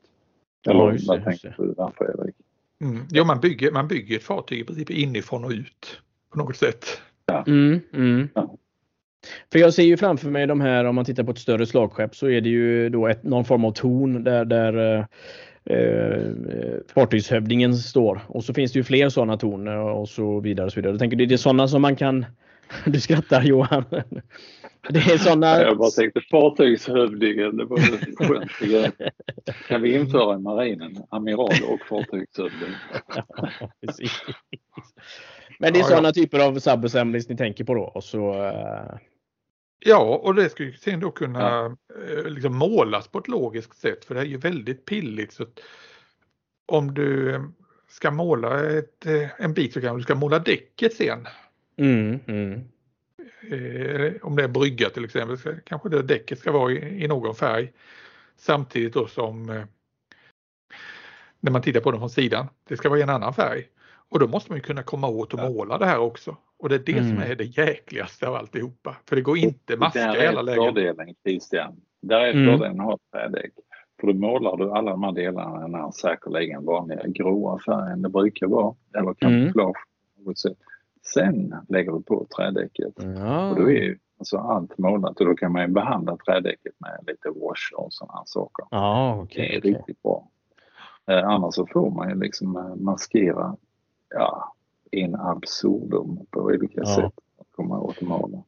Eller 0.67 0.91
ja, 0.91 0.98
vad 1.08 1.24
tänker 1.24 1.56
du 1.58 1.74
där 1.74 1.91
Fredrik? 1.98 2.36
Mm. 2.82 3.06
Ja, 3.10 3.24
man 3.24 3.39
bygger, 3.39 3.72
man 3.72 3.88
bygger 3.88 4.15
ett 4.15 4.24
fartyg 4.24 4.60
i 4.60 4.63
princip 4.63 4.89
inifrån 4.89 5.43
och 5.43 5.52
ut 5.52 6.02
på 6.30 6.38
något 6.38 6.56
sätt. 6.56 6.86
Ja. 7.26 7.44
Mm, 7.48 7.82
mm. 7.94 8.30
Ja. 8.34 8.58
För 9.52 9.60
jag 9.60 9.74
ser 9.74 9.84
ju 9.84 9.98
framför 9.98 10.30
mig 10.30 10.48
de 10.48 10.62
här, 10.62 10.86
om 10.86 10.96
man 10.96 11.06
tittar 11.06 11.24
på 11.24 11.32
ett 11.32 11.40
större 11.40 11.66
slagskepp 11.66 12.16
så 12.16 12.30
är 12.30 12.42
det 12.42 12.50
ju 12.50 12.90
då 12.90 13.08
ett, 13.08 13.24
någon 13.24 13.46
form 13.46 13.66
av 13.66 13.72
torn 13.72 14.24
där, 14.24 14.46
där 14.46 14.78
eh, 14.78 15.06
eh, 15.78 16.32
fartygshövdingen 16.94 17.76
står. 17.76 18.22
Och 18.28 18.44
så 18.44 18.54
finns 18.54 18.72
det 18.72 18.80
ju 18.80 18.84
fler 18.84 19.10
sådana 19.10 19.38
torn 19.38 19.68
och 19.68 20.10
så 20.10 20.40
vidare. 20.40 20.66
Och 20.66 20.72
så 20.72 20.76
vidare. 20.76 20.94
Jag 20.94 21.00
tänker 21.00 21.18
det 21.18 21.34
är 21.34 21.38
sådana 21.38 21.68
som 21.68 21.82
man 21.82 21.96
kan... 21.96 22.26
Du 22.86 23.00
skrattar 23.00 23.44
Johan. 23.44 23.84
Det 24.90 25.00
är 25.00 25.18
såna... 25.18 25.62
Jag 25.62 25.78
bara 25.78 25.90
tänkte 25.90 26.22
fartygshövdingen, 26.32 27.58
det 27.58 27.66
var 27.66 27.78
ett 27.78 28.18
skönt. 28.18 28.52
Kan 29.68 29.82
vi 29.82 29.96
införa 29.96 30.36
i 30.36 30.40
marinen, 30.40 30.98
amiral 31.10 31.54
och 31.68 31.80
fartygshövding? 31.90 32.76
Men 35.63 35.73
det 35.73 35.80
är 35.80 35.82
Ja, 35.82 35.88
sådana 35.88 36.08
ja. 36.08 36.13
typer 36.13 36.39
av 36.39 36.60
subassemblies 36.60 37.30
ni 37.30 37.38
tänker 37.38 37.63
på 37.63 37.73
då? 37.73 37.82
Och 37.82 38.04
så, 38.04 38.43
eh, 38.43 38.97
Ja, 39.80 40.19
och 40.23 40.36
det 40.36 40.49
ska 40.49 40.63
ju 40.63 40.73
sen 40.73 40.99
då 40.99 41.12
kunna 41.12 41.65
eh, 41.65 42.23
liksom 42.26 42.56
målas 42.56 43.08
på 43.08 43.19
ett 43.19 43.28
logiskt 43.28 43.78
sätt 43.78 44.06
för 44.06 44.15
det 44.15 44.21
är 44.21 44.26
ju 44.26 44.38
väldigt 44.38 44.86
pilligt. 44.86 45.34
Så 45.34 45.45
om 46.65 46.93
du 46.93 47.41
ska 47.88 48.12
måla 48.12 48.78
ett, 48.78 49.06
eh, 49.06 49.30
en 49.38 49.54
bit 49.54 49.73
så 49.73 49.82
kanske 49.82 49.99
du 49.99 50.04
ska 50.04 50.15
måla 50.15 50.39
däcket 50.39 50.93
sen. 50.93 51.28
mm, 51.78 52.19
mm. 52.28 52.54
Eh, 53.52 54.13
om 54.21 54.36
det 54.36 54.43
är 54.43 54.47
brygga 54.47 54.89
till 54.89 55.06
exempel, 55.06 55.38
så 55.38 55.54
kanske 55.65 55.89
det 55.89 56.02
däcket 56.02 56.39
ska 56.39 56.52
vara 56.52 56.71
i, 56.71 57.04
i 57.04 57.08
någon 57.08 57.36
färg. 57.36 57.71
Samtidigt 58.38 58.93
då 58.93 59.08
som 59.08 59.49
eh, 59.49 59.63
när 61.39 61.52
man 61.52 61.62
tittar 61.62 61.82
på 61.82 61.91
den 61.91 61.99
från 61.99 62.10
sidan, 62.10 62.47
det 62.67 62.78
ska 62.78 62.89
vara 62.89 62.99
i 62.99 63.04
en 63.04 63.10
annan 63.10 63.34
färg. 63.34 63.67
Och 64.13 64.19
då 64.19 64.28
måste 64.28 64.52
man 64.52 64.58
ju 64.58 64.62
kunna 64.62 64.84
komma 64.84 65.08
åt 65.08 65.34
och 65.34 65.39
måla 65.39 65.78
det 65.78 65.86
här 65.86 65.99
också. 65.99 66.38
Och 66.60 66.69
det 66.69 66.76
är 66.76 66.80
det 66.80 66.93
som 67.04 67.12
Mm. 67.17 67.32
är 67.32 67.36
det 67.36 67.43
jäkligaste 67.43 68.28
av 68.28 68.36
alltihopa. 68.36 68.95
För 69.10 69.15
det 69.15 69.21
går 69.21 69.38
inte 69.38 69.78
maska 69.78 69.99
Där 69.99 70.23
i 70.23 70.28
alla 70.28 70.39
är 70.39 70.43
lägen. 70.43 70.63
fördelen 70.63 71.15
Christian. 71.23 71.76
Där 72.02 72.19
är 72.19 72.32
Mm. 72.34 72.45
fördelen 72.52 72.80
att 72.80 72.86
ha 72.86 72.97
trädäck. 73.12 73.52
För 73.99 74.08
då 74.08 74.13
målar 74.13 74.58
du 74.58 74.71
alla 74.71 74.91
de 74.91 75.04
här 75.04 75.12
delarna 75.12 75.58
i 75.60 75.62
den 75.62 75.76
här 75.76 75.91
säkerligen 75.91 76.65
vanliga 76.65 77.02
gråa 77.08 77.60
färgen 77.60 78.02
det 78.02 78.10
brukar 78.10 78.47
vara. 78.47 78.76
Eller 78.97 79.13
kamouflage 79.13 79.78
sätt. 80.38 80.58
Sen 81.13 81.56
lägger 81.69 81.91
du 81.91 82.02
på 82.02 82.28
trädäcket. 82.38 82.93
Ja. 82.97 83.49
Och 83.49 83.56
då 83.56 83.62
är 83.71 83.73
ju 83.84 83.97
alltså 84.19 84.38
allt 84.38 84.78
målat 84.78 85.19
och 85.19 85.26
då 85.26 85.36
kan 85.36 85.52
man 85.52 85.62
ju 85.62 85.67
behandla 85.67 86.17
trädäcket 86.17 86.73
med 86.80 86.99
lite 87.08 87.30
wash 87.30 87.73
och 87.76 87.93
sådana 87.93 88.13
här 88.13 88.23
saker. 88.26 88.65
Ja, 88.71 89.15
Det 89.17 89.23
okej. 89.23 89.56
är 89.56 89.60
okej. 89.60 89.71
riktigt 89.71 90.04
bra. 90.04 90.28
Eh, 91.08 91.28
annars 91.28 91.54
så 91.56 91.65
får 91.65 91.89
man 91.91 92.10
ju 92.10 92.15
liksom 92.15 92.58
eh, 92.58 92.76
maskera 92.76 93.56
ja, 94.13 94.56
in 94.91 95.15
absurdum 95.15 96.26
på 96.32 96.39
olika 96.39 96.82
Ja. 96.82 96.95
sätt. 96.95 97.13
Att 97.38 97.47
komma 97.52 97.80
åt 97.80 98.02
målen. 98.02 98.43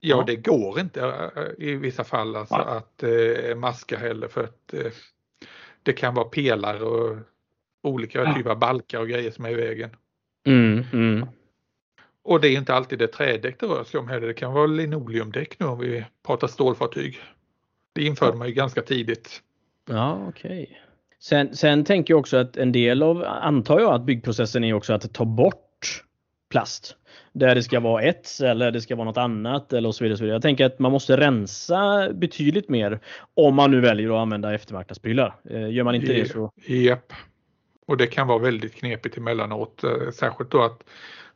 Ja, 0.00 0.24
det 0.26 0.36
går 0.36 0.80
inte 0.80 1.00
eh, 1.36 1.66
i 1.68 1.74
vissa 1.74 2.04
fall 2.04 2.36
alltså, 2.36 2.56
Nej. 2.56 2.66
att 2.66 3.02
eh, 3.02 3.56
maska 3.56 3.98
heller 3.98 4.28
för 4.28 4.44
att 4.44 4.74
eh, 4.74 4.92
det 5.82 5.92
kan 5.92 6.14
vara 6.14 6.28
pelare 6.28 6.82
och 6.84 7.16
olika 7.82 8.22
Ja. 8.22 8.34
typer 8.34 8.50
av 8.50 8.58
balkar 8.58 9.00
och 9.00 9.08
grejer 9.08 9.30
som 9.30 9.44
är 9.44 9.50
i 9.50 9.54
vägen. 9.54 9.90
Mm, 10.46 10.84
mm. 10.92 11.26
Och 12.22 12.40
det 12.40 12.48
är 12.48 12.58
inte 12.58 12.74
alltid 12.74 12.98
det 12.98 13.06
trädäck 13.08 13.60
det 13.60 13.66
rör 13.66 13.84
sig 13.84 14.00
om 14.00 14.08
heller. 14.08 14.26
Det 14.26 14.34
kan 14.34 14.52
vara 14.52 14.66
linoleumdäck 14.66 15.60
nu 15.60 15.66
om 15.66 15.78
vi 15.78 16.04
pratar 16.26 16.46
stålfartyg. 16.46 17.18
Det 17.92 18.04
införde 18.04 18.36
man 18.36 18.48
ju 18.48 18.54
ganska 18.54 18.82
tidigt. 18.82 19.42
Ja, 19.88 20.26
okej. 20.28 20.80
Sen, 21.18 21.56
sen 21.56 21.84
tänker 21.84 22.14
jag 22.14 22.18
också 22.20 22.36
att 22.36 22.56
en 22.56 22.72
del 22.72 23.02
av, 23.02 23.24
antar 23.24 23.80
jag 23.80 23.94
att 23.94 24.02
byggprocessen 24.04 24.64
är 24.64 24.72
också 24.72 24.92
att 24.92 25.14
ta 25.14 25.24
bort 25.24 26.02
plast. 26.50 26.96
Där 27.32 27.54
det 27.54 27.62
ska 27.62 27.80
vara 27.80 28.02
ett 28.02 28.28
eller 28.40 28.70
det 28.70 28.80
ska 28.80 28.96
vara 28.96 29.04
något 29.04 29.16
annat 29.16 29.72
eller 29.72 29.88
och 29.88 29.94
så 29.94 30.04
vidare. 30.04 30.12
och 30.14 30.18
så 30.18 30.24
vidare. 30.24 30.34
Jag 30.34 30.42
tänker 30.42 30.66
att 30.66 30.78
man 30.78 30.92
måste 30.92 31.16
rensa 31.16 32.08
betydligt 32.12 32.68
mer 32.68 33.00
om 33.34 33.54
man 33.54 33.70
nu 33.70 33.80
väljer 33.80 34.10
att 34.10 34.22
använda 34.22 34.54
eftermarknadsprylar. 34.54 35.34
Eh, 35.50 35.68
Gör 35.70 35.84
man 35.84 35.94
inte 35.94 36.12
det 36.12 36.28
så... 36.28 36.52
Japp. 36.66 37.12
Och 37.86 37.96
det 37.96 38.06
kan 38.06 38.26
vara 38.26 38.38
väldigt 38.38 38.74
knepigt 38.74 39.16
emellanåt. 39.16 39.84
eh, 39.84 39.90
Särskilt 40.14 40.50
då 40.50 40.62
att 40.62 40.84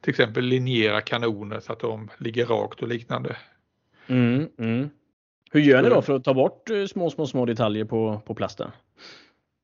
till 0.00 0.10
exempel 0.10 0.44
linjera 0.44 1.00
kanoner 1.00 1.60
så 1.60 1.72
att 1.72 1.80
de 1.80 2.08
ligger 2.18 2.46
rakt 2.46 2.82
och 2.82 2.88
liknande. 2.88 3.36
Mm, 4.06 4.48
mm. 4.58 4.90
Hur 5.52 5.60
gör 5.60 5.82
ni 5.82 5.88
då 5.88 6.02
för 6.02 6.16
att 6.16 6.24
ta 6.24 6.34
bort 6.34 6.70
eh, 6.70 6.84
små, 6.86 7.10
små, 7.10 7.26
små 7.26 7.46
detaljer 7.46 7.84
på, 7.84 8.20
på 8.26 8.34
plasten? 8.34 8.70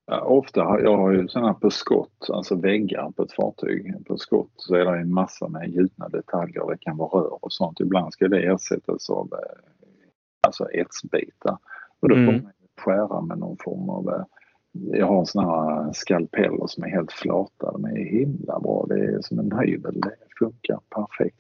Ja, 0.07 0.21
ofta 0.21 0.62
har 0.62 0.81
jag 0.81 0.97
har 0.97 1.12
ju 1.12 1.29
sådana 1.29 1.55
på 1.55 1.71
skott, 1.71 2.27
alltså 2.33 2.55
väggar 2.55 3.11
på 3.11 3.23
ett 3.23 3.33
fartyg. 3.33 4.07
På 4.07 4.16
skott 4.19 4.51
så 4.57 4.75
är 4.75 4.85
det 4.85 4.99
en 4.99 5.14
massa 5.14 5.49
med 5.49 5.71
gjutna 5.71 6.09
detaljer. 6.09 6.71
Det 6.71 6.79
kan 6.81 6.97
vara 6.97 7.21
rör 7.21 7.45
och 7.45 7.53
sånt. 7.53 7.81
Ibland 7.81 8.12
ska 8.12 8.29
det 8.29 8.42
ersättas 8.47 9.11
av 9.11 9.29
eh, 9.33 9.71
alltså 10.40 10.71
etsbitar. 10.71 11.59
Och 12.01 12.09
då 12.09 12.14
får 12.14 12.23
Mm. 12.23 12.42
man 12.42 12.53
skära 12.81 13.21
med 13.21 13.38
någon 13.38 13.57
form 13.64 13.88
av 13.90 14.09
eh, 14.09 14.25
jag 14.99 15.07
har 15.07 15.25
såna 15.25 15.51
här 15.51 15.92
skalpeller 15.92 16.66
som 16.66 16.85
är 16.85 16.88
helt 16.88 17.12
flata. 17.12 17.73
De 17.73 17.85
är 17.85 18.05
himla 18.05 18.61
bra. 18.61 18.87
Det 18.88 19.05
är 19.05 19.21
som 19.21 19.38
en 19.38 19.59
hyvel. 19.59 20.01
Det 20.01 20.16
funkar 20.38 20.81
perfekt. 20.90 21.37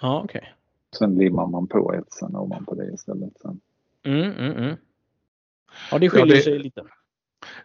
Ja, 0.00 0.20
okej. 0.24 0.54
Sen 0.98 1.14
limmar 1.14 1.46
man 1.46 1.66
på 1.66 1.92
etsen 1.94 2.36
ovanpå 2.36 2.74
det 2.74 2.86
istället. 2.94 3.32
Sen. 3.42 3.60
Mm, 4.04 4.32
mm, 4.32 4.52
mm. 4.64 4.76
Ja, 5.90 5.98
det 5.98 6.10
skiljer 6.10 6.36
det- 6.36 6.42
sig 6.42 6.58
lite. 6.58 6.82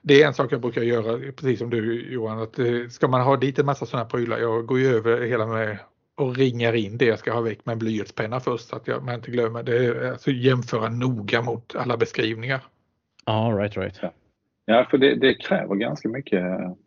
Det 0.01 0.21
är 0.21 0.27
en 0.27 0.33
sak 0.33 0.51
jag 0.51 0.61
brukar 0.61 0.81
göra, 0.81 1.31
precis 1.31 1.59
som 1.59 1.69
du 1.69 2.11
Johan, 2.11 2.39
att 2.39 2.59
eh, 2.59 2.87
ska 2.89 3.07
man 3.07 3.21
ha 3.21 3.37
dit 3.37 3.59
en 3.59 3.65
massa 3.65 3.85
sådana 3.85 4.05
prylar, 4.09 4.37
jag 4.37 4.65
går 4.65 4.79
ju 4.79 4.87
över 4.87 5.21
hela 5.21 5.47
med 5.47 5.77
och 6.15 6.35
ringar 6.35 6.73
in 6.73 6.97
det 6.97 7.05
jag 7.05 7.19
ska 7.19 7.33
ha 7.33 7.41
väck 7.41 7.65
med 7.65 7.73
en 7.73 7.79
blyertspenna 7.79 8.39
först 8.39 8.67
så 8.67 8.75
att 8.75 8.87
jag, 8.87 9.03
man 9.03 9.15
inte 9.15 9.31
glömmer. 9.31 9.63
Det 9.63 9.85
är 9.85 10.11
alltså 10.11 10.31
jämföra 10.31 10.89
noga 10.89 11.41
mot 11.41 11.75
alla 11.75 11.97
beskrivningar. 11.97 12.61
Ja, 13.25 13.55
right, 13.59 13.77
right. 13.77 13.99
Ja, 14.65 14.87
för 14.91 14.97
det, 14.97 15.15
det 15.15 15.33
kräver 15.33 15.75
ganska 15.75 16.09
mycket. 16.09 16.43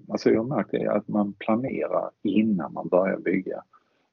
Alltså 0.08 0.30
jag 0.30 0.40
har 0.44 0.56
märkt 0.56 0.70
det, 0.70 0.92
att 0.92 1.08
man 1.08 1.32
planerar 1.32 2.10
innan 2.22 2.72
man 2.72 2.88
börjar 2.88 3.18
bygga. 3.18 3.62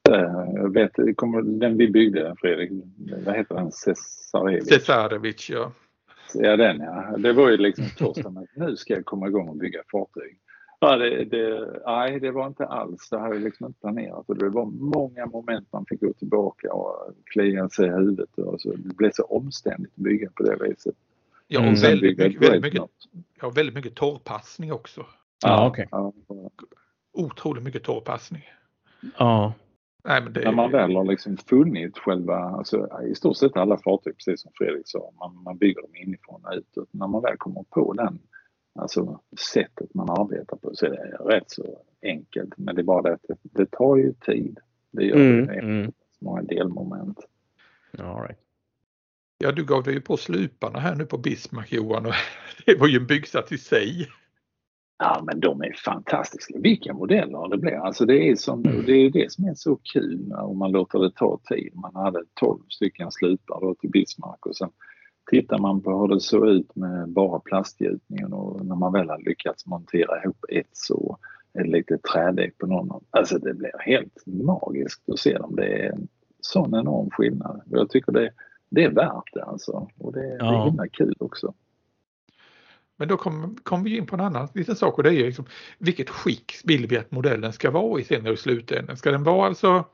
Eh, 0.10 0.54
Jag 0.54 0.74
vet, 0.74 0.92
kommer, 1.16 1.42
den 1.42 1.78
vi 1.78 1.88
byggde, 1.88 2.36
Fredrik, 2.40 2.72
vad 3.26 3.36
heter 3.36 3.56
den? 3.56 3.72
Cesarevic? 3.72 4.68
Cesarevic, 4.68 5.50
ja. 5.50 5.72
Ja, 6.36 6.58
den 6.58 6.80
ja. 6.80 7.18
Det 7.18 7.34
var 7.34 7.50
ju 7.50 7.58
liksom 7.58 7.86
första 7.86 8.28
att 8.30 8.56
nu 8.56 8.76
ska 8.76 8.94
jag 8.94 9.06
komma 9.06 9.28
igång 9.28 9.50
och 9.50 9.56
bygga 9.56 9.82
fartyg. 9.92 10.40
Ja, 10.80 10.96
det, 10.96 11.26
det, 11.26 11.70
nej, 11.86 12.20
det 12.20 12.32
var 12.32 12.48
inte 12.48 12.66
alls. 12.66 13.10
Det 13.10 13.20
hade 13.20 13.36
jag 13.36 13.44
liksom 13.44 13.66
inte 13.68 13.80
planerat. 13.80 14.30
Och 14.30 14.38
det 14.38 14.50
var 14.50 14.66
många 14.66 15.26
moment 15.26 15.68
man 15.72 15.86
fick 15.86 16.02
gå 16.02 16.14
tillbaka 16.14 16.74
och 16.74 17.14
klia 17.26 17.70
sig 17.70 17.88
i 17.88 17.90
huvudet. 17.90 18.38
Och 18.38 18.62
så. 18.62 18.70
Det 18.76 18.96
blev 18.96 19.12
så 19.12 19.24
omständigt 19.24 19.92
att 19.98 20.04
bygga 20.04 20.30
på 20.30 20.44
det 20.44 20.58
viset. 20.70 20.96
Ja, 21.48 21.60
Mm. 21.60 21.72
och 21.72 21.78
Sen 21.80 21.90
väldigt, 21.90 22.18
mycket, 22.18 22.42
väldigt, 22.42 22.62
mycket, 22.64 22.82
ja, 23.42 23.50
väldigt 23.50 23.76
mycket 23.76 23.96
torrpassning 23.96 24.74
också. 24.74 25.06
Ja, 25.44 25.68
okej. 25.68 25.88
Ja, 25.92 26.14
Otroligt 27.14 27.64
mycket 27.64 27.84
torrpassning. 27.84 28.44
Ja. 29.18 29.54
Nej, 30.06 30.22
men 30.24 30.34
det, 30.34 30.40
När 30.44 30.52
man 30.52 30.72
väl 30.72 30.96
har 30.96 31.04
liksom 31.06 31.38
funnit 31.38 31.98
själva, 31.98 32.36
alltså 32.38 32.90
i 33.12 33.16
stort 33.16 33.38
sett 33.38 33.58
alla 33.58 33.78
fartyg, 33.78 34.16
precis 34.18 34.42
som 34.42 34.52
Fredrik 34.56 34.84
sa, 34.88 35.12
man, 35.20 35.44
man 35.44 35.58
bygger 35.58 35.82
dem 35.82 35.96
inifrån 35.96 36.42
och 36.46 36.54
utåt. 36.56 36.90
När 36.92 37.08
man 37.08 37.22
väl 37.22 37.38
kommer 37.38 37.64
på 37.70 37.94
den, 37.94 38.20
alltså 38.80 39.20
sättet 39.54 39.94
man 39.94 40.10
arbetar 40.10 40.58
på 40.58 40.76
så 40.76 40.86
är 40.86 40.90
det 40.90 41.36
rätt 41.36 41.52
så 41.52 41.78
enkelt. 42.02 42.54
Men 42.58 42.76
det 42.76 42.82
är 42.82 42.84
bara 42.84 43.02
det 43.02 43.14
att 43.14 43.26
det, 43.28 43.36
det 43.42 43.72
tar 43.72 43.98
ju 43.98 44.14
tid. 44.14 44.60
Det 44.92 45.04
gör 45.06 45.16
Mm, 45.16 45.46
det. 45.48 45.54
Mm. 45.54 45.92
många 46.20 46.42
delmoment. 46.42 47.20
All 48.00 48.22
right. 48.22 48.40
ja, 49.38 49.52
du 49.52 49.66
gav 49.66 49.84
dig 49.84 49.94
ju 49.94 50.02
på 50.02 50.18
sluparna 50.18 50.80
här 50.80 50.96
nu 50.96 51.06
på 51.06 51.18
Bismarck 51.18 51.72
Johan 51.74 52.06
och 52.06 52.14
det 52.66 52.80
var 52.80 52.88
ju 52.88 52.98
en 52.98 53.08
byggsats 53.08 53.52
i 53.52 53.58
sig. 53.58 54.08
Ja 54.98 55.22
men 55.24 55.40
de 55.40 55.62
är 55.62 55.74
fantastiska. 55.86 56.60
Vilka 56.60 56.94
modeller 56.94 57.50
det 57.50 57.58
blir. 57.58 57.74
Alltså 57.74 58.06
det 58.06 58.30
är, 58.30 58.36
som, 58.36 58.66
Mm. 58.66 58.86
det 58.86 58.92
är 58.94 59.10
det 59.10 59.32
som 59.32 59.46
är 59.46 59.54
så 59.56 59.76
kul 59.94 60.34
om 60.34 60.58
man 60.58 60.72
låter 60.72 61.00
det 61.00 61.12
ta 61.16 61.40
tid. 61.50 61.72
Man 61.76 61.96
hade 61.96 62.24
12 62.34 62.60
stycken 62.70 63.12
slipar 63.12 63.62
då 63.62 63.76
till 63.76 63.90
Bismarck 63.90 64.46
och 64.46 64.56
sen 64.56 64.70
tittar 65.32 65.58
man 65.58 65.82
på 65.82 66.00
hur 66.02 66.08
det 66.08 66.20
såg 66.20 66.48
ut 66.48 66.76
med 66.76 67.10
bara 67.10 67.40
plastgjutningen 67.40 68.34
och 68.34 68.66
när 68.66 68.76
man 68.76 68.94
väl 68.94 69.10
har 69.10 69.20
lyckats 69.20 69.66
montera 69.66 70.24
ihop 70.24 70.46
ett 70.50 70.70
så 70.72 71.18
ett 71.60 71.68
litet 71.68 72.04
trädäck 72.04 72.58
på 72.58 72.68
någon. 72.68 73.04
Alltså 73.10 73.38
det 73.40 73.54
blir 73.54 73.72
helt 73.80 74.24
magiskt 74.26 75.10
att 75.10 75.20
se 75.20 75.38
dem. 75.38 75.56
Det 75.56 75.66
är 75.86 75.92
en 75.92 76.08
sån 76.42 76.76
enorm 76.76 77.10
skillnad. 77.10 77.62
Jag 77.72 77.90
tycker 77.90 78.12
det, 78.12 78.32
det 78.70 78.84
är 78.84 78.92
värt 78.92 79.34
det 79.34 79.44
alltså. 79.44 79.88
Och 79.98 80.14
det, 80.14 80.22
det 80.22 80.36
Ja. 80.40 80.62
är 80.62 80.66
himla 80.66 80.88
kul 80.88 81.16
också. 81.20 81.54
Men 82.98 83.08
då 83.08 83.18
kommer 83.18 83.50
kom 83.64 83.84
vi 83.84 83.98
in 83.98 84.06
på 84.06 84.16
en 84.16 84.22
annan 84.22 84.48
liten 84.54 84.76
sak 84.76 84.98
och 84.98 85.04
det 85.04 85.10
är 85.10 85.14
ju 85.14 85.26
liksom, 85.26 85.46
vilket 85.78 86.10
skick 86.10 86.54
vill 86.64 86.88
vi 86.88 86.98
att 86.98 87.12
modellen 87.12 87.54
ska 87.54 87.72
vara 87.72 88.02
i 88.02 88.04
sen 88.04 88.28
i 88.28 88.38
slutändan? 88.38 88.98
Ska 88.98 89.12
den 89.12 89.24
vara 89.24 89.48
alltså 89.48 89.86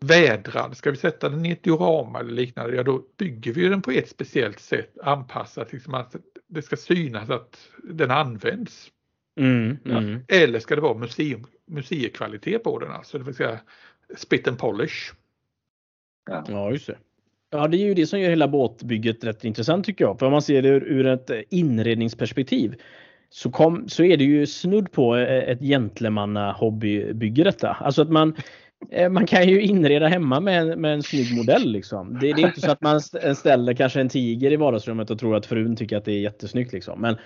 vädrad? 0.00 0.76
Ska 0.76 0.90
vi 0.90 0.96
sätta 0.96 1.28
den 1.28 1.46
i 1.46 1.50
ett 1.50 1.62
diorama 1.62 2.20
eller 2.20 2.32
liknande? 2.32 2.76
Ja, 2.76 2.82
då 2.82 3.04
bygger 3.16 3.52
vi 3.52 3.68
den 3.68 3.82
på 3.82 3.90
ett 3.90 4.08
speciellt 4.08 4.60
sätt 4.60 4.98
anpassat 5.02 5.72
liksom 5.72 5.94
att 5.94 6.16
det 6.46 6.62
ska 6.62 6.76
synas 6.76 7.30
att 7.30 7.68
den 7.82 8.10
används. 8.10 8.90
Mm, 9.36 9.78
mm. 9.84 10.20
Eller 10.28 10.58
ska 10.58 10.74
det 10.74 10.80
vara 10.80 10.98
museum, 10.98 11.46
museikvalitet 11.66 12.64
på 12.64 12.78
den, 12.78 12.90
alltså 12.90 13.18
det 13.18 13.24
vill 13.24 13.34
säga 13.34 13.60
spit 14.16 14.48
and 14.48 14.58
polish. 14.58 15.12
Ja, 16.26 16.70
just 16.70 16.86
det. 16.86 16.98
Ja, 17.54 17.68
det 17.68 17.76
är 17.76 17.86
ju 17.86 17.94
det 17.94 18.06
som 18.06 18.20
gör 18.20 18.30
hela 18.30 18.48
båtbygget 18.48 19.24
rätt 19.24 19.44
intressant 19.44 19.86
tycker 19.86 20.04
jag. 20.04 20.18
För 20.18 20.26
om 20.26 20.32
man 20.32 20.42
ser 20.42 20.62
det 20.62 20.68
ur, 20.68 20.84
ur 20.84 21.06
ett 21.06 21.30
eh, 21.30 21.38
inredningsperspektiv 21.50 22.74
så, 23.30 23.50
kom, 23.50 23.88
så 23.88 24.04
är 24.04 24.16
det 24.16 24.24
ju 24.24 24.46
snudd 24.46 24.92
på 24.92 25.16
eh, 25.16 25.38
ett 25.38 25.60
gentlemanna 25.60 26.52
hobbybygge 26.52 27.44
detta. 27.44 27.68
Alltså 27.68 28.02
att 28.02 28.10
man, 28.10 28.36
man 29.10 29.26
kan 29.26 29.48
ju 29.48 29.60
inreda 29.60 30.08
hemma 30.08 30.40
med 30.40 30.60
en, 30.60 30.80
med 30.80 30.94
en 30.94 31.02
snygg 31.02 31.36
modell. 31.36 31.72
Liksom. 31.72 32.18
Det, 32.20 32.32
det, 32.32 32.42
är 32.42 32.46
inte 32.46 32.60
så 32.60 32.70
att 32.70 32.80
man 32.80 33.00
ställer 33.36 33.74
kanske 33.74 34.00
en 34.00 34.08
tiger 34.08 34.52
i 34.52 34.56
vardagsrummet 34.56 35.10
och 35.10 35.18
tror 35.18 35.36
att 35.36 35.46
frun 35.46 35.76
tycker 35.76 35.96
att 35.96 36.04
det 36.04 36.12
är 36.12 36.20
jättesnyggt. 36.20 36.72
Liksom. 36.72 37.00
Men, 37.00 37.16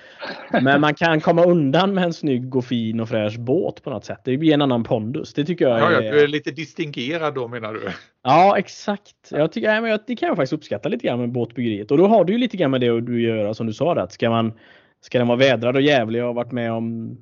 men 0.62 0.80
man 0.80 0.94
kan 0.94 1.20
komma 1.20 1.44
undan 1.44 1.94
med 1.94 2.04
en 2.04 2.12
snygg 2.12 2.56
och 2.56 2.64
fin 2.64 3.00
och 3.00 3.08
fräsch 3.08 3.38
båt 3.38 3.82
på 3.82 3.90
något 3.90 4.04
sätt. 4.04 4.20
Det 4.24 4.36
blir 4.36 4.54
en 4.54 4.62
annan 4.62 4.84
pondus. 4.84 5.34
Det 5.34 5.44
tycker 5.44 5.68
jag 5.68 5.78
är... 5.78 6.02
Ja, 6.02 6.12
du 6.12 6.20
är 6.20 6.28
lite 6.28 6.50
distingerad 6.50 7.34
då 7.34 7.48
menar 7.48 7.72
du? 7.72 7.80
Ja, 8.22 8.58
exakt. 8.58 9.14
Jag 9.30 9.52
tycker, 9.52 9.74
ja, 9.74 9.80
men 9.80 9.98
det 10.06 10.16
kan 10.16 10.26
jag 10.26 10.36
faktiskt 10.36 10.52
uppskatta 10.52 10.88
lite 10.88 11.06
grann 11.06 11.20
med 11.20 11.32
båtbyggeriet. 11.32 11.90
Och 11.90 11.98
då 11.98 12.06
har 12.06 12.24
du 12.24 12.32
ju 12.32 12.38
lite 12.38 12.56
grann 12.56 12.70
med 12.70 12.80
det 12.80 13.00
du 13.00 13.22
gör 13.22 13.52
som 13.52 13.66
du 13.66 13.72
sa. 13.72 13.94
Att 13.94 14.12
ska, 14.12 14.30
man, 14.30 14.52
ska 15.00 15.18
den 15.18 15.28
vara 15.28 15.38
vädrad 15.38 15.76
och 15.76 15.82
jävlig 15.82 16.24
och 16.24 16.34
varit 16.34 16.52
med 16.52 16.72
om 16.72 17.16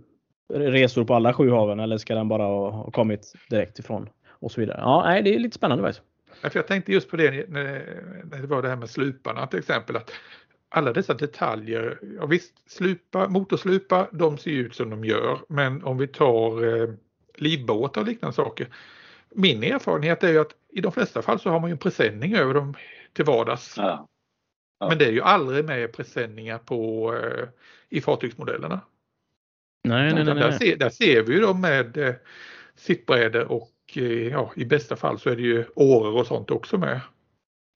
resor 0.55 1.05
på 1.05 1.15
alla 1.15 1.33
sju 1.33 1.51
haven 1.51 1.81
eller 1.81 1.99
ska 1.99 2.15
den 2.15 2.29
bara 2.29 2.43
ha 2.43 2.91
kommit 2.91 3.33
direkt 3.51 3.79
ifrån? 3.79 4.09
Och 4.39 4.53
så 4.53 4.61
vidare. 4.61 4.79
Ja, 4.81 5.03
nej, 5.07 5.23
det 5.23 5.35
är 5.35 5.39
lite 5.39 5.57
spännande 5.57 5.85
faktiskt. 5.85 6.55
jag 6.55 6.67
tänkte 6.67 6.93
just 6.93 7.11
på 7.11 7.17
det 7.17 7.49
när 7.49 8.41
det 8.41 8.47
var 8.47 8.63
det 8.63 8.69
här 8.69 8.77
med 8.77 8.91
sluparna 8.91 9.47
till 9.47 9.59
exempel. 9.59 9.97
att 9.97 10.13
alla 10.69 10.93
dessa 10.93 11.15
detaljer, 11.15 11.99
ja 12.21 12.27
visst 12.27 12.71
slupa, 12.71 13.29
motorslupa, 13.29 14.09
de 14.13 14.39
ser 14.39 14.51
ut 14.51 14.75
som 14.75 14.91
de 14.91 15.05
gör. 15.05 15.39
Men 15.49 15.85
om 15.85 15.99
vi 15.99 16.09
tar 16.09 16.65
eh, 16.83 16.89
livbåtar 17.35 18.01
och 18.01 18.07
liknande 18.07 18.35
saker. 18.35 18.69
Min 19.31 19.63
erfarenhet 19.63 20.25
är 20.25 20.29
ju 20.29 20.39
att 20.39 20.55
i 20.73 20.81
de 20.81 20.93
flesta 20.93 21.23
fall 21.23 21.41
så 21.41 21.51
har 21.51 21.61
man 21.61 21.71
ju 21.71 21.73
en 21.73 21.79
presenning 21.79 22.35
över 22.35 22.55
dem 22.55 22.75
till 23.13 23.25
vardags. 23.25 23.75
Ja. 23.77 24.09
Ja. 24.79 24.89
Men 24.89 24.99
det 24.99 25.05
är 25.05 25.13
ju 25.13 25.23
aldrig 25.23 25.65
med 25.65 25.93
presenningar 25.93 26.59
på 26.59 27.13
eh, 27.15 27.49
i 27.89 28.01
fartygsmodellerna. 28.01 28.81
Nej, 29.85 30.15
nej, 30.15 30.25
nej, 30.25 30.35
nej. 30.35 30.43
Där, 30.43 30.53
ser, 30.53 30.77
där 30.77 30.91
ser 30.91 31.23
vi 31.23 31.35
ju 31.35 31.41
dem 31.41 31.61
med 31.61 31.97
eh, 31.97 32.15
sittbrädor 32.75 33.45
och 33.45 33.71
ja, 34.03 34.53
i 34.57 34.65
bästa 34.65 34.97
fall 34.97 35.19
så 35.19 35.31
är 35.31 35.37
det 35.37 35.43
ju 35.43 35.65
åror 35.75 36.21
och 36.21 36.27
sånt 36.27 36.51
också 36.51 36.79
med. 36.79 37.01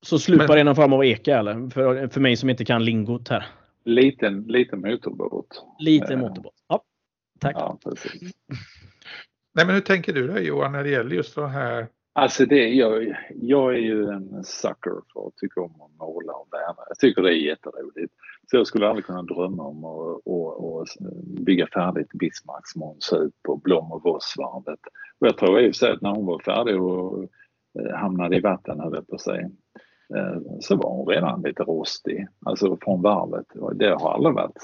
Så 0.06 0.18
slupar 0.18 0.56
det 0.56 0.64
någon 0.64 0.76
form 0.76 0.92
av 0.92 1.04
eka 1.04 1.38
eller? 1.38 1.70
För, 1.70 2.08
för 2.08 2.20
mig 2.20 2.36
som 2.36 2.50
inte 2.50 2.64
kan 2.64 2.84
lingot 2.84 3.28
här. 3.28 3.46
Liten, 3.84 4.42
liten 4.42 4.80
motorbåt. 4.80 5.64
Liten 5.78 6.12
eh, 6.12 6.18
motorbåt. 6.18 6.54
Ja, 6.68 6.82
tack. 7.40 7.56
Ja, 7.58 7.78
precis. 7.84 8.22
Nej, 9.54 9.66
men 9.66 9.74
hur 9.74 9.80
tänker 9.80 10.12
du 10.12 10.28
då 10.28 10.38
Johan 10.38 10.72
när 10.72 10.84
det 10.84 10.90
gäller 10.90 11.16
just 11.16 11.32
så 11.32 11.46
här? 11.46 11.88
Alltså 12.20 12.46
det, 12.46 12.68
jag, 12.68 13.16
jag 13.30 13.74
är 13.74 13.78
ju 13.78 14.08
en 14.08 14.44
sucker 14.44 15.00
för 15.12 15.26
att 15.26 15.36
tycka 15.36 15.60
om 15.60 15.82
att 15.82 15.98
måla 15.98 16.32
och 16.32 16.48
bära. 16.50 16.84
Jag 16.88 16.98
tycker 16.98 17.22
det 17.22 17.34
är 17.34 17.46
jätteroligt. 17.46 18.14
Så 18.50 18.56
jag 18.56 18.66
skulle 18.66 18.88
aldrig 18.88 19.04
kunna 19.04 19.22
drömma 19.22 19.62
om 19.62 19.84
att 19.84 20.20
och, 20.24 20.74
och 20.74 20.86
bygga 21.46 21.66
färdigt 21.66 22.08
Bismarcks 22.12 22.76
Måns 22.76 23.12
på 23.42 23.56
Blom 23.56 23.92
och 23.92 24.02
Vossvarvet. 24.02 24.80
Och 25.18 25.26
jag 25.26 25.36
tror 25.36 25.60
i 25.60 25.70
och 25.70 25.88
att 25.88 26.00
när 26.00 26.10
hon 26.10 26.26
var 26.26 26.38
färdig 26.38 26.82
och 26.82 27.22
eh, 27.78 27.96
hamnade 27.96 28.36
i 28.36 28.40
vatten, 28.40 28.80
höll 28.80 29.04
på 29.04 29.18
sig, 29.18 29.50
eh, 30.16 30.40
så 30.60 30.76
var 30.76 30.90
hon 30.90 31.06
redan 31.06 31.42
lite 31.42 31.62
rostig, 31.62 32.26
alltså 32.46 32.78
från 32.80 33.02
varvet. 33.02 33.46
Det 33.74 33.88
har 33.88 34.14
aldrig 34.14 34.34
varit 34.34 34.62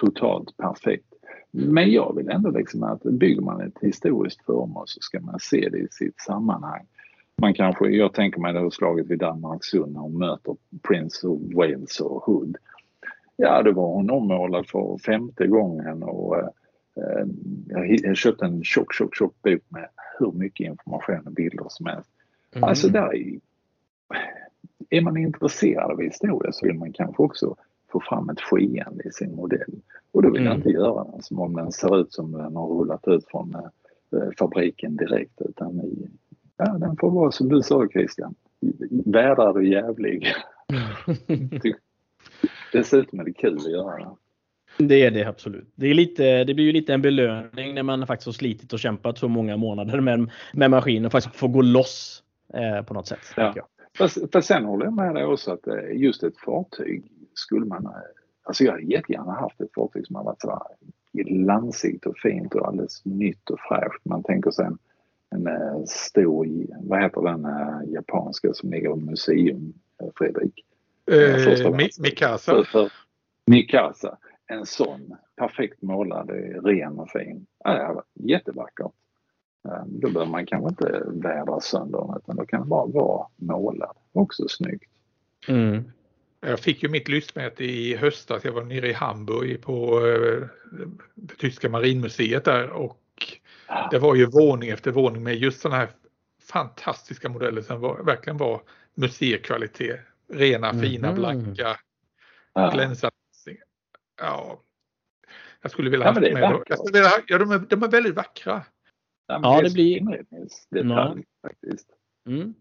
totalt 0.00 0.56
perfekt. 0.56 1.13
Men 1.56 1.90
jag 1.90 2.16
vill 2.16 2.28
ändå 2.28 2.50
liksom 2.50 2.82
att 2.82 3.02
bygger 3.02 3.40
man 3.40 3.60
ett 3.60 3.78
historiskt 3.80 4.44
föremål 4.44 4.84
så 4.86 5.00
ska 5.00 5.20
man 5.20 5.40
se 5.40 5.68
det 5.68 5.78
i 5.78 5.88
sitt 5.90 6.20
sammanhang. 6.20 6.86
Man 7.36 7.54
kanske, 7.54 7.88
jag 7.88 8.12
tänker 8.12 8.40
mig 8.40 8.52
det 8.52 8.70
slaget 8.70 9.06
vid 9.06 9.18
Danmarkssund 9.18 9.92
när 9.92 10.00
hon 10.00 10.18
möter 10.18 10.56
Prince 10.82 11.26
of 11.26 11.40
Wales 11.54 12.00
och 12.00 12.22
Hood. 12.22 12.56
Ja, 13.36 13.62
då 13.62 13.72
var 13.72 13.86
hon 13.86 14.10
ommålad 14.10 14.66
för 14.66 14.98
femte 14.98 15.46
gången 15.46 16.02
och 16.02 16.38
eh, 16.38 17.26
jag 17.66 18.16
köpte 18.16 18.44
en 18.44 18.64
tjock, 18.64 18.94
tjock, 18.94 19.16
tjock 19.16 19.42
bok 19.42 19.62
med 19.68 19.88
hur 20.18 20.32
mycket 20.32 20.66
information 20.66 21.26
och 21.26 21.32
bilder 21.32 21.66
som 21.68 21.86
helst. 21.86 22.10
Mm. 22.52 22.64
Alltså 22.64 22.88
där 22.88 23.14
är, 23.14 23.40
är 24.90 25.00
man 25.00 25.16
intresserad 25.16 25.90
av 25.90 26.00
historia 26.00 26.52
så 26.52 26.66
vill 26.66 26.78
man 26.78 26.92
kanske 26.92 27.22
också 27.22 27.56
få 27.94 28.00
fram 28.00 28.28
ett 28.28 28.40
skeende 28.40 29.04
i 29.04 29.10
sin 29.10 29.34
modell. 29.34 29.80
Och 30.12 30.22
då 30.22 30.30
vill 30.30 30.40
mm. 30.40 30.50
jag 30.50 30.58
inte 30.58 30.70
göra 30.70 31.04
den 31.04 31.22
som 31.22 31.40
om 31.40 31.56
den 31.56 31.72
ser 31.72 32.00
ut 32.00 32.12
som 32.12 32.32
den 32.32 32.56
har 32.56 32.66
rullat 32.66 33.08
ut 33.08 33.24
från 33.26 33.54
eh, 33.54 34.28
fabriken 34.38 34.96
direkt 34.96 35.40
utan 35.40 35.80
i, 35.80 36.08
ja, 36.56 36.64
den 36.78 36.96
får 36.96 37.10
vara 37.10 37.30
som 37.30 37.48
du 37.48 37.62
sa 37.62 37.88
Christian, 37.88 38.34
vädrad 39.04 39.56
och 39.56 39.64
jävlig. 39.64 40.26
Dessutom 42.72 43.20
är 43.20 43.24
det 43.24 43.32
kul 43.32 43.56
att 43.56 43.70
göra 43.70 43.98
det. 43.98 44.16
Det 44.78 45.02
är 45.02 45.10
det 45.10 45.24
absolut. 45.24 45.68
Det, 45.74 45.86
är 45.86 45.94
lite, 45.94 46.44
det 46.44 46.54
blir 46.54 46.64
ju 46.64 46.72
lite 46.72 46.94
en 46.94 47.02
belöning 47.02 47.74
när 47.74 47.82
man 47.82 48.06
faktiskt 48.06 48.26
har 48.26 48.32
slitit 48.32 48.72
och 48.72 48.78
kämpat 48.78 49.18
så 49.18 49.28
många 49.28 49.56
månader 49.56 50.00
med, 50.00 50.30
med 50.52 50.70
maskin 50.70 51.04
och 51.04 51.12
faktiskt 51.12 51.36
få 51.36 51.48
gå 51.48 51.62
loss 51.62 52.22
eh, 52.54 52.82
på 52.84 52.94
något 52.94 53.06
sätt. 53.06 53.20
Ja. 53.36 53.54
Fast, 53.98 54.32
fast 54.32 54.48
sen 54.48 54.64
håller 54.64 54.84
jag 54.84 54.94
med 54.94 55.14
dig 55.14 55.24
också 55.24 55.52
att 55.52 55.66
eh, 55.66 55.74
just 55.92 56.22
ett 56.22 56.38
fartyg 56.38 57.04
skulle 57.34 57.66
man... 57.66 57.86
Eh, 57.86 57.92
alltså 58.42 58.64
jag 58.64 58.72
hade 58.72 58.84
jättegärna 58.84 59.32
haft 59.32 59.60
ett 59.60 59.74
fartyg 59.74 60.06
som 60.06 60.16
har 60.16 60.24
varit 60.24 60.40
sådär 60.40 60.60
glansigt 61.12 62.06
och 62.06 62.18
fint 62.18 62.54
och 62.54 62.68
alldeles 62.68 63.04
nytt 63.04 63.50
och 63.50 63.60
fräscht. 63.68 64.04
Man 64.04 64.22
tänker 64.22 64.50
sig 64.50 64.66
en, 64.66 64.78
en 65.30 65.46
eh, 65.46 65.84
stor, 65.86 66.46
vad 66.88 67.02
heter 67.02 67.22
den 67.22 67.46
japanska 67.92 68.54
som 68.54 68.70
ligger 68.70 68.96
i 68.96 69.00
museum, 69.00 69.72
Fredrik? 70.18 70.64
Eh, 71.10 71.90
Mikasa. 71.98 72.64
För, 72.64 72.92
Mikasa. 73.46 74.18
En 74.46 74.66
sån 74.66 75.16
perfekt 75.36 75.82
målad, 75.82 76.30
ren 76.64 76.98
och 76.98 77.10
fin. 77.10 77.46
Ja, 77.64 78.02
jättevackert. 78.14 78.92
Då 79.86 80.10
behöver 80.10 80.30
man 80.30 80.46
kanske 80.46 80.68
inte 80.68 81.02
vädra 81.06 81.60
sönder 81.60 81.98
den 81.98 82.16
utan 82.16 82.36
då 82.36 82.46
kan 82.46 82.60
det 82.60 82.66
bara 82.66 82.86
vara 82.86 83.26
målad. 83.36 83.96
Också 84.12 84.48
snyggt. 84.48 84.90
Mm. 85.48 85.84
Jag 86.46 86.60
fick 86.60 86.82
ju 86.82 86.88
mitt 86.88 87.08
lystmäte 87.08 87.64
i 87.64 87.96
höstas. 87.96 88.44
Jag 88.44 88.52
var 88.52 88.64
nere 88.64 88.88
i 88.88 88.92
Hamburg 88.92 89.62
på 89.62 90.06
eh, 90.06 90.46
det 91.14 91.34
tyska 91.34 91.68
marinmuseet 91.68 92.44
där 92.44 92.70
och 92.70 93.00
det 93.90 93.98
var 93.98 94.14
ju 94.14 94.26
våning 94.26 94.70
efter 94.70 94.90
våning 94.90 95.22
med 95.22 95.36
just 95.36 95.60
sådana 95.60 95.76
här 95.76 95.90
fantastiska 96.42 97.28
modeller 97.28 97.62
som 97.62 97.80
var, 97.80 98.02
verkligen 98.02 98.36
var 98.36 98.62
museikvalitet. 98.94 100.00
Rena, 100.28 100.70
mm. 100.70 100.82
fina, 100.82 101.12
blanka, 101.12 101.76
ja. 102.54 102.70
glänsande. 102.70 103.14
Ja, 104.20 104.62
jag 105.62 105.70
skulle 105.70 105.90
vilja 105.90 106.06
ja, 106.06 106.12
haft 106.12 106.20
med 106.20 106.30
vilja, 106.92 107.10
ja, 107.26 107.38
de, 107.38 107.50
är, 107.50 107.58
de 107.58 107.82
är 107.82 107.88
väldigt 107.88 108.14
vackra. 108.14 108.62
Ja, 109.26 109.40
ja 109.42 109.60
det 109.62 109.72
blir... 109.72 110.00
Faktiskt. 111.42 111.88
Mm. 112.26 112.54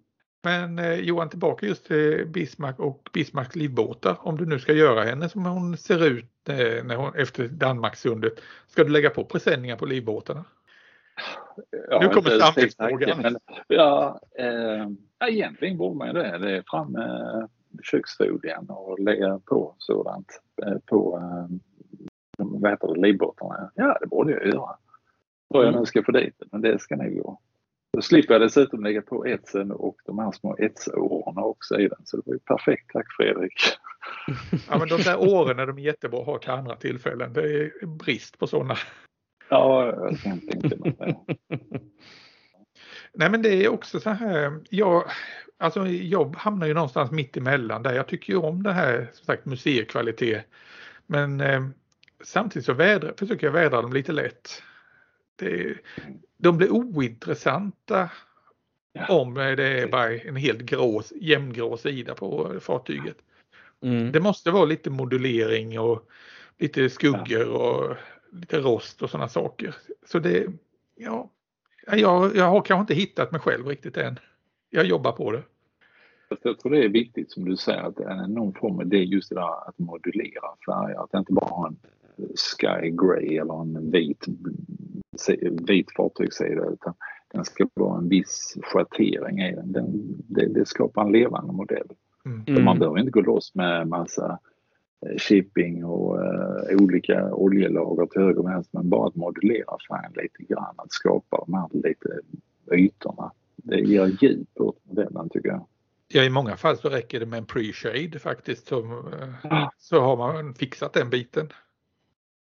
Men 0.43 0.79
eh, 0.79 0.93
Johan, 0.93 1.29
tillbaka 1.29 1.65
just 1.65 1.85
till 1.85 2.27
Bismarck 2.27 2.79
och 2.79 3.09
Bismarcks 3.13 3.55
livbåtar. 3.55 4.17
Om 4.19 4.37
du 4.37 4.45
nu 4.45 4.59
ska 4.59 4.73
göra 4.73 5.03
henne 5.03 5.29
som 5.29 5.45
hon 5.45 5.77
ser 5.77 6.05
ut 6.05 6.49
eh, 6.49 6.83
när 6.83 6.95
hon, 6.95 7.15
efter 7.15 7.47
Danmarkssundet. 7.47 8.33
Ska 8.67 8.83
du 8.83 8.89
lägga 8.89 9.09
på 9.09 9.25
presenningar 9.25 9.75
på 9.75 9.85
livbåtarna? 9.85 10.45
Ja, 11.89 11.99
nu 11.99 12.09
kommer 12.09 12.39
framtidsfrågan. 12.39 13.37
Ja, 13.67 14.19
eh, 14.39 14.87
egentligen 15.29 15.77
borde 15.77 15.97
man 15.97 16.07
ju 16.07 16.13
det. 16.13 16.37
Det 16.37 16.57
är 16.57 16.63
fram 16.67 16.91
med 16.91 17.49
köksfolien 17.83 18.69
och 18.69 18.99
lägga 18.99 19.39
på 19.39 19.75
sådant 19.77 20.41
eh, 20.65 20.77
på 20.85 21.17
eh, 21.17 21.57
vad 22.37 22.71
heter 22.71 22.93
det, 22.93 23.01
livbåtarna. 23.01 23.71
Ja, 23.75 23.97
det 24.01 24.07
borde 24.07 24.31
jag 24.31 24.47
göra. 24.47 24.75
Vad 25.47 25.65
jag 25.65 25.79
nu 25.79 25.85
ska 25.85 26.03
få 26.03 26.11
dit 26.11 26.41
men 26.51 26.61
det 26.61 26.79
ska 26.79 26.95
nog 26.95 27.15
gå. 27.15 27.39
Då 27.93 28.01
slipper 28.01 28.33
jag 28.33 28.41
dessutom 28.41 28.83
lägga 28.83 29.01
på 29.01 29.25
etsen 29.25 29.71
och 29.71 29.95
de 30.05 30.19
här 30.19 30.31
små 30.31 30.57
etsåren 30.57 31.37
också 31.37 31.79
i 31.79 31.87
den. 31.87 32.01
Så 32.05 32.17
det 32.17 32.23
var 32.25 32.33
ju 32.33 32.39
perfekt. 32.39 32.91
Tack 32.93 33.05
Fredrik! 33.17 33.53
Ja 34.69 34.77
men 34.79 34.87
de 34.87 35.01
där 35.01 35.17
åren 35.17 35.59
är 35.59 35.67
de 35.67 35.79
jättebra 35.79 36.19
att 36.19 36.25
ha 36.25 36.39
till 36.39 36.49
andra 36.49 36.75
tillfällen. 36.75 37.33
Det 37.33 37.41
är 37.41 37.85
brist 37.85 38.39
på 38.39 38.47
sådana. 38.47 38.77
Ja, 39.49 39.85
jag 39.85 40.21
tänka 40.21 40.59
mig 40.59 40.95
det. 40.97 41.15
Nej 43.13 43.29
men 43.29 43.41
det 43.41 43.65
är 43.65 43.69
också 43.69 43.99
så 43.99 44.09
här, 44.09 44.59
jag, 44.69 45.03
alltså 45.57 45.87
jag 45.87 46.35
hamnar 46.35 46.67
ju 46.67 46.73
någonstans 46.73 47.11
mitt 47.11 47.37
emellan 47.37 47.83
där. 47.83 47.93
Jag 47.93 48.07
tycker 48.07 48.33
ju 48.33 48.39
om 48.39 48.63
det 48.63 48.73
här 48.73 49.09
som 49.13 49.25
sagt 49.25 49.45
museikvalitet. 49.45 50.45
Men 51.07 51.41
eh, 51.41 51.61
samtidigt 52.23 52.65
så 52.65 52.73
vädra, 52.73 53.13
försöker 53.17 53.47
jag 53.47 53.53
vädra 53.53 53.81
dem 53.81 53.93
lite 53.93 54.11
lätt. 54.11 54.63
Det, 55.35 55.77
de 56.37 56.57
blir 56.57 56.71
ointressanta 56.71 58.09
ja. 58.93 59.19
om 59.19 59.33
det 59.33 59.81
är 59.81 59.87
bara 59.87 60.13
en 60.13 60.35
helt 60.35 60.61
grå, 60.61 61.01
jämngrå 61.15 61.77
sida 61.77 62.15
på 62.15 62.59
fartyget. 62.59 63.17
Mm. 63.81 64.11
Det 64.11 64.19
måste 64.19 64.51
vara 64.51 64.65
lite 64.65 64.89
modulering 64.89 65.79
och 65.79 66.09
lite 66.57 66.89
skuggor 66.89 67.47
och 67.47 67.95
lite 68.31 68.59
rost 68.59 69.01
och 69.01 69.09
sådana 69.09 69.29
saker. 69.29 69.75
Så 70.05 70.19
det, 70.19 70.47
ja, 70.95 71.29
jag, 71.87 72.35
jag 72.35 72.45
har 72.45 72.61
kanske 72.61 72.81
inte 72.81 72.93
hittat 72.93 73.31
mig 73.31 73.41
själv 73.41 73.67
riktigt 73.67 73.97
än. 73.97 74.19
Jag 74.69 74.85
jobbar 74.85 75.11
på 75.11 75.31
det. 75.31 75.43
Jag 76.41 76.59
tror 76.59 76.71
det 76.71 76.83
är 76.83 76.89
viktigt 76.89 77.31
som 77.31 77.45
du 77.45 77.57
säger 77.57 77.81
att 77.81 78.29
någon 78.29 78.53
form, 78.53 78.89
det 78.89 78.97
är 78.97 79.03
just 79.03 79.29
det 79.29 79.35
där 79.35 79.67
att 79.67 79.79
modulera 79.79 80.55
färger. 80.65 81.03
Att 81.03 81.13
inte 81.13 81.33
bara 81.33 81.49
ha 81.49 81.67
en 81.67 81.77
sky 82.35 82.89
grey 82.89 83.37
eller 83.37 83.61
en 83.61 83.91
vit, 83.91 84.25
vit 85.67 85.91
fartygssida 85.95 86.65
utan 86.65 86.93
den 87.33 87.45
ska 87.45 87.67
vara 87.73 87.97
en 87.97 88.09
viss 88.09 88.57
schattering 88.61 89.39
i 89.39 89.55
den. 89.55 89.71
den 89.71 90.23
det, 90.27 90.47
det 90.47 90.67
skapar 90.67 91.05
en 91.05 91.11
levande 91.11 91.53
modell. 91.53 91.87
Mm. 92.25 92.63
Man 92.63 92.79
behöver 92.79 92.99
inte 92.99 93.11
gå 93.11 93.21
loss 93.21 93.55
med 93.55 93.87
massa 93.87 94.39
eh, 95.05 95.17
shipping 95.17 95.85
och 95.85 96.15
uh, 96.15 96.83
olika 96.83 97.33
oljelager 97.33 98.05
till 98.05 98.21
höger 98.21 98.39
och 98.39 98.49
vänster 98.49 98.77
men 98.77 98.89
bara 98.89 99.07
att 99.07 99.15
modulera 99.15 99.77
färgen 99.89 100.11
lite 100.15 100.53
grann, 100.53 100.75
att 100.77 100.91
skapa 100.91 101.43
de 101.45 101.53
här 101.53 101.67
lite 101.71 102.19
ytorna. 102.71 103.31
Det 103.55 103.79
ger 103.79 104.17
djup 104.21 104.49
åt 104.59 104.77
modellen 104.83 105.29
tycker 105.29 105.49
jag. 105.49 105.65
Ja, 106.07 106.23
i 106.23 106.29
många 106.29 106.57
fall 106.57 106.77
så 106.77 106.89
räcker 106.89 107.19
det 107.19 107.25
med 107.25 107.37
en 107.37 107.45
pre-shade 107.45 108.19
faktiskt. 108.19 108.67
Så, 108.67 109.03
så 109.77 109.99
har 110.01 110.17
man 110.17 110.53
fixat 110.53 110.93
den 110.93 111.09
biten. 111.09 111.49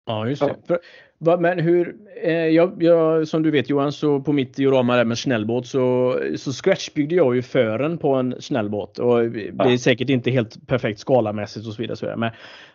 Ja, 0.06 0.28
just 0.28 0.42
det. 0.42 0.78
Ja. 1.18 1.36
Men 1.36 1.58
hur, 1.58 1.96
eh, 2.22 2.32
jag, 2.32 2.82
jag, 2.82 3.28
som 3.28 3.42
du 3.42 3.50
vet 3.50 3.70
Johan, 3.70 3.92
så 3.92 4.20
på 4.20 4.32
mitt 4.32 4.56
diorama 4.56 4.96
där 4.96 5.04
med 5.04 5.18
snällbåt 5.18 5.66
så, 5.66 6.18
så 6.36 6.52
scratchbyggde 6.52 7.14
jag 7.14 7.34
ju 7.36 7.42
fören 7.42 7.98
på 7.98 8.14
en 8.14 8.34
snällbåt. 8.40 8.98
Och 8.98 9.30
det 9.30 9.72
är 9.72 9.76
säkert 9.76 10.10
inte 10.10 10.30
helt 10.30 10.66
perfekt 10.66 11.00
skalamässigt 11.00 11.66
och 11.66 11.72
så 11.72 11.82
vidare. 11.82 11.96
Så 11.96 12.06
vidare. 12.06 12.18
Men, 12.18 12.30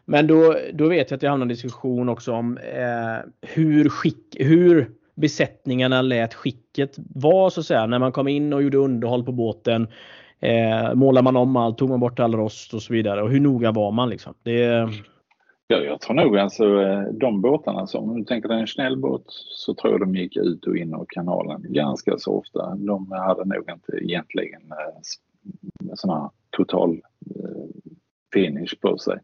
men 0.05 0.27
då, 0.27 0.55
då 0.73 0.87
vet 0.87 1.11
jag 1.11 1.17
att 1.17 1.23
jag 1.23 1.29
hamnade 1.29 1.51
i 1.51 1.55
diskussion 1.55 2.09
också 2.09 2.33
om 2.33 2.57
eh, 2.57 3.29
hur, 3.41 3.89
skick, 3.89 4.35
hur 4.39 4.91
besättningarna 5.15 6.01
lät 6.01 6.33
skicket 6.33 6.95
vara 7.15 7.49
så 7.49 7.59
att 7.59 7.65
säga. 7.65 7.85
När 7.85 7.99
man 7.99 8.11
kom 8.11 8.27
in 8.27 8.53
och 8.53 8.63
gjorde 8.63 8.77
underhåll 8.77 9.23
på 9.23 9.31
båten. 9.31 9.87
Eh, 10.39 10.93
målar 10.93 11.21
man 11.21 11.35
om 11.35 11.55
allt, 11.55 11.77
tog 11.77 11.89
man 11.89 11.99
bort 11.99 12.19
all 12.19 12.35
rost 12.35 12.73
och 12.73 12.81
så 12.81 12.93
vidare. 12.93 13.21
Och 13.21 13.31
hur 13.31 13.39
noga 13.39 13.71
var 13.71 13.91
man 13.91 14.09
liksom? 14.09 14.33
Det, 14.43 14.89
Ja, 15.71 15.77
jag 15.77 16.01
tror 16.01 16.15
nog 16.15 16.37
alltså 16.37 16.81
eh, 16.81 17.03
de 17.03 17.41
båtarna 17.41 17.87
som, 17.87 18.09
om 18.09 18.19
du 18.19 18.25
tänker 18.25 18.49
dig 18.49 18.59
en 18.59 18.67
snäll 18.67 18.97
båt 18.97 19.23
så 19.27 19.73
tror 19.73 19.93
jag 19.93 19.99
de 19.99 20.15
gick 20.15 20.37
ut 20.37 20.67
och 20.67 20.77
in 20.77 20.93
ur 20.93 21.05
kanalen 21.09 21.65
ganska 21.69 22.17
så 22.17 22.37
ofta. 22.37 22.75
De 22.75 23.11
hade 23.11 23.45
nog 23.45 23.69
inte 23.69 24.03
egentligen 24.03 24.61
eh, 24.71 26.09
här 26.09 26.29
total 26.49 27.01
eh, 27.35 27.91
finish 28.33 28.79
på 28.81 28.97
sig. 28.97 29.17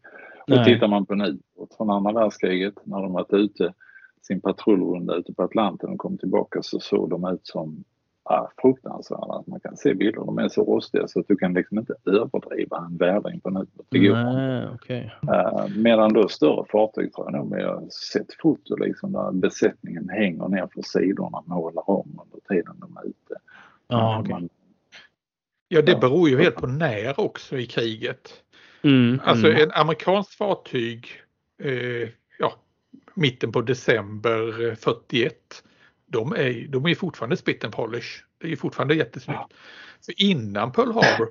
Nej. 0.47 0.59
Och 0.59 0.65
tittar 0.65 0.87
man 0.87 1.05
på 1.05 1.15
nu 1.15 1.39
från 1.77 1.89
andra 1.89 2.11
världskriget 2.11 2.73
när 2.83 3.01
de 3.01 3.13
varit 3.13 3.33
ute 3.33 3.73
sin 4.21 4.41
patrullrunda 4.41 5.15
ute 5.15 5.33
på 5.33 5.43
Atlanten 5.43 5.89
och 5.89 5.97
kom 5.97 6.17
tillbaka 6.17 6.61
så 6.61 6.79
såg 6.79 7.09
de 7.09 7.33
ut 7.33 7.47
som 7.47 7.83
ja, 8.29 8.51
fruktansvärda. 8.61 9.43
Man 9.47 9.59
kan 9.59 9.77
se 9.77 9.93
bilder, 9.93 10.25
de 10.25 10.37
är 10.37 10.49
så 10.49 10.63
rostiga 10.63 11.07
så 11.07 11.19
att 11.19 11.27
du 11.27 11.35
kan 11.35 11.53
liksom 11.53 11.77
inte 11.77 11.93
överdriva 12.05 12.77
en 12.77 12.97
vädring 12.97 13.39
på 13.39 13.49
en 13.49 13.67
Nej, 13.91 14.67
okay. 14.75 15.03
uh, 15.03 15.77
Medan 15.77 16.13
då 16.13 16.27
större 16.27 16.65
fartyg 16.71 17.13
tror 17.13 17.25
jag 17.25 17.33
nog, 17.33 17.49
men 17.49 17.59
jag 17.59 17.75
har 17.75 17.89
sett 17.89 18.33
foto 18.41 18.75
liksom 18.75 19.11
där 19.11 19.31
besättningen 19.31 20.09
hänger 20.09 20.47
ner 20.47 20.69
för 20.73 20.81
sidorna 20.81 21.37
och 21.37 21.47
målar 21.47 21.89
om 21.89 22.21
under 22.25 22.47
tiden 22.47 22.75
de 22.79 22.97
är 22.97 23.07
ute. 23.07 23.35
Ja, 23.87 24.19
okay. 24.19 24.31
man, 24.31 24.49
ja, 25.67 25.81
det 25.81 25.95
beror 25.95 26.29
ju 26.29 26.37
helt 26.37 26.55
på 26.55 26.67
när 26.67 27.19
också 27.19 27.57
i 27.57 27.65
kriget. 27.65 28.29
Mm, 28.81 29.19
alltså 29.23 29.47
mm. 29.47 29.63
en 29.63 29.71
amerikanskt 29.71 30.33
fartyg 30.33 31.07
eh, 31.63 32.09
ja, 32.39 32.53
mitten 33.13 33.51
på 33.51 33.61
december 33.61 34.75
41 34.75 35.63
de 36.07 36.31
är, 36.31 36.67
de 36.67 36.85
är 36.85 36.95
fortfarande 36.95 37.37
spit 37.37 37.63
and 37.63 37.73
polish. 37.73 38.23
Det 38.37 38.51
är 38.51 38.55
fortfarande 38.55 38.95
jättesnyggt. 38.95 39.39
Ja. 39.49 39.57
För 40.05 40.13
innan 40.23 40.71
Pearl 40.71 40.91
Harbor, 40.91 41.29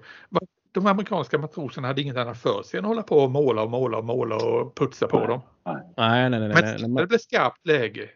de 0.73 0.87
amerikanska 0.87 1.39
matroserna 1.39 1.89
hade 1.89 2.03
inget 2.03 2.17
annat 2.17 2.39
för 2.39 2.63
sig 2.63 2.79
än 2.79 2.85
att 2.85 2.89
hålla 2.89 3.03
på 3.03 3.17
och 3.17 3.31
måla 3.31 3.63
och 3.63 3.71
måla 3.71 3.99
och 3.99 4.05
måla 4.05 4.37
och 4.37 4.75
putsa 4.75 5.07
på 5.07 5.27
dem. 5.27 5.41
Nej, 5.65 6.31
nej, 6.31 6.31
nej. 6.31 6.41
nej, 6.49 6.79
Men 6.81 6.95
när 6.95 7.01
det 7.01 7.07
blev 7.07 7.19
skarpt 7.19 7.67
läge, 7.67 8.11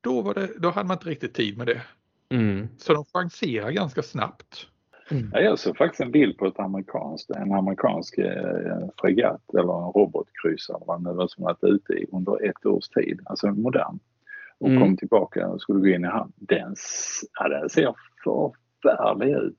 då, 0.00 0.22
var 0.22 0.34
det, 0.34 0.50
då 0.58 0.70
hade 0.70 0.88
man 0.88 0.94
inte 0.94 1.08
riktigt 1.08 1.34
tid 1.34 1.58
med 1.58 1.66
det. 1.66 1.82
Mm. 2.30 2.68
Så 2.78 2.94
de 2.94 3.04
chanserar 3.04 3.70
ganska 3.70 4.02
snabbt. 4.02 4.66
Mm. 5.10 5.30
Jag 5.32 5.58
såg 5.58 5.76
faktiskt 5.76 6.00
en 6.00 6.10
bild 6.10 6.38
på 6.38 6.46
ett 6.46 6.58
amerikanskt, 6.58 7.30
en 7.30 7.52
amerikansk 7.52 8.18
eh, 8.18 8.88
fregatt 9.00 9.54
eller 9.54 9.86
en 9.86 9.92
robotkryssare 9.92 11.28
som 11.28 11.44
varit 11.44 11.64
ute 11.64 11.92
i 11.92 12.06
under 12.12 12.48
ett 12.48 12.66
års 12.66 12.88
tid, 12.88 13.20
alltså 13.24 13.46
en 13.46 13.62
modern 13.62 13.98
och 14.60 14.68
mm. 14.68 14.82
kom 14.82 14.96
tillbaka 14.96 15.48
och 15.48 15.60
skulle 15.60 15.80
gå 15.80 15.88
in 15.88 16.04
i 16.04 16.08
hamn. 16.08 16.32
Den, 16.36 16.74
ja, 17.40 17.48
den 17.48 17.68
ser 17.68 17.94
förfärlig 18.24 19.36
ut. 19.36 19.56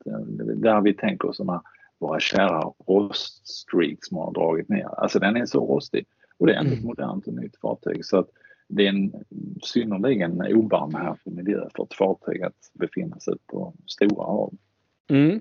Där 0.62 0.82
vi 0.82 0.94
tänker 0.94 1.30
oss 1.30 1.38
de 1.38 1.50
här 1.50 1.62
våra 2.00 2.20
kära 2.20 2.74
roststreaks 2.88 4.08
som 4.08 4.18
har 4.18 4.34
dragit 4.34 4.70
ner. 4.70 5.00
Alltså 5.02 5.20
den 5.20 5.36
är 5.36 5.46
så 5.46 5.66
rostig. 5.66 6.06
Och 6.38 6.48
det 6.48 6.54
är 6.54 6.58
ändå 6.58 6.72
ett 6.72 6.78
mm. 6.78 6.88
modernt 6.88 7.28
och 7.28 7.34
nytt 7.34 7.58
fartyg. 7.62 8.06
Så 8.06 8.18
att 8.18 8.30
det 8.68 8.86
är 8.86 8.90
en 8.90 9.14
synnerligen 9.64 10.56
obarmhärtig 10.56 11.34
miljö 11.34 11.68
för 11.76 11.84
ett 11.84 11.94
fartyg 11.94 12.42
att 12.44 12.72
befinna 12.74 13.20
sig 13.20 13.34
på 13.48 13.74
stora 13.88 14.24
hav. 14.24 14.54
Mm. 15.10 15.40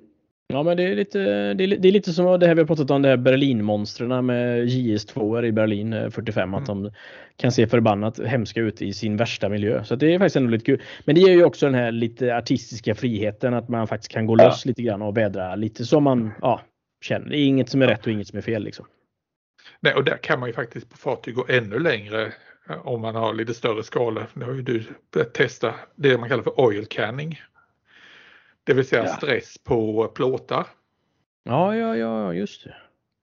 Ja, 0.53 0.63
men 0.63 0.77
det 0.77 0.83
är 0.83 0.97
lite, 0.97 1.19
det 1.55 1.65
är, 1.65 1.77
det 1.79 1.89
är 1.89 1.93
lite 1.93 2.13
som 2.13 2.41
det 2.41 2.47
här 2.47 2.55
vi 2.55 2.61
har 2.61 2.67
pratat 2.67 2.91
om, 2.91 3.03
det 3.03 3.09
här 3.09 3.17
Berlinmonstren 3.17 4.27
med 4.27 4.69
JS2 4.69 5.45
i 5.45 5.53
Berlin 5.53 6.11
45, 6.11 6.49
mm. 6.49 6.55
att 6.55 6.67
de 6.67 6.91
kan 7.37 7.53
se 7.53 7.67
förbannat 7.67 8.19
hemska 8.19 8.61
ut 8.61 8.83
i 8.83 8.93
sin 8.93 9.17
värsta 9.17 9.49
miljö. 9.49 9.85
Så 9.85 9.97
det 9.97 10.15
är 10.15 10.19
faktiskt 10.19 10.37
ändå 10.37 10.51
lite 10.51 10.65
kul. 10.65 10.83
Men 11.05 11.15
det 11.15 11.21
ger 11.21 11.33
ju 11.33 11.45
också 11.45 11.67
den 11.67 11.75
här 11.75 11.93
lite 11.93 12.37
artistiska 12.37 12.95
friheten 12.95 13.55
att 13.55 13.69
man 13.69 13.87
faktiskt 13.87 14.13
kan 14.13 14.27
gå 14.27 14.37
ja. 14.39 14.45
loss 14.45 14.67
lite 14.67 14.83
grann 14.83 15.03
och 15.03 15.17
vädra 15.17 15.55
lite 15.55 15.85
som 15.85 16.05
man 16.05 16.31
ja, 16.41 16.61
känner. 17.01 17.29
Det 17.29 17.39
är 17.39 17.47
inget 17.47 17.69
som 17.69 17.83
är 17.83 17.87
rätt 17.87 18.07
och 18.07 18.13
inget 18.13 18.29
som 18.29 18.39
är 18.39 18.43
fel 18.43 18.65
liksom. 18.65 18.87
Nej, 19.81 19.95
och 19.95 20.05
där 20.05 20.17
kan 20.17 20.41
man 20.41 20.49
ju 20.49 20.53
faktiskt 20.53 20.91
på 20.91 20.97
fartyg 20.97 21.35
gå 21.35 21.47
ännu 21.49 21.79
längre 21.79 22.33
eh, 22.71 22.87
om 22.87 23.01
man 23.01 23.15
har 23.15 23.35
lite 23.35 23.55
större 23.55 23.83
skala. 23.83 24.27
Nu 24.35 24.45
har 24.45 24.53
ju 24.53 24.63
du 24.63 24.83
börjat 25.13 25.35
testa 25.35 25.75
det 25.97 26.19
man 26.19 26.29
kallar 26.29 26.43
för 26.43 26.61
oil 26.61 26.87
canning. 26.87 27.41
Det 28.71 28.75
vill 28.75 28.87
säga 28.87 29.05
ja. 29.05 29.17
stress 29.17 29.59
på 29.59 30.09
plåtar. 30.09 30.67
Ja, 31.45 31.77
ja, 31.77 31.97
ja, 31.97 32.35
just 32.35 32.65
det. 32.65 32.75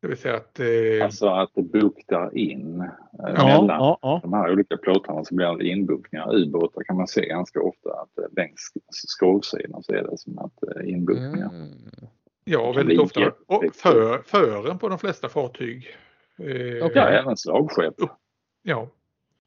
Det 0.01 0.07
vill 0.07 0.17
säga 0.17 0.35
att... 0.35 0.59
Eh... 0.59 1.03
Alltså 1.03 1.27
att 1.27 1.51
det 1.53 1.61
buktar 1.61 2.37
in 2.37 2.81
eh, 2.81 2.87
ja, 3.35 3.45
mellan 3.45 3.67
ja, 3.67 3.99
ja. 4.01 4.19
de 4.23 4.33
här 4.33 4.51
olika 4.51 4.77
plåtarna 4.77 5.25
så 5.25 5.35
blir 5.35 5.57
det 5.57 5.67
inbukningar. 5.67 6.35
Ubåtar 6.35 6.83
kan 6.83 6.97
man 6.97 7.07
se 7.07 7.27
ganska 7.27 7.61
ofta 7.61 7.89
att 7.89 8.17
eh, 8.17 8.25
längs 8.35 8.71
skrovsidan 8.91 9.83
så 9.83 9.93
är 9.93 10.03
det 10.03 10.17
som 10.17 10.39
att 10.39 10.63
eh, 10.63 10.89
inbukningar. 10.89 11.49
Mm. 11.49 11.69
Ja, 12.43 12.71
väldigt 12.71 12.99
ofta. 12.99 13.31
Och 13.45 13.63
för, 13.73 14.21
fören 14.21 14.77
på 14.77 14.89
de 14.89 14.99
flesta 14.99 15.29
fartyg. 15.29 15.87
Eh, 16.37 16.85
och 16.85 16.91
ja, 16.95 17.07
även 17.07 17.37
slagskepp. 17.37 17.95
Ja. 18.63 18.87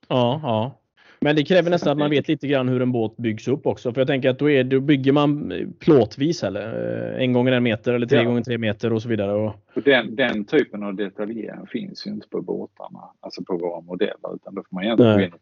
Ja, 0.08 0.40
ja. 0.42 0.79
Men 1.20 1.36
det 1.36 1.44
kräver 1.44 1.70
nästan 1.70 1.92
att 1.92 1.98
man 1.98 2.10
vet 2.10 2.28
lite 2.28 2.46
grann 2.46 2.68
hur 2.68 2.82
en 2.82 2.92
båt 2.92 3.16
byggs 3.16 3.48
upp 3.48 3.66
också. 3.66 3.92
För 3.92 4.00
jag 4.00 4.08
tänker 4.08 4.30
att 4.30 4.38
då, 4.38 4.50
är, 4.50 4.64
då 4.64 4.80
bygger 4.80 5.12
man 5.12 5.52
plåtvis 5.78 6.44
eller 6.44 6.72
en 7.18 7.32
gånger 7.32 7.52
en 7.52 7.62
meter 7.62 7.92
eller 7.92 8.06
tre 8.06 8.18
ja. 8.18 8.24
gånger 8.24 8.42
tre 8.42 8.58
meter 8.58 8.92
och 8.92 9.02
så 9.02 9.08
vidare. 9.08 9.32
Och... 9.32 9.54
Den, 9.84 10.16
den 10.16 10.44
typen 10.44 10.82
av 10.82 10.94
detaljering 10.94 11.66
finns 11.66 12.06
ju 12.06 12.10
inte 12.10 12.28
på 12.28 12.42
båtarna, 12.42 13.00
alltså 13.20 13.44
på 13.44 13.56
våra 13.56 13.80
modeller. 13.80 14.34
Utan 14.34 14.54
då 14.54 14.62
får 14.70 14.74
man 14.74 14.84
egentligen 14.84 15.16
gå 15.16 15.22
in 15.22 15.32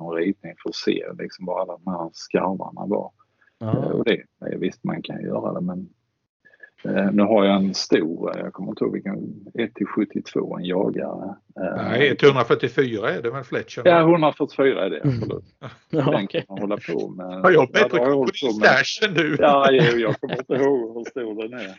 en 0.00 0.10
ritning 0.10 0.52
för 0.62 0.68
att 0.68 0.74
se 0.74 1.04
liksom 1.18 1.46
var 1.46 1.60
alla 1.60 1.78
de 1.84 1.90
här 1.90 2.10
skarvarna 2.12 2.86
var. 2.86 3.10
Ja. 3.58 3.92
Och 3.92 4.04
det, 4.04 4.22
visst 4.56 4.84
man 4.84 5.02
kan 5.02 5.22
göra 5.22 5.52
det 5.52 5.60
men 5.60 5.88
Eh, 5.88 5.97
nu 7.12 7.22
har 7.22 7.44
jag 7.44 7.56
en 7.56 7.74
stor, 7.74 8.38
jag 8.38 8.52
kommer 8.52 8.70
inte 8.70 8.84
ihåg 8.84 8.92
vilken, 8.92 9.46
1 9.54 9.74
till 9.74 9.86
72, 9.86 10.56
en 10.56 10.64
jagare. 10.64 11.34
Eh, 11.60 11.76
Nej, 11.76 12.16
144 12.22 13.10
är 13.10 13.22
det 13.22 13.30
väl 13.30 13.44
Fletcher? 13.44 13.82
Ja, 13.84 14.00
144 14.00 14.84
är 14.84 14.90
det, 14.90 14.96
absolut. 14.96 15.30
Mm. 15.30 15.72
Ja, 15.90 16.10
Den 16.10 16.26
kan 16.26 16.42
man 16.48 16.58
hålla 16.58 16.76
på 16.76 17.08
med. 17.08 17.26
Har 17.26 17.50
jag 17.50 17.68
bättre 17.72 17.98
koll 17.98 18.26
på 18.26 18.30
din 18.42 18.52
stashen 18.52 19.14
nu? 19.14 19.36
Ja, 19.38 19.72
jag, 19.72 20.00
jag 20.00 20.20
kommer 20.20 20.38
inte 20.38 20.54
ihåg 20.54 20.96
hur 20.96 21.04
stor 21.10 21.42
den 21.42 21.52
är. 21.60 21.74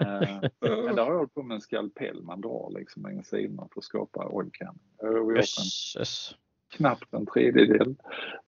Eh, 0.00 0.82
men 0.84 0.96
där 0.96 1.02
har 1.02 1.10
jag 1.10 1.16
hållit 1.18 1.34
på 1.34 1.42
med 1.42 1.54
en 1.54 1.60
skalpell 1.60 2.22
man 2.22 2.40
drar 2.40 2.78
liksom 2.78 3.02
längs 3.02 3.28
sidorna 3.28 3.68
för 3.72 3.80
att 3.80 3.84
skapa 3.84 4.26
oljkan. 4.26 4.78
Jösses. 5.36 6.34
Knappt 6.76 7.14
en 7.14 7.26
tredjedel. 7.26 7.94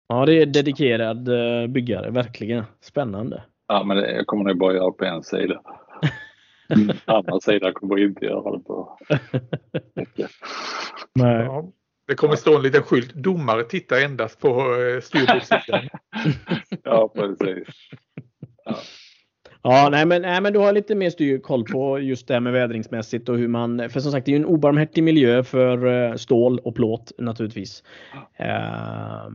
Ja, 0.08 0.26
det 0.26 0.42
är 0.42 0.46
dedikerad 0.46 1.30
byggare, 1.70 2.10
verkligen. 2.10 2.64
Spännande. 2.82 3.44
Ja, 3.68 3.84
men 3.84 3.98
det, 3.98 4.12
jag 4.12 4.28
kommer 4.28 4.44
nog 4.44 4.58
bara 4.58 4.74
göra 4.74 4.92
på 4.92 5.06
en 5.06 5.24
sida. 5.24 5.62
Andra 7.05 7.39
sidan 7.39 7.74
kommer 7.74 7.99
inte 7.99 8.26
göra 8.26 8.57
det 8.57 8.63
på 8.63 8.97
Nej. 11.15 11.45
Ja, 11.45 11.72
det 12.07 12.15
kommer 12.15 12.36
stå 12.36 12.55
en 12.55 12.61
liten 12.61 12.84
skylt. 12.84 13.13
Domare 13.13 13.63
tittar 13.63 14.01
endast 14.01 14.39
på 14.39 14.49
eh, 14.49 15.01
styrbordssidan. 15.01 15.89
ja, 16.84 17.13
precis. 17.15 17.67
Ja. 18.65 18.76
Ja, 19.63 19.89
nej 19.91 20.05
men, 20.05 20.22
nej 20.22 20.41
men 20.41 20.53
du 20.53 20.59
har 20.59 20.74
lite 20.74 20.95
mer 20.95 21.09
styr 21.09 21.39
koll 21.39 21.65
på 21.65 21.99
just 21.99 22.28
det 22.28 22.34
här 22.34 22.41
med 22.41 22.53
vädringsmässigt 22.53 23.30
och 23.30 23.38
hur 23.38 23.47
man, 23.47 23.89
för 23.89 23.99
som 23.99 24.11
sagt 24.11 24.26
det 24.26 24.30
är 24.32 24.34
ju 24.34 24.39
en 24.39 24.45
obarmhärtig 24.45 25.03
miljö 25.03 25.43
för 25.43 25.86
uh, 25.86 26.15
stål 26.15 26.59
och 26.59 26.76
plåt 26.76 27.11
naturligtvis. 27.17 27.84
Uh, 28.39 29.26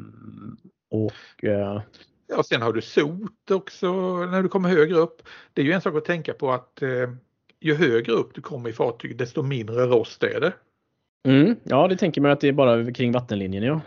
och 0.91 1.45
uh, 1.45 1.80
Ja, 2.28 2.43
sen 2.43 2.62
har 2.62 2.72
du 2.72 2.82
sot 2.82 3.51
också 3.51 3.93
när 4.26 4.43
du 4.43 4.49
kommer 4.49 4.68
högre 4.68 4.97
upp. 4.97 5.22
Det 5.53 5.61
är 5.61 5.64
ju 5.64 5.72
en 5.72 5.80
sak 5.80 5.97
att 5.97 6.05
tänka 6.05 6.32
på 6.32 6.53
att 6.53 6.82
eh, 6.82 7.11
ju 7.61 7.75
högre 7.75 8.13
upp 8.13 8.35
du 8.35 8.41
kommer 8.41 8.71
i 8.71 8.73
fartyg 8.73 9.17
desto 9.17 9.43
mindre 9.43 9.87
rost 9.87 10.23
är 10.23 10.41
det. 10.41 10.53
Mm, 11.29 11.57
ja, 11.63 11.89
det 11.89 11.97
tänker 11.97 12.21
man 12.21 12.31
att 12.31 12.41
det 12.41 12.49
är 12.49 12.53
bara 12.53 12.93
kring 12.93 13.13
vattenlinjen. 13.13 13.63
Ja, 13.63 13.81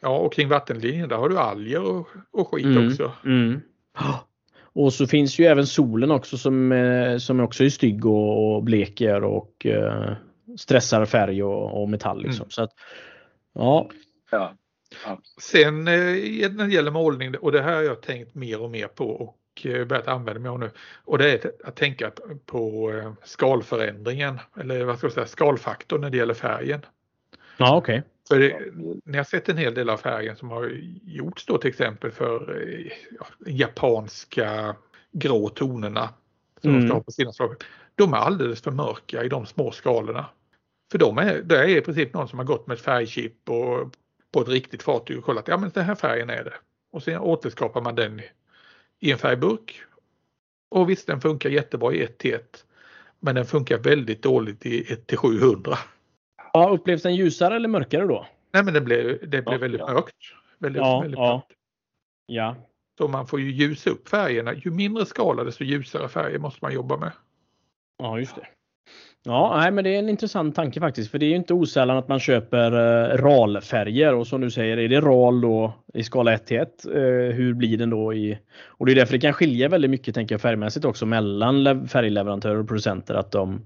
ja 0.00 0.18
och 0.18 0.32
kring 0.32 0.48
vattenlinjen 0.48 1.08
där 1.08 1.16
har 1.16 1.28
du 1.28 1.38
alger 1.38 1.82
och, 1.82 2.08
och 2.30 2.48
skit 2.48 2.64
mm, 2.64 2.88
också. 2.88 3.12
Mm. 3.24 3.60
Och 4.78 4.92
så 4.92 5.06
finns 5.06 5.38
ju 5.38 5.44
även 5.44 5.66
solen 5.66 6.10
också 6.10 6.38
som, 6.38 6.72
eh, 6.72 7.18
som 7.18 7.40
också 7.40 7.64
är 7.64 7.68
stygg 7.68 8.06
och, 8.06 8.54
och 8.54 8.62
bleker 8.62 9.24
och 9.24 9.66
eh, 9.66 10.12
stressar 10.58 11.04
färg 11.04 11.42
och, 11.42 11.82
och 11.82 11.88
metall. 11.88 12.22
Liksom. 12.22 12.42
Mm. 12.42 12.50
Så 12.50 12.62
att, 12.62 12.70
ja. 13.54 13.90
Ja. 14.30 14.54
Sen 15.40 15.88
eh, 15.88 15.94
när 16.52 16.66
det 16.66 16.74
gäller 16.74 16.90
målning, 16.90 17.36
och 17.36 17.52
det 17.52 17.62
här 17.62 17.74
har 17.74 17.82
jag 17.82 18.02
tänkt 18.02 18.34
mer 18.34 18.62
och 18.62 18.70
mer 18.70 18.86
på 18.86 19.10
och 19.10 19.36
börjat 19.62 20.08
använda 20.08 20.40
mig 20.40 20.48
av 20.48 20.58
nu. 20.58 20.70
Och 21.04 21.18
det 21.18 21.44
är 21.44 21.52
att 21.64 21.76
tänka 21.76 22.10
på 22.46 22.92
eh, 22.92 23.12
skalförändringen, 23.24 24.38
eller 24.60 24.84
vad 24.84 24.98
ska 24.98 25.06
jag 25.06 25.12
säga, 25.14 25.26
skalfaktorn 25.26 26.00
när 26.00 26.10
det 26.10 26.16
gäller 26.16 26.34
färgen. 26.34 26.80
Ja, 27.56 27.76
okej. 27.76 28.02
För 28.28 28.38
det, 28.38 28.60
ni 29.04 29.16
har 29.16 29.24
sett 29.24 29.48
en 29.48 29.56
hel 29.56 29.74
del 29.74 29.90
av 29.90 29.96
färgen 29.96 30.36
som 30.36 30.50
har 30.50 30.70
gjorts 31.04 31.46
då 31.46 31.58
till 31.58 31.68
exempel 31.70 32.10
för 32.10 32.62
eh, 32.62 32.92
ja, 33.18 33.26
japanska 33.46 34.76
grå 35.12 35.48
tonerna 35.48 36.08
som 36.62 36.70
de 36.70 36.76
Mm. 36.76 36.88
ska 36.88 36.96
ha 36.96 37.02
på 37.02 37.10
sina 37.12 37.32
slag. 37.32 37.54
De 37.94 38.12
är 38.12 38.16
alldeles 38.16 38.62
för 38.62 38.70
mörka 38.70 39.24
i 39.24 39.28
de 39.28 39.46
små 39.46 39.70
skalorna. 39.70 40.26
För 40.92 40.98
de 40.98 41.18
är, 41.18 41.42
det 41.44 41.58
är 41.58 41.68
i 41.68 41.80
princip 41.80 42.14
någon 42.14 42.28
som 42.28 42.38
har 42.38 42.46
gått 42.46 42.66
med 42.66 42.74
ett 42.74 42.80
färgchip 42.80 43.48
och 43.50 43.92
på 44.32 44.40
ett 44.40 44.48
riktigt 44.48 44.82
fartyg 44.82 45.18
och 45.18 45.24
kollat, 45.24 45.48
ja 45.48 45.56
men 45.56 45.70
den 45.74 45.84
här 45.84 45.94
färgen 45.94 46.30
är 46.30 46.44
det. 46.44 46.54
Och 46.92 47.02
sen 47.02 47.18
återskapar 47.18 47.80
man 47.80 47.94
den 47.94 48.20
i 49.00 49.12
en 49.12 49.18
färgburk. 49.18 49.82
Och 50.70 50.90
visst 50.90 51.06
den 51.06 51.20
funkar 51.20 51.50
jättebra 51.50 51.92
i 51.92 52.02
1 52.02 52.18
till 52.18 52.34
1. 52.34 52.64
Men 53.20 53.34
den 53.34 53.44
funkar 53.46 53.78
väldigt 53.78 54.22
dåligt 54.22 54.66
i 54.66 54.92
1 54.92 55.06
till 55.06 55.18
700. 55.18 55.78
Ja, 56.52 56.68
upplevs 56.70 57.02
den 57.02 57.14
ljusare 57.14 57.56
eller 57.56 57.68
mörkare 57.68 58.06
då? 58.06 58.26
Nej 58.52 58.64
men 58.64 58.74
det 58.74 58.80
blev, 58.80 59.06
det 59.20 59.26
blev 59.28 59.44
Ja, 59.46 59.58
väldigt 59.58 59.80
ja. 59.80 59.92
mörkt. 59.92 60.16
Väldigt, 60.58 60.82
Ja, 60.82 61.00
väldigt 61.00 61.18
ja. 61.18 61.32
mörkt. 61.34 61.52
Ja. 62.26 62.56
Så 62.98 63.08
man 63.08 63.26
får 63.26 63.40
ju 63.40 63.50
ljusa 63.50 63.90
upp 63.90 64.08
färgerna. 64.08 64.54
Ju 64.54 64.70
mindre 64.70 65.06
skala 65.06 65.44
desto 65.44 65.64
ljusare 65.64 66.08
färger 66.08 66.38
måste 66.38 66.58
man 66.62 66.72
jobba 66.74 66.96
med. 66.96 67.12
Ja, 67.98 68.18
just 68.18 68.36
det. 68.36 68.46
Ja, 69.28 69.56
nej, 69.60 69.70
men 69.70 69.84
det 69.84 69.94
är 69.94 69.98
en 69.98 70.08
intressant 70.08 70.54
tanke 70.54 70.80
faktiskt. 70.80 71.10
För 71.10 71.18
det 71.18 71.26
är 71.26 71.28
ju 71.28 71.36
inte 71.36 71.54
osällan 71.54 71.96
att 71.96 72.08
man 72.08 72.20
köper 72.20 72.72
eh, 72.72 73.16
RAL-färger 73.16 74.14
och 74.14 74.26
som 74.26 74.40
du 74.40 74.50
säger, 74.50 74.76
är 74.76 74.88
det 74.88 75.00
RAL 75.00 75.40
då 75.40 75.72
i 75.94 76.02
skala 76.02 76.32
1 76.32 76.46
till 76.46 76.56
1? 76.56 76.86
Eh, 76.86 76.92
hur 77.36 77.54
blir 77.54 77.78
den 77.78 77.90
då 77.90 78.14
i... 78.14 78.38
Och 78.66 78.86
det 78.86 78.92
är 78.92 78.96
därför 78.96 79.12
det 79.12 79.20
kan 79.20 79.32
skilja 79.32 79.68
väldigt 79.68 79.90
mycket, 79.90 80.14
tänker 80.14 80.34
jag, 80.34 80.40
färgmässigt 80.40 80.84
också 80.84 81.06
mellan 81.06 81.88
färgleverantörer 81.88 82.58
och 82.58 82.68
producenter. 82.68 83.14
Att 83.14 83.30
de, 83.30 83.60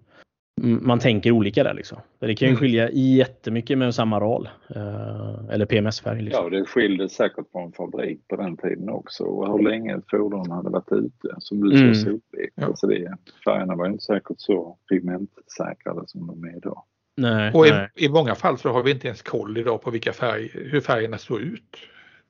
man 0.62 0.98
tänker 0.98 1.30
olika 1.32 1.64
där 1.64 1.74
liksom. 1.74 1.98
Det 2.18 2.34
kan 2.34 2.48
ju 2.48 2.50
Mm. 2.52 2.60
skilja 2.60 2.90
jättemycket 2.90 3.78
med 3.78 3.94
samma 3.94 4.20
RAL. 4.20 4.48
Eh, 4.74 5.54
eller 5.54 5.66
PMS-färg. 5.66 6.22
Liksom. 6.22 6.44
Ja, 6.44 6.50
det 6.58 6.64
skilde 6.64 7.08
säkert 7.08 7.52
på 7.52 7.58
en 7.58 7.72
fabrik 7.72 8.28
på 8.28 8.36
den 8.36 8.56
tiden 8.56 8.88
också 8.90 9.24
och 9.24 9.52
hur 9.58 9.64
länge 9.70 9.96
ett 9.96 10.10
fordon 10.10 10.50
hade 10.50 10.70
varit 10.70 10.92
ute. 10.92 11.34
Som 11.38 11.60
du 11.60 11.80
Mm. 11.80 12.20
Ja. 12.54 12.66
Alltså 12.66 12.86
det, 12.86 13.16
färgerna 13.44 13.76
var 13.76 13.86
inte 13.86 14.04
säkert 14.04 14.36
så 14.40 14.76
pigmentsäkrade 14.88 16.02
som 16.06 16.26
de 16.26 16.44
är 16.44 16.56
idag. 16.56 16.82
Nej, 17.16 17.52
Och 17.54 17.66
nej. 17.70 17.88
i, 17.96 18.04
i 18.04 18.08
många 18.08 18.34
fall 18.34 18.58
så 18.58 18.68
har 18.68 18.82
vi 18.82 18.90
inte 18.90 19.06
ens 19.06 19.22
koll 19.22 19.58
idag 19.58 19.82
på 19.82 19.90
vilka 19.90 20.12
färg, 20.12 20.50
hur 20.54 20.80
färgerna 20.80 21.18
såg 21.18 21.40
ut. 21.40 21.76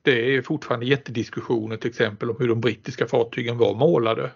Det 0.02 0.36
är 0.36 0.42
fortfarande 0.42 0.86
jättediskussioner 0.86 1.76
till 1.76 1.90
exempel 1.90 2.30
om 2.30 2.36
hur 2.38 2.48
de 2.48 2.60
brittiska 2.60 3.06
fartygen 3.06 3.58
var 3.58 3.74
målade. 3.74 4.30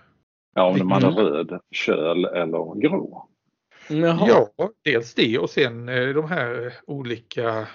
Ja, 0.54 0.70
om 0.70 0.78
de 0.78 0.90
hade 0.90 1.06
Mm. 1.06 1.16
röd, 1.18 1.60
köl 1.70 2.24
eller 2.24 2.80
grå. 2.80 3.28
Jaha. 3.88 4.48
Ja, 4.56 4.70
dels 4.82 5.14
det 5.14 5.38
och 5.38 5.50
sen 5.50 5.88
eh, 5.88 6.08
de 6.08 6.28
här 6.28 6.74
olika 6.86 7.68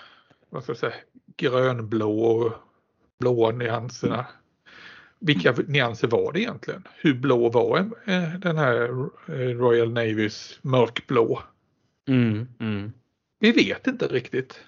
vad 0.50 0.64
ska 0.64 0.70
jag 0.70 0.78
säga, 0.78 0.94
grönblå 1.38 2.22
och 2.22 2.52
blåa 3.20 3.52
nyanserna. 3.52 4.28
Vilka 5.20 5.56
nyanser 5.68 6.08
var 6.08 6.34
det 6.34 6.40
egentligen? 6.40 6.88
Hur 6.96 7.14
blå 7.14 7.50
var 7.50 7.78
eh, 8.06 8.34
den 8.40 8.58
här 8.58 8.84
eh, 9.28 9.58
Royal 9.58 9.92
Navys 9.92 10.60
mörkblå? 10.62 11.40
Mm, 12.08 12.48
mm. 12.60 12.94
Vi 13.40 13.52
vet 13.52 13.88
inte 13.88 14.08
riktigt. 14.08 14.60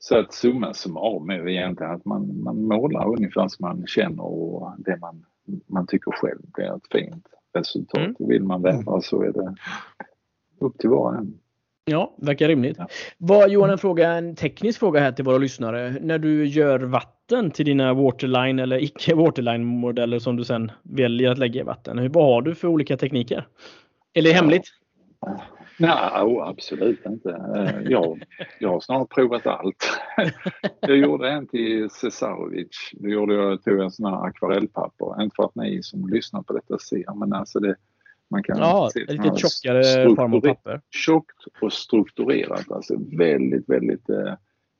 Så 0.00 0.18
att 0.18 0.34
summa 0.34 0.74
summarum 0.74 1.30
är 1.30 1.48
egentligen 1.48 1.92
att 1.92 2.04
man, 2.04 2.42
man 2.42 2.62
målar 2.62 3.08
ungefär 3.08 3.48
som 3.48 3.66
man 3.66 3.86
känner 3.86 4.22
och 4.22 4.74
det 4.78 4.96
man, 4.96 5.26
man 5.66 5.86
tycker 5.86 6.10
själv 6.10 6.40
blir 6.42 6.76
ett 6.76 6.92
fint 6.92 7.26
resultat. 7.54 8.00
Mm. 8.00 8.14
Vill 8.18 8.42
man 8.42 8.62
väva 8.62 9.00
så 9.00 9.22
är 9.22 9.32
det 9.32 9.54
upp 10.60 10.78
till 10.78 10.90
var 10.90 11.12
och 11.12 11.18
en. 11.18 11.38
Ja, 11.84 12.14
verkar 12.18 12.48
rimligt. 12.48 12.76
Ja. 12.78 12.86
Vad, 13.18 13.50
Johan, 13.50 13.70
en 13.70 13.78
fråga, 13.78 14.12
en 14.12 14.36
teknisk 14.36 14.78
fråga 14.78 15.00
här 15.00 15.12
till 15.12 15.24
våra 15.24 15.38
lyssnare. 15.38 15.96
När 16.00 16.18
du 16.18 16.46
gör 16.46 16.78
vatten 16.80 17.50
till 17.50 17.66
dina 17.66 17.94
waterline 17.94 18.58
eller 18.58 18.82
icke 18.82 19.14
waterline 19.14 19.64
modeller 19.64 20.18
som 20.18 20.36
du 20.36 20.44
sen 20.44 20.70
väljer 20.82 21.30
att 21.30 21.38
lägga 21.38 21.60
i 21.60 21.64
vatten. 21.64 21.98
hur- 21.98 22.08
Vad 22.08 22.24
har 22.24 22.42
du 22.42 22.54
för 22.54 22.68
olika 22.68 22.96
tekniker? 22.96 23.46
Eller 24.14 24.30
är 24.30 24.34
det 24.34 24.62
Ja. 25.20 25.40
Nej, 25.78 26.22
oh, 26.22 26.48
absolut 26.48 27.06
inte. 27.06 27.30
Eh, 27.56 27.82
Jag, 27.90 28.22
jag 28.58 28.68
har 28.68 28.80
snart 28.80 29.10
provat 29.14 29.46
allt. 29.46 30.00
Jag 30.80 30.96
gjorde 30.96 31.28
en 31.30 31.46
till 31.46 31.90
Cesarovic. 31.90 32.90
Då 32.92 33.08
gjorde 33.08 33.34
jag, 33.34 33.62
tog 33.62 33.78
jag 33.78 33.92
sån 33.92 34.06
här 34.12 34.26
akvarellpapper. 34.26 35.22
Inte 35.22 35.34
för 35.36 35.44
att 35.44 35.54
ni 35.54 35.82
som 35.82 36.08
lyssnar 36.08 36.42
på 36.42 36.52
detta 36.52 36.78
ser, 36.78 37.14
men 37.14 37.32
alltså 37.32 37.60
det, 37.60 37.76
man 38.28 38.42
kan 38.42 38.58
Ja, 38.58 38.90
se 38.92 39.00
en 39.00 39.16
lite 39.16 39.36
tjockare 39.36 39.84
strukturer- 39.84 40.16
form 40.16 40.34
av 40.34 40.40
papper. 40.40 40.80
Tjockt 40.90 41.44
och 41.60 41.72
strukturerat, 41.72 42.70
alltså 42.72 42.94
väldigt, 43.18 43.68
väldigt 43.68 44.08
eh, 44.10 44.34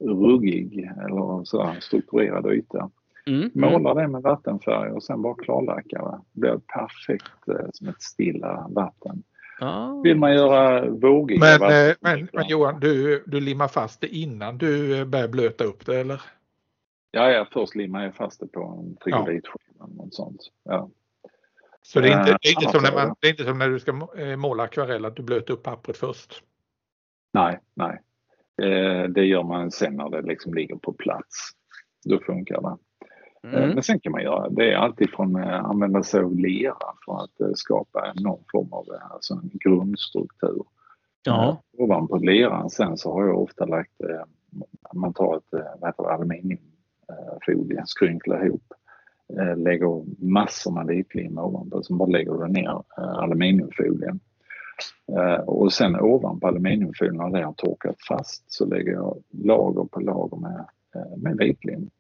ruggig 0.05 0.91
eller 1.05 1.45
så 1.45 1.75
strukturerad 1.81 2.53
yta. 2.53 2.91
Mm. 3.27 3.51
Målar 3.55 3.95
det 3.95 4.09
med 4.09 4.23
vattenfärg 4.23 4.91
och 4.91 5.03
sen 5.03 5.23
bara 5.23 5.35
klarlackar 5.35 5.99
det. 6.03 6.21
Det 6.33 6.41
blir 6.41 6.61
perfekt 6.75 7.49
eh, 7.49 7.67
som 7.73 7.89
ett 7.89 8.03
stilla 8.03 8.67
vatten. 8.71 9.23
Ah. 9.65 10.01
Vill 10.05 10.17
man 10.19 10.35
göra 10.35 10.91
vågiga 10.91 11.41
Men, 11.41 11.61
vatten- 11.61 11.91
eh, 11.91 11.95
men, 12.01 12.29
men 12.33 12.49
Johan, 12.49 12.81
du, 12.81 13.23
du 13.27 13.41
limmar 13.41 13.69
fast 13.69 14.01
det 14.01 14.09
innan 14.09 14.59
du 14.59 14.99
eh, 14.99 15.05
börjar 15.05 15.29
blöta 15.29 15.65
upp 15.65 15.87
det 15.87 16.01
eller? 16.01 16.23
Ja, 17.11 17.31
ja, 17.31 17.47
först 17.53 17.75
limmar 17.75 18.05
jag 18.05 18.15
fast 18.15 18.41
det 18.41 18.47
på 18.47 18.61
en 18.63 18.97
frigolitskiva 19.01 19.85
eller 19.85 19.95
något 19.95 20.15
sånt. 20.15 20.41
Ja. 20.65 20.91
Så 21.83 22.01
det 22.01 22.09
är 22.09 22.19
inte, 22.21 22.31
Eh, 22.33 22.37
det 22.43 22.49
är 22.49 22.63
inte, 22.63 22.73
som, 22.73 22.83
när 22.83 22.93
man, 23.07 23.15
det 23.21 23.27
är 23.27 23.31
inte 23.31 23.45
som 23.45 23.59
när 23.59 23.69
du 23.69 23.81
ska 23.81 23.93
må- 23.93 24.37
måla 24.37 24.63
akvarell 24.63 25.05
att 25.05 25.17
du 25.17 25.23
blöter 25.23 25.55
upp 25.55 25.63
pappret 25.63 25.97
först. 25.97 26.43
Nej, 27.33 27.59
nej. 27.75 28.01
Eh, 28.63 29.09
det 29.09 29.25
gör 29.25 29.43
man 29.43 29.71
sen 29.71 29.97
när 29.97 30.11
det 30.11 30.23
liksom 30.23 30.55
ligger 30.55 30.77
på 30.77 30.93
plats. 30.93 31.51
Då 32.05 32.19
funkar 32.19 32.61
det. 32.63 32.77
Eh, 33.45 33.55
Mm. 33.55 33.71
Men 33.71 33.83
sen 33.83 34.01
kan 34.01 34.13
man 34.13 34.23
göra, 34.23 34.49
det 34.49 34.73
är 34.73 34.77
alltid 34.77 35.11
från 35.11 35.37
eh, 35.37 35.65
använda 35.65 36.03
sig 36.03 36.21
av 36.21 36.37
lera 36.37 36.77
för 37.05 37.25
att 37.25 37.41
eh, 37.41 37.53
skapa 37.55 38.13
någon 38.15 38.45
form 38.53 38.73
av 38.73 38.87
alltså 39.11 39.35
en 39.35 39.51
grundstruktur. 39.53 40.63
Ja. 41.25 41.63
Ovanpå 41.79 42.17
leran 42.17 42.71
sen 42.71 42.97
så 42.97 43.13
har 43.13 43.27
jag 43.27 43.43
ofta 43.43 43.65
lagt, 43.67 43.93
man 44.95 45.13
tar 45.15 45.37
ett 45.37 45.43
vad 45.81 45.89
heter 45.89 46.03
det, 46.03 46.13
aluminiumfolie, 46.13 47.83
skrynklar 47.87 48.47
ihop, 48.47 48.73
lägger 49.57 50.25
massor 50.25 50.71
med 50.71 50.87
vitlim 50.87 51.39
ovanpå, 51.39 51.83
så 51.83 51.95
bara 51.95 52.09
lägger 52.09 52.33
du 52.33 52.47
ner 52.47 52.83
aluminiumfolien. 52.97 54.21
Och 55.47 55.73
sen 55.73 56.01
ovanpå 56.01 56.49
aluminiumfolien 56.49 57.17
när 57.17 57.31
det 57.31 57.45
har 57.45 57.53
torkat 57.53 57.97
fast 58.09 58.53
så 58.53 58.67
lägger 58.67 58.93
jag 58.93 59.23
lager 59.31 59.85
på 59.85 60.01
lager 60.01 60.37
med, 60.37 60.65
med 61.17 61.37
vitlim. 61.37 61.91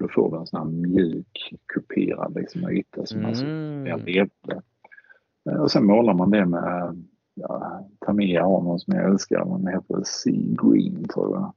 Då 0.00 0.08
får 0.08 0.30
du 0.30 0.36
en 0.38 0.46
sån 0.46 0.58
här 0.60 0.66
mjuk 0.88 1.54
kuperad 1.74 2.34
liksom, 2.34 2.70
yta 2.70 3.06
som 3.06 3.24
alltså 3.24 3.44
är 3.44 3.48
Mm. 3.48 4.04
levande. 4.04 4.62
Eh, 5.50 5.56
Och 5.62 5.70
sen 5.70 5.84
målar 5.86 6.14
man 6.14 6.30
det 6.30 6.46
med 6.46 7.04
ja, 7.34 7.86
Tamiya 8.06 8.42
har 8.44 8.60
någon 8.62 8.78
som 8.80 8.94
jag 8.96 9.10
älskar, 9.10 9.44
den 9.44 9.66
heter 9.66 10.02
Sea 10.04 10.32
Green 10.62 11.08
tror 11.14 11.36
jag. 11.36 11.52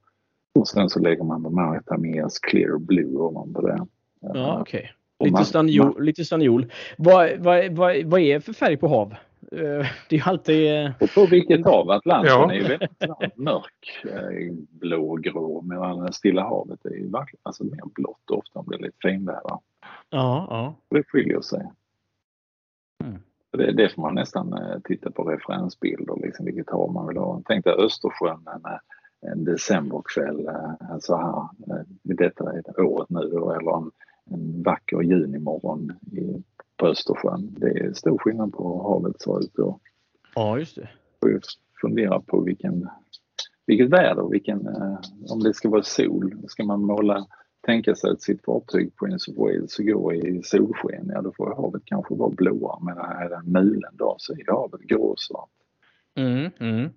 Och 0.54 0.68
sen 0.68 0.88
så 0.90 1.00
lägger 1.00 1.24
man 1.24 1.42
de 1.42 1.58
här 1.58 1.80
Tamiyas 1.80 2.38
Clear 2.38 2.78
Blue 2.78 3.16
ovanpå 3.16 3.60
det. 3.60 3.86
Ja, 4.20 4.58
okej. 4.60 4.90
Och 5.18 5.26
Lite 5.26 5.62
man-. 5.62 5.94
Lite 6.04 6.24
stanniol. 6.24 6.66
Vad, 6.98 7.30
vad, 7.38 7.72
vad, 7.72 8.04
vad 8.04 8.20
är 8.20 8.40
för 8.40 8.52
färg 8.52 8.76
på 8.76 8.88
hav? 8.88 9.14
Eh, 9.52 9.86
Det 10.08 10.16
är 10.16 10.28
alltid... 10.28 10.84
eh, 10.86 10.92
Och 11.00 11.10
på 11.14 11.26
vilket 11.26 11.64
hav? 11.64 11.90
Atlanten 11.90 12.32
Ja. 12.32 12.52
är 12.52 12.56
ju 12.56 12.62
väldigt 12.62 13.36
mörk, 13.36 14.04
eh, 14.04 14.52
blågrå 14.70 15.62
medan 15.62 16.12
Stilla 16.12 16.42
havet 16.42 16.84
är 16.84 16.90
ju 16.94 17.10
verkligen 17.10 17.40
alltså 17.42 17.64
mer 17.64 17.80
blått 17.94 18.30
ofta 18.30 18.58
om 18.58 18.66
det 18.68 18.76
lite 18.78 18.96
finväder. 19.02 19.58
Ja, 20.10 20.46
ja. 20.50 20.74
Det 20.88 21.02
skiljer 21.06 21.40
sig. 21.40 21.70
Mm. 23.04 23.18
Det, 23.50 23.72
det 23.72 23.88
får 23.88 24.02
man 24.02 24.14
nästan 24.14 24.54
titta 24.84 25.10
på 25.10 25.22
referensbilder, 25.24 26.16
liksom 26.22 26.44
vilket 26.46 26.70
hav 26.70 26.92
man 26.92 27.08
vill 27.08 27.16
ha. 27.16 27.42
Tänk 27.46 27.64
dig 27.64 27.74
Östersjön 27.74 28.46
en, 28.54 29.30
en 29.30 29.44
decemberkväll 29.44 30.48
så 31.00 31.16
här, 31.16 31.38
eh, 31.78 31.84
detta 32.02 32.52
är 32.52 32.80
året 32.80 33.10
nu 33.10 33.20
då, 33.20 33.50
eller 33.52 33.76
en, 33.76 33.90
en 34.30 34.62
vacker 34.62 35.02
junimorgon 35.02 35.92
i, 36.12 36.42
på 36.76 36.86
Östersjön. 36.86 37.54
Det 37.58 37.70
är 37.70 37.92
stor 37.92 38.18
skillnad 38.18 38.52
på 38.52 38.68
hur 38.68 38.82
havet 38.82 39.20
ser 39.20 39.40
ut 39.40 39.52
då. 39.54 39.80
Ja, 40.34 40.58
just 40.58 40.76
det. 40.76 40.88
får 41.20 41.40
fundera 41.80 42.20
på 42.20 42.40
vilken, 42.40 42.88
vilket 43.66 43.88
väder, 43.88 44.28
vilken, 44.30 44.66
eh, 44.66 44.98
om 45.30 45.40
det 45.42 45.54
ska 45.54 45.68
vara 45.68 45.82
sol, 45.82 46.42
ska 46.48 46.64
man 46.64 46.80
måla 46.80 47.26
tänka 47.66 47.94
sig 47.94 48.10
att 48.10 48.22
sitt 48.22 48.44
fartyg 48.44 48.96
Prince 48.96 49.30
of 49.30 49.36
Wales 49.36 49.76
går 49.76 50.14
i 50.14 50.42
solsken, 50.42 51.10
ja 51.14 51.22
då 51.22 51.32
får 51.32 51.54
havet 51.54 51.82
kanske 51.84 52.14
vara 52.14 52.30
blåa. 52.30 52.78
Men 52.80 52.98
är 52.98 53.28
det 53.28 53.36
en 53.36 53.52
mulen 53.52 53.96
dag 53.96 54.16
så 54.18 54.32
är 54.32 54.52
havet 54.52 54.80
gråsvart. 54.80 55.50
Mm, 56.16 56.50
mm. 56.60 56.90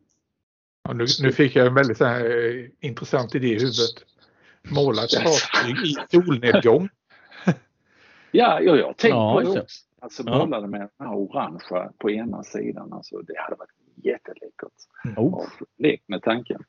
Ja, 0.83 0.93
nu, 0.93 1.05
nu 1.21 1.31
fick 1.31 1.55
jag 1.55 1.67
en 1.67 1.73
väldigt 1.73 1.97
så 1.97 2.05
här, 2.05 2.25
eh, 2.25 2.65
intressant 2.79 3.35
idé 3.35 3.47
i 3.47 3.53
huvudet. 3.53 3.95
Måla 4.69 5.03
ett 5.03 5.13
fartyg 5.13 5.75
i 5.85 5.95
solnedgång. 6.11 6.89
Ja, 8.31 8.61
ja 8.61 8.75
jag 8.75 8.85
har 8.85 8.93
tänkt 8.93 9.13
Ja, 9.13 9.33
på 9.33 9.41
det 9.53 9.59
också. 9.61 9.83
Alltså 10.01 10.23
Ja. 10.25 10.37
måla 10.45 10.61
det 10.61 10.67
med 10.67 10.79
den 10.79 11.07
här 11.07 11.15
orangea 11.15 11.91
på 11.97 12.11
ena 12.11 12.43
sidan. 12.43 12.93
Alltså, 12.93 13.17
det 13.21 13.33
hade 13.39 13.55
varit 13.55 13.69
jätteläckert. 13.95 14.71
Oh. 15.17 15.33
Och 15.33 15.45
lek 15.77 16.03
med 16.07 16.21
tanken. 16.21 16.61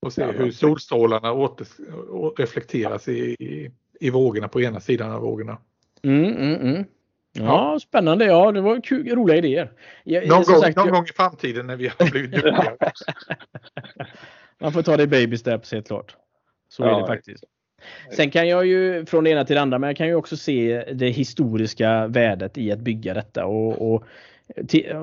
Och 0.00 0.12
se 0.12 0.22
Ja, 0.22 0.30
hur 0.30 0.50
solstrålarna 0.50 1.32
åter, 1.32 1.66
reflekteras 2.38 3.08
i, 3.08 3.18
i, 3.38 3.70
i 4.00 4.10
vågorna 4.10 4.48
på 4.48 4.60
ena 4.60 4.80
sidan 4.80 5.12
av 5.12 5.20
vågorna. 5.22 5.58
Mm, 6.02 6.24
mm, 6.36 6.54
mm. 6.60 6.84
Ja, 7.32 7.78
spännande. 7.82 8.24
Ja, 8.24 8.52
det 8.52 8.60
var 8.60 8.80
kul, 8.80 9.08
roliga 9.14 9.36
idéer. 9.36 9.72
Jag, 10.04 10.28
Någon, 10.28 10.36
gång, 10.42 10.44
sagt, 10.60 10.76
någon 10.76 10.86
jag- 10.86 10.94
gång 10.94 11.04
i 11.04 11.12
framtiden 11.16 11.66
när 11.66 11.76
vi 11.76 11.88
har 11.98 12.10
blivit 12.10 12.30
duktiga. 12.42 12.76
Man 14.58 14.72
får 14.72 14.82
ta 14.82 14.96
det 14.96 15.02
i 15.02 15.06
baby 15.06 15.36
steps 15.38 15.72
helt 15.72 15.86
klart. 15.86 16.16
Så 16.68 16.82
Ja, 16.82 16.96
är 16.96 17.00
det 17.00 17.06
faktiskt. 17.06 17.44
Sen 18.16 18.30
kan 18.30 18.48
jag 18.48 18.66
ju 18.66 19.06
från 19.06 19.24
det 19.24 19.30
ena 19.30 19.44
till 19.44 19.56
det 19.56 19.62
andra, 19.62 19.78
men 19.78 19.88
jag 19.88 19.96
kan 19.96 20.06
ju 20.06 20.14
också 20.14 20.36
se 20.36 20.84
det 20.92 21.10
historiska 21.10 22.06
värdet 22.06 22.58
i 22.58 22.72
att 22.72 22.78
bygga 22.78 23.14
detta. 23.14 23.46
Och, 23.46 23.94
och 23.94 24.04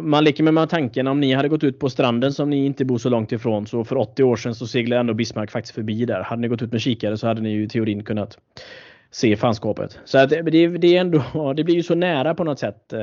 man 0.02 0.24
leker 0.24 0.44
med 0.44 0.70
tanken 0.70 1.08
om 1.08 1.20
ni 1.20 1.34
hade 1.34 1.50
gått 1.50 1.64
ut 1.64 1.80
på 1.80 1.90
stranden 1.90 2.34
som 2.34 2.50
ni 2.50 2.66
inte 2.66 2.86
bor 2.86 2.98
så 2.98 3.10
långt 3.10 3.32
ifrån 3.32 3.68
så 3.68 3.84
för 3.84 3.98
80 3.98 4.24
år 4.24 4.36
sedan 4.36 4.56
så 4.56 4.68
seglade 4.68 5.00
ändå 5.00 5.14
Bismarck 5.14 5.52
faktiskt 5.52 5.76
förbi 5.76 6.06
där. 6.06 6.22
Hade 6.22 6.42
ni 6.42 6.48
gått 6.48 6.62
ut 6.62 6.72
med 6.72 6.82
kikare 6.82 7.18
så 7.18 7.28
hade 7.28 7.42
ni 7.42 7.50
ju 7.50 7.64
i 7.64 7.68
teorin 7.68 8.04
kunnat 8.04 8.38
se 9.12 9.36
fanskapet. 9.36 10.00
Så 10.06 10.18
att 10.18 10.30
det, 10.30 10.42
det 10.78 10.98
är 10.98 11.02
ändå, 11.02 11.54
det 11.56 11.64
blir 11.64 11.76
ju 11.76 11.84
så 11.84 11.96
nära 11.96 12.36
på 12.36 12.44
något 12.44 12.60
sätt. 12.60 12.94
Eh, 12.94 13.02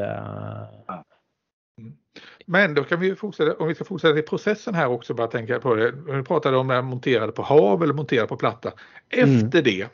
men 2.46 2.74
då 2.74 2.84
kan 2.84 3.00
vi 3.00 3.14
fortsätta, 3.14 3.56
om 3.56 3.68
vi 3.68 3.74
ska 3.74 3.84
fortsätta 3.84 4.18
i 4.18 4.22
processen 4.22 4.74
här 4.74 4.88
också, 4.88 5.14
bara 5.14 5.26
tänka 5.26 5.60
på 5.60 5.74
det. 5.74 5.90
Vi 5.90 6.22
pratade 6.22 6.56
om 6.56 6.68
det 6.68 6.74
här 6.74 6.82
monterade 6.82 7.32
på 7.32 7.42
hav 7.42 7.82
eller 7.82 7.94
monterade 7.94 8.28
på 8.28 8.36
platta. 8.36 8.72
Efter 9.08 9.62
det, 9.62 9.88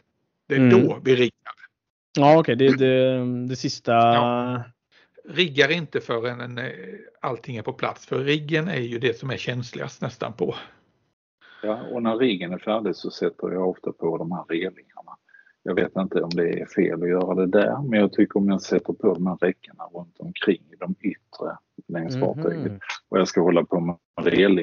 det 0.49 0.55
är 0.55 0.59
Mm. 0.59 0.71
då 0.71 1.01
vi 1.05 1.17
riggar. 1.17 1.53
Ja 2.19 2.39
okej, 2.39 2.57
det, 2.57 2.77
det, 2.77 3.25
det 3.49 3.57
sista. 3.57 3.93
Ja. 3.93 4.63
Riggar 5.25 5.71
inte 5.73 6.01
förrän 6.01 6.41
en, 6.41 6.59
eh, 6.59 6.65
allting 7.21 7.57
är 7.57 7.63
på 7.63 7.73
plats. 7.73 8.07
För 8.07 8.19
riggen 8.19 8.69
är 8.69 8.81
ju 8.81 8.99
det 8.99 9.19
som 9.19 9.31
är 9.31 9.37
känsligast 9.37 10.03
nästan 10.03 10.33
på. 10.33 10.55
Ja, 11.63 11.83
och 11.93 12.03
när 12.03 12.17
riggen 12.17 12.53
är 12.53 12.59
färdig 12.59 12.97
så 12.97 13.11
sätter 13.11 13.53
jag 13.53 13.69
ofta 13.69 13.93
på 13.93 14.19
de 14.19 14.33
här 14.33 14.45
relingarna. 14.49 15.17
Jag 15.63 15.75
vet 15.75 15.97
inte 15.97 16.23
om 16.23 16.31
det 16.31 16.61
är 16.61 16.67
fel 16.67 17.03
att 17.03 17.09
göra 17.09 17.35
det 17.35 17.47
där, 17.47 17.83
men 17.83 18.01
jag 18.01 18.13
tycker 18.13 18.37
om 18.37 18.49
jag 18.49 18.63
sätter 18.63 18.93
på 18.93 19.15
de 19.15 19.27
här 19.27 19.37
räckena 19.37 19.85
runt 19.95 20.17
omkring 20.19 20.63
i 20.73 20.77
de 20.79 20.95
yttre 21.01 21.57
längs 21.89 22.15
Mhm. 22.17 22.21
fartyget 22.21 22.73
och 23.09 23.19
jag 23.19 23.29
ska 23.29 23.41
hålla 23.41 23.65
på 23.65 23.81
med, 23.81 23.97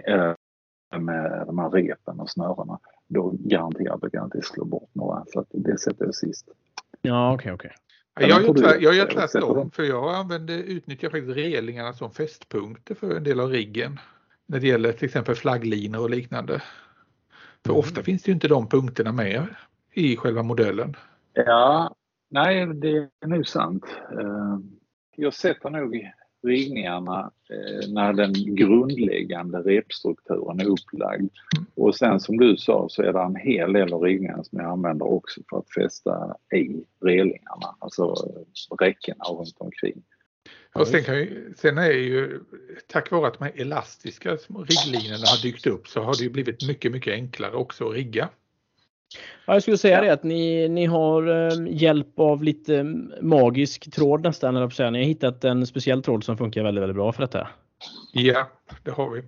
äh, 0.08 1.00
med 1.00 1.44
de 1.48 1.60
här 1.60 1.70
repen 1.70 2.20
och 2.20 2.30
snörena, 2.30 2.80
då 3.08 3.34
garanterat 3.40 4.04
att 4.04 4.14
jag 4.14 4.24
inte 4.26 4.42
slår 4.42 4.66
bort 4.66 4.90
några. 4.94 5.24
Så 5.28 5.40
att 5.40 5.48
det 5.52 5.78
sätter 5.80 6.06
jag 6.06 6.16
sist. 6.16 6.48
Ja 7.02 7.34
okej 7.34 7.52
okej. 7.54 7.72
Jag 8.20 8.30
gör, 8.30 8.40
får 8.40 8.54
du- 8.54 8.62
tvär, 8.62 8.74
jag 8.80 8.82
gör 8.82 8.94
jag 8.94 9.30
sätter 9.30 9.46
tvärtom 9.48 9.72
för 9.72 9.84
jag 9.84 10.16
använder, 10.16 10.58
utnyttjar 10.58 11.10
faktiskt 11.10 11.36
relingarna 11.38 11.94
som 11.94 12.12
fästpunkter 12.12 12.96
för 12.96 13.16
en 13.18 13.24
del 13.24 13.40
av 13.40 13.50
riggen. 13.50 14.00
När 14.48 14.60
det 14.60 14.68
gäller 14.68 14.92
till 14.92 15.06
exempel 15.06 15.36
flagglinor 15.36 16.02
och 16.02 16.10
liknande. 16.10 16.62
För 17.66 17.70
Mm. 17.70 17.80
ofta 17.80 18.04
finns 18.04 18.24
det 18.24 18.30
ju 18.30 18.34
inte 18.34 18.48
de 18.48 18.68
punkterna 18.70 19.12
med 19.12 19.46
i 19.96 20.18
själva 20.18 20.44
modellen. 20.44 20.96
Ja, 21.34 21.96
nej 22.30 22.66
det 22.66 23.10
är 23.22 23.28
nog 23.28 23.48
sant. 23.48 23.86
Eh, 24.12 24.58
Jag 25.16 25.34
sätter 25.34 25.70
nog 25.70 26.12
riggningarna 26.48 27.32
eh, 27.50 27.90
när 27.90 28.14
den 28.14 28.34
grundläggande 28.56 29.58
repstrukturen 29.58 30.60
är 30.60 30.66
upplagd. 30.66 31.30
Och 31.76 31.96
sen 31.96 32.20
som 32.20 32.38
du 32.38 32.58
sa 32.58 32.88
så 32.90 33.02
är 33.02 33.14
det 33.14 33.22
en 33.22 33.36
hel 33.36 33.74
del 33.74 33.94
av 33.94 34.02
riggningarna 34.02 34.44
som 34.44 34.60
jag 34.60 34.72
använder 34.72 35.06
också 35.06 35.42
för 35.50 35.58
att 35.58 35.74
fästa 35.74 36.36
i 36.56 36.84
relingarna, 37.02 37.76
alltså 37.80 38.16
räckena 38.80 39.24
runt 39.24 39.56
omkring. 39.58 40.04
Och 40.74 40.88
sen, 40.88 41.04
kan 41.04 41.16
ju, 41.16 41.54
sen 41.58 41.78
är 41.78 41.92
ju 41.92 42.40
tack 42.88 43.12
vare 43.12 43.28
att 43.28 43.40
de 43.40 43.44
här 43.46 43.62
elastiska 43.62 44.38
små 44.38 44.60
rigglinorna 44.60 45.26
har 45.26 45.42
dykt 45.42 45.68
upp 45.68 45.88
så 45.88 46.02
har 46.02 46.14
det 46.18 46.24
ju 46.24 46.30
blivit 46.30 46.68
mycket, 46.68 46.92
mycket 46.92 47.14
enklare 47.14 47.54
också 47.56 47.90
att 47.90 47.96
rigga. 47.96 48.30
Ja, 49.46 49.54
jag 49.54 49.62
skulle 49.62 49.78
säga 49.78 49.96
Ja. 49.98 50.02
det 50.04 50.14
att 50.14 50.24
ni, 50.24 50.70
ni 50.70 50.86
har 50.86 51.28
eh, 51.48 51.68
hjälp 51.70 52.20
av 52.20 52.44
lite 52.44 52.84
magisk 53.22 53.92
tråd 53.94 54.24
nästan. 54.24 54.56
eller 54.56 54.70
säga. 54.70 54.90
Ni 54.90 55.00
har 55.00 55.06
hittat 55.06 55.44
en 55.44 55.68
speciell 55.68 56.04
tråd 56.04 56.24
som 56.24 56.38
funkar 56.38 56.64
väldigt, 56.64 56.82
väldigt 56.82 56.96
bra 56.96 57.12
för 57.12 57.22
detta. 57.22 57.48
Ja, 58.14 58.50
det 58.84 58.92
har 58.92 59.10
vi. 59.10 59.22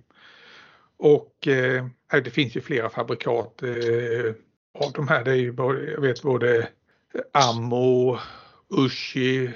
Och 0.96 1.48
eh, 1.48 1.86
det 2.24 2.30
finns 2.30 2.56
ju 2.56 2.60
flera 2.60 2.88
fabrikat 2.90 3.62
eh, 3.62 4.34
av 4.84 4.92
de 4.94 5.08
här. 5.08 5.24
Det 5.24 5.30
är 5.30 5.34
ju 5.34 5.52
både, 5.52 5.90
jag 5.90 6.00
vet 6.00 6.22
både 6.22 6.68
Ammo, 7.32 8.18
Ushi 8.78 9.50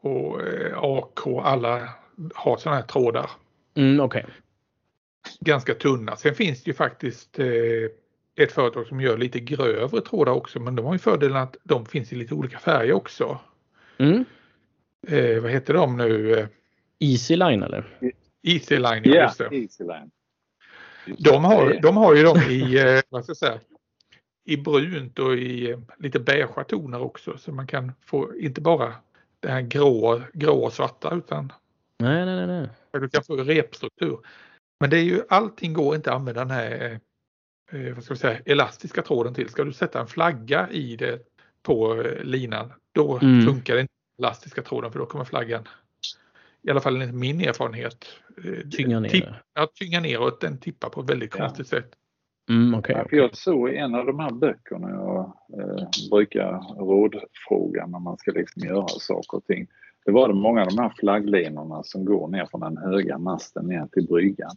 och 0.00 0.42
eh, 0.42 0.78
AK. 0.78 1.26
Alla 1.42 1.88
har 2.34 2.56
sådana 2.56 2.80
här 2.80 2.86
trådar. 2.86 3.30
Mm, 3.76 4.00
Okej. 4.00 4.26
Ganska 5.40 5.74
tunna. 5.74 6.16
Sen 6.16 6.34
finns 6.34 6.62
det 6.64 6.68
ju 6.70 6.74
faktiskt 6.74 7.38
eh, 7.38 7.46
ett 8.36 8.52
företag 8.52 8.86
som 8.86 9.00
gör 9.00 9.18
lite 9.18 9.40
grövre 9.40 10.00
trådar 10.00 10.32
också. 10.32 10.60
Men 10.60 10.76
de 10.76 10.86
har 10.86 10.92
ju 10.92 10.98
fördelen 10.98 11.36
att 11.36 11.56
de 11.62 11.86
finns 11.86 12.12
i 12.12 12.16
lite 12.16 12.34
olika 12.34 12.58
färger 12.58 12.92
också. 12.92 13.40
Mm. 13.98 14.24
Eh, 15.06 15.42
vad 15.42 15.50
heter 15.50 15.74
de 15.74 15.96
nu? 15.96 16.38
Eh, 16.38 16.46
Easy 16.98 17.36
line 17.36 17.62
eller? 17.62 17.86
Easy 18.42 18.78
Line, 18.78 19.02
Ja, 19.04 19.22
just 19.22 19.38
det. 19.38 19.44
Easyline. 19.44 20.10
De 21.18 21.44
har, 21.44 21.78
de 21.82 21.96
har 21.96 22.14
ju 22.14 22.22
dem 22.22 22.38
i, 22.50 22.78
eh, 22.78 23.00
vad 23.08 23.24
ska 23.24 23.30
jag 23.30 23.36
säga, 23.36 23.60
i 24.44 24.56
brunt 24.56 25.18
och 25.18 25.34
i 25.34 25.70
eh, 25.70 25.78
lite 25.98 26.20
beigea 26.20 26.64
toner 26.64 27.00
också. 27.00 27.38
Så 27.38 27.52
man 27.52 27.66
kan 27.66 27.92
få 28.00 28.36
inte 28.36 28.60
bara 28.60 28.94
det 29.40 29.48
här 29.48 29.60
grå, 29.60 30.20
grå 30.32 30.64
och 30.64 30.72
svarta 30.72 31.14
utan 31.14 31.52
Nej, 31.98 32.26
nej, 32.26 32.46
nej. 32.46 32.68
nej. 32.92 33.00
du 33.00 33.08
kan 33.08 33.22
få 33.24 33.36
repstruktur. 33.36 34.18
Men 34.80 34.90
det 34.90 34.98
är 34.98 35.02
ju 35.02 35.22
allting 35.28 35.72
går 35.72 35.94
inte 35.94 36.10
att 36.10 36.16
använda 36.16 36.40
den 36.40 36.50
här 36.50 37.00
eh, 37.72 37.94
vad 37.94 38.04
ska 38.04 38.14
vi 38.14 38.18
säga, 38.20 38.38
elastiska 38.44 39.02
tråden 39.02 39.34
till. 39.34 39.48
Ska 39.48 39.64
du 39.64 39.72
sätta 39.72 40.00
en 40.00 40.06
flagga 40.06 40.68
i 40.70 40.96
det 40.96 41.18
på 41.62 42.00
eh, 42.02 42.22
linan 42.24 42.72
då 42.92 43.18
Mm. 43.22 43.46
funkar 43.46 43.78
inte 43.78 43.92
den 44.16 44.24
elastiska 44.26 44.62
tråden 44.62 44.92
för 44.92 44.98
då 44.98 45.06
kommer 45.06 45.24
flaggan 45.24 45.68
i 46.62 46.70
alla 46.70 46.80
fall 46.80 46.94
enligt 47.02 47.14
min 47.14 47.40
erfarenhet 47.40 48.06
eh, 48.44 48.68
Tynga 48.70 49.00
ner 49.00 49.08
tipp-. 49.08 49.24
Ja, 49.54 49.68
tynga 49.74 50.00
neråt. 50.00 50.40
Den 50.40 50.58
tippar 50.58 50.88
på 50.88 51.00
ett 51.00 51.10
väldigt 51.10 51.34
Ja. 51.38 51.44
konstigt 51.44 51.66
sätt. 51.68 51.90
Mm, 52.48 52.72
för 52.72 52.78
okej. 53.02 53.18
jag 53.18 53.36
såg 53.36 53.70
i 53.70 53.76
en 53.76 53.94
av 53.94 54.06
de 54.06 54.18
här 54.18 54.30
böckerna 54.30 54.90
jag 54.90 55.32
eh, 55.60 55.86
brukar 56.10 56.52
rådfråga 56.78 57.86
när 57.86 57.98
man 57.98 58.16
ska 58.18 58.30
liksom 58.30 58.62
göra 58.62 58.88
saker 58.88 59.36
och 59.36 59.44
ting. 59.44 59.66
Det 60.04 60.12
var 60.12 60.28
det 60.28 60.34
många 60.34 60.60
av 60.62 60.66
de 60.68 60.78
här 60.78 60.92
flagglinorna 60.98 61.82
som 61.82 62.04
går 62.04 62.28
ner 62.28 62.46
från 62.50 62.60
den 62.60 62.76
höga 62.76 63.18
masten 63.18 63.66
ner 63.66 63.86
till 63.92 64.06
bryggan. 64.06 64.50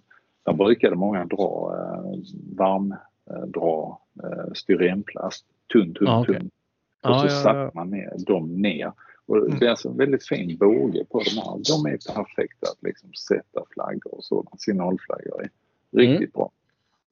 Där 0.47 0.53
brukade 0.53 0.95
många 0.95 1.25
dra 1.25 1.75
eh, 1.75 2.19
varm, 2.57 2.91
eh, 3.31 3.41
dra 3.47 4.01
eh, 4.23 4.53
styrenplast, 4.53 5.45
tunn, 5.73 5.93
tunn, 5.93 6.07
Ja, 6.07 6.21
okej. 6.21 6.35
tunn. 6.35 6.49
Och 7.03 7.09
Ja, 7.09 7.19
så 7.19 7.25
ja, 7.25 7.29
satte 7.43 7.59
ja. 7.59 7.71
man 7.73 7.89
ner 7.89 8.13
dem 8.17 8.61
ner. 8.61 8.91
Och 9.25 9.37
Mm. 9.37 9.59
det 9.59 9.65
är 9.65 9.69
alltså 9.69 9.89
en 9.89 9.97
väldigt 9.97 10.27
fin 10.27 10.57
båge 10.57 11.05
på 11.11 11.19
de 11.19 11.29
här. 11.29 11.83
De 11.83 11.85
är 11.93 12.13
perfekta 12.15 12.67
att 12.71 12.83
liksom 12.83 13.13
sätta 13.13 13.63
flaggor 13.73 14.13
och 14.15 14.23
sådana. 14.23 14.49
Signalflaggor 14.57 15.41
är 15.41 15.49
riktigt 15.99 16.17
Mm. 16.19 16.29
bra. 16.33 16.51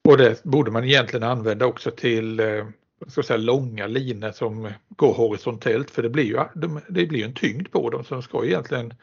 Och 0.08 0.18
det 0.18 0.44
borde 0.44 0.70
man 0.70 0.84
egentligen 0.84 1.22
använda 1.22 1.66
också 1.66 1.90
till 1.90 2.40
eh, 2.40 2.66
ska 3.06 3.22
säga, 3.22 3.36
långa 3.36 3.86
linor 3.86 4.30
som 4.30 4.68
går 4.88 5.12
horisontellt 5.14 5.90
för 5.90 6.02
det 6.02 6.10
blir 6.10 6.24
ju, 6.24 6.38
de, 6.54 6.80
det 6.88 7.06
blir 7.06 7.18
ju 7.18 7.24
en 7.24 7.34
tyngd 7.34 7.70
på 7.70 7.90
dem 7.90 8.04
så 8.04 8.14
de 8.14 8.22
ska 8.22 8.44
egentligen 8.44 8.94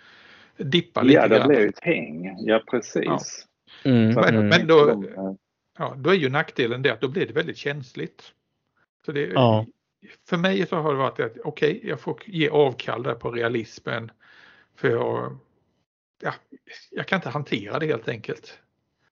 dippa 0.57 1.01
lite 1.01 1.15
Ja, 1.15 1.27
det 1.27 1.35
grann. 1.37 1.47
blir 1.47 1.69
ett 1.69 1.79
häng. 1.81 2.35
Ja, 2.39 2.61
precis. 2.71 3.45
Mm, 3.83 4.13
Men- 4.13 4.35
mm. 4.35 4.47
men 4.47 4.67
då- 4.67 4.89
eh, 4.89 5.33
Ja, 5.77 5.93
då 5.97 6.09
är 6.09 6.13
ju 6.13 6.29
nackdelen 6.29 6.81
det 6.81 6.89
att 6.89 7.01
då 7.01 7.07
blir 7.07 7.27
det 7.27 7.33
väldigt 7.33 7.57
känsligt. 7.57 8.23
Så 9.05 9.11
det, 9.11 9.21
Ja. 9.21 9.65
För 10.29 10.37
mig 10.37 10.65
så 10.67 10.75
har 10.75 10.91
det 10.91 10.97
varit 10.99 11.19
att 11.19 11.37
okej, 11.43 11.79
jag 11.83 11.99
får 11.99 12.19
ge 12.25 12.49
avkall 12.49 13.03
där 13.03 13.15
på 13.15 13.31
realismen. 13.31 14.11
För 14.75 14.89
jag, 14.89 15.37
ja, 16.23 16.33
jag 16.91 17.07
kan 17.07 17.17
inte 17.17 17.29
hantera 17.29 17.79
det 17.79 17.85
helt 17.85 18.07
enkelt. 18.07 18.59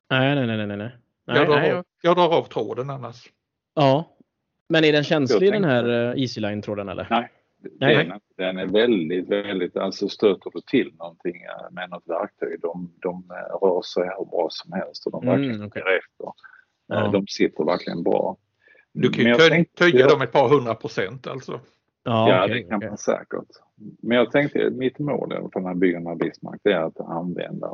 Nej, 0.09 0.35
nej, 0.35 0.47
nej, 0.47 0.57
nej, 0.57 0.67
nej. 0.67 0.77
nej. 0.77 0.91
Jag 1.37 1.47
drar, 1.47 1.55
nej, 1.55 1.71
av, 1.71 1.85
jag 2.01 2.15
drar 2.15 2.29
av 2.29 2.43
tråden 2.43 2.89
annars. 2.89 3.29
Ja. 3.73 4.15
Men 4.69 4.83
är 4.83 4.91
den 4.91 5.03
känslig 5.03 5.51
den 5.53 5.63
här 5.63 5.89
uh, 5.89 6.21
Easy 6.21 6.41
line-tråden 6.41 6.89
eller? 6.89 7.07
Nej. 7.09 7.31
Nej. 7.79 7.95
Den, 8.07 8.19
den 8.37 8.57
är 8.57 8.65
väldigt, 8.65 9.29
väldigt, 9.29 9.77
alltså 9.77 10.07
stöter 10.09 10.51
du 10.53 10.61
till 10.61 10.93
någonting 10.99 11.41
eh, 11.43 11.71
med 11.71 11.89
något 11.89 12.03
verktyg, 12.07 12.61
de, 12.61 12.91
de 13.01 13.23
eh, 13.31 13.55
rör 13.67 13.81
sig 13.81 14.03
hur 14.17 14.25
bra 14.25 14.47
som 14.49 14.71
helst 14.73 15.05
och 15.05 15.11
de 15.11 15.23
Mm, 15.23 15.35
verkligen 15.41 15.67
okej. 15.67 15.81
ger 15.85 15.97
efter. 15.97 16.25
Eh, 16.25 16.31
Ja. 17.05 17.07
De 17.11 17.27
sitter 17.27 17.63
verkligen 17.63 18.03
bra. 18.03 18.37
Du 18.93 19.09
kan 19.09 19.23
Men 19.23 19.25
ju 19.25 19.29
jag 19.31 19.39
tö- 19.39 19.49
tänkte- 19.49 19.83
töja 19.83 20.07
dem 20.07 20.21
ett 20.21 20.31
par 20.31 20.49
hundra 20.49 20.75
procent 20.75 21.27
alltså. 21.27 21.51
Ja, 22.03 22.29
Ja, 22.29 22.45
okej, 22.45 22.55
det 22.63 22.69
kan 22.69 22.77
okej. 22.77 22.89
man 22.89 22.97
säkert. 22.97 23.47
Men 24.01 24.17
jag 24.17 24.31
tänkte, 24.31 24.69
mitt 24.69 24.99
mål 24.99 25.29
bygger 25.75 25.97
den 25.97 26.07
här 26.07 26.15
Bismarck, 26.15 26.59
det 26.63 26.73
är 26.73 26.83
att 26.83 26.99
använda 26.99 27.67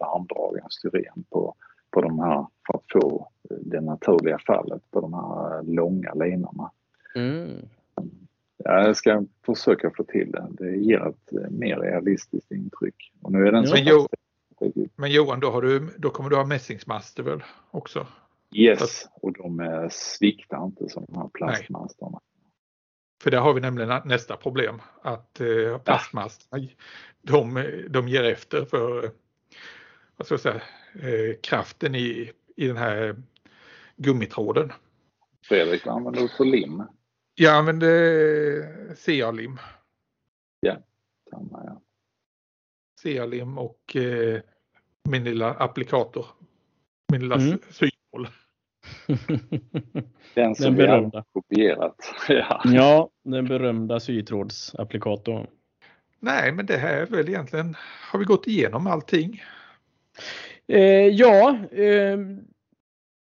varmdragen 0.00 0.64
styren 0.70 1.24
på, 1.30 1.54
på 1.90 2.00
de 2.00 2.18
här, 2.18 2.46
för 2.66 2.78
att 2.78 3.02
få 3.02 3.28
det 3.60 3.80
naturliga 3.80 4.38
fallet 4.46 4.90
på 4.90 5.00
de 5.00 5.14
här 5.14 5.62
långa 5.62 6.14
linorna. 6.14 6.70
Mm. 7.14 7.68
Ja, 8.64 8.86
jag 8.86 8.96
ska 8.96 9.24
försöka 9.46 9.90
få 9.96 10.04
till 10.04 10.30
det. 10.32 10.46
Det 10.50 10.76
ger 10.76 11.08
ett 11.08 11.32
eh, 11.32 11.50
mer 11.50 11.76
realistiskt 11.76 12.50
intryck. 12.52 13.12
Och 13.22 13.32
nu 13.32 13.46
är 13.46 13.52
den 13.52 13.66
så 13.66 13.74
Men 13.74 13.84
jo- 13.86 14.08
Men 14.96 15.10
Johan, 15.10 15.40
då, 15.40 15.50
har 15.50 15.62
du, 15.62 15.88
då 15.98 16.10
kommer 16.10 16.30
du 16.30 16.36
ha 16.36 16.44
mässingsmaster 16.46 17.22
väl 17.22 17.42
också? 17.70 18.06
Yes, 18.54 19.08
och 19.14 19.32
de 19.32 19.60
eh, 19.60 19.88
sviktar 19.90 20.64
inte 20.64 20.88
som 20.88 21.04
de 21.08 21.18
här 21.18 21.28
plastmasterna. 21.28 22.20
För 23.22 23.30
där 23.30 23.38
har 23.40 23.54
vi 23.54 23.60
nämligen 23.60 23.88
nä- 23.88 24.02
nästa 24.04 24.36
problem. 24.36 24.80
Att 25.02 25.40
eh, 25.40 25.78
plastmasterna, 25.78 26.66
de, 27.22 27.64
de 27.90 28.08
ger 28.08 28.24
efter 28.24 28.64
för 28.64 29.10
vad 30.16 30.26
ska 30.26 30.32
jag 30.34 30.40
säga, 30.40 30.54
eh, 30.94 31.36
kraften 31.42 31.94
i, 31.94 32.30
i 32.56 32.66
den 32.66 32.76
här 32.76 33.16
gummitråden. 33.96 34.72
Fredrik, 35.48 35.86
vad 35.86 35.94
använder 35.96 36.20
du 36.20 36.28
för 36.28 36.44
lim? 36.44 36.82
Jag 37.34 37.54
använder 37.54 38.94
CA-lim. 38.94 39.58
Samma, 41.30 41.64
ja. 41.64 41.80
CA-lim 43.02 43.58
och 43.58 43.96
eh, 43.96 44.40
min 45.08 45.24
lilla 45.24 45.50
applikator. 45.54 46.26
Min 47.12 47.20
lilla 47.20 47.34
Mm. 47.36 47.58
symål. 47.70 48.28
Den 50.34 50.54
som 50.54 50.64
Den 50.64 50.74
vi 50.74 50.82
har 50.82 50.88
berömda. 50.88 51.24
kopierat. 51.32 51.96
ja. 52.28 52.60
ja, 52.64 53.10
den 53.24 53.44
berömda 53.48 54.00
sytrådsapplikatorn. 54.00 55.46
Nej, 56.18 56.52
men 56.52 56.66
det 56.66 56.76
här 56.76 56.94
är 56.96 57.06
väl 57.06 57.28
egentligen, 57.28 57.76
har 58.10 58.18
vi 58.18 58.24
gått 58.24 58.46
igenom 58.46 58.86
allting? 58.86 59.42
Eh, 60.66 60.80
ja, 61.08 61.56
eh, 61.72 62.18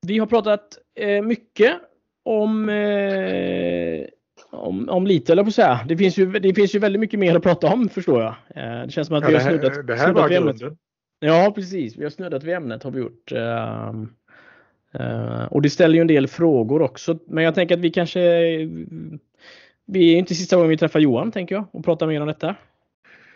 vi 0.07 0.17
har 0.19 0.25
pratat 0.27 0.77
eh, 0.95 1.21
mycket 1.23 1.81
om, 2.23 2.69
eh, 2.69 4.05
om, 4.49 4.89
om 4.89 5.07
lite, 5.07 5.31
eller 5.31 5.43
på 5.43 5.47
att 5.47 5.55
säga. 5.55 5.79
Det 5.87 5.97
finns, 5.97 6.17
ju, 6.17 6.31
det 6.31 6.53
finns 6.53 6.75
ju 6.75 6.79
väldigt 6.79 6.99
mycket 6.99 7.19
mer 7.19 7.35
att 7.35 7.43
prata 7.43 7.67
om 7.67 7.89
förstår 7.89 8.21
jag. 8.21 8.35
Eh, 8.55 8.85
det 8.85 8.91
känns 8.91 9.07
som 9.07 9.17
att 9.17 9.23
Ja, 9.23 9.27
vi 9.27 9.33
det, 9.33 9.39
har 9.39 9.51
här, 9.51 9.59
snuddat, 9.59 9.87
det 9.87 9.95
här 9.95 10.03
snuddat 10.05 10.21
var 10.21 10.29
vid 10.29 10.37
ämnet. 10.37 10.61
Ja, 11.19 11.51
precis. 11.55 11.97
Vi 11.97 12.03
har 12.03 12.09
snuddat 12.09 12.43
vid 12.43 12.53
ämnet 12.53 12.83
har 12.83 12.91
vi 12.91 12.99
gjort. 12.99 13.31
Ehm, 13.31 14.09
eh, 14.91 15.45
och 15.45 15.61
det 15.61 15.69
ställer 15.69 15.95
ju 15.95 16.01
en 16.01 16.07
del 16.07 16.27
frågor 16.27 16.81
också. 16.81 17.19
Men 17.27 17.43
jag 17.43 17.55
tänker 17.55 17.75
att 17.75 17.81
vi 17.81 17.89
kanske... 17.89 18.19
Vi 19.85 20.13
är 20.13 20.17
inte 20.17 20.35
sista 20.35 20.55
gången 20.55 20.69
vi 20.69 20.77
träffar 20.77 20.99
Johan, 20.99 21.31
tänker 21.31 21.55
jag, 21.55 21.65
och 21.71 21.85
pratar 21.85 22.07
mer 22.07 22.21
om 22.21 22.27
detta. 22.27 22.55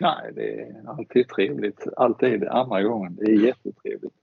Nej, 0.00 0.32
det 0.34 0.60
är 0.60 0.74
alltid 0.86 1.28
trevligt. 1.28 1.86
Alltid 1.96 2.44
andra 2.44 2.82
gången. 2.82 3.16
Det 3.16 3.24
är 3.24 3.46
jättetrevligt. 3.46 4.14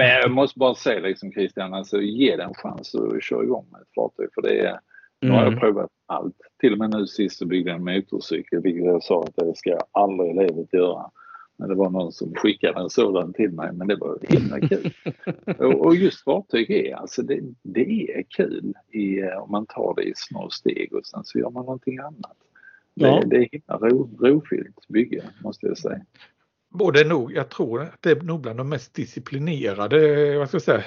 Men 0.00 0.08
jag 0.20 0.30
måste 0.30 0.58
bara 0.58 0.74
säga 0.74 1.00
liksom 1.00 1.32
Christian, 1.32 1.74
alltså 1.74 2.00
ge 2.00 2.36
den 2.36 2.48
en 2.48 2.54
chans 2.54 2.94
att 2.94 3.22
köra 3.24 3.42
igång 3.42 3.66
med 3.72 3.80
ett 3.80 3.94
fartyg. 3.94 4.28
För 4.34 4.42
det 4.42 4.58
är, 4.60 4.80
nu 5.20 5.30
har 5.30 5.38
jag 5.38 5.46
Mm. 5.46 5.60
provat 5.60 5.90
allt. 6.06 6.36
Till 6.60 6.72
och 6.72 6.78
med 6.78 6.90
nu 6.90 7.06
sist 7.06 7.38
så 7.38 7.46
byggde 7.46 7.70
jag 7.70 7.78
en 7.78 7.84
motorcykel, 7.94 8.60
vilket 8.62 8.84
jag 8.84 9.02
sa 9.02 9.22
att 9.22 9.36
det 9.36 9.56
ska 9.56 9.70
jag 9.70 9.82
aldrig 9.92 10.30
i 10.30 10.34
livet 10.34 10.72
göra. 10.72 11.10
Men 11.56 11.68
det 11.68 11.74
var 11.74 11.90
någon 11.90 12.12
som 12.12 12.34
skickade 12.34 12.80
en 12.80 12.90
sådan 12.90 13.32
till 13.32 13.50
mig, 13.52 13.72
men 13.72 13.88
det 13.88 13.96
var 13.96 14.18
himla 14.28 14.60
kul. 14.60 14.92
och, 15.58 15.86
och 15.86 15.96
just 15.96 16.24
fartyg 16.24 16.70
är 16.70 16.94
alltså, 16.96 17.22
det, 17.22 17.40
det 17.62 18.12
är 18.12 18.22
kul 18.22 18.74
i, 18.88 19.20
eh, 19.20 19.36
om 19.42 19.50
man 19.50 19.66
tar 19.66 19.94
det 19.96 20.02
i 20.02 20.12
små 20.16 20.50
steg 20.50 20.92
och 20.94 21.06
sen 21.06 21.24
så 21.24 21.38
gör 21.38 21.50
man 21.50 21.64
någonting 21.64 21.98
annat. 21.98 22.36
Det, 22.94 23.06
Ja. 23.06 23.22
det 23.26 23.36
är 23.36 23.48
himla 23.52 23.88
ro, 23.88 24.10
rofyllt 24.20 24.88
bygge, 24.88 25.22
måste 25.44 25.66
jag 25.66 25.78
säga. 25.78 26.00
Både 26.70 27.04
nog, 27.04 27.32
jag 27.32 27.48
tror 27.48 27.82
att 27.82 28.02
det 28.02 28.10
är 28.10 28.20
nog 28.20 28.40
bland 28.40 28.58
de 28.58 28.68
mest 28.68 28.94
disciplinerade, 28.94 30.38
vad 30.38 30.48
ska 30.48 30.54
jag 30.54 30.62
säga, 30.62 30.84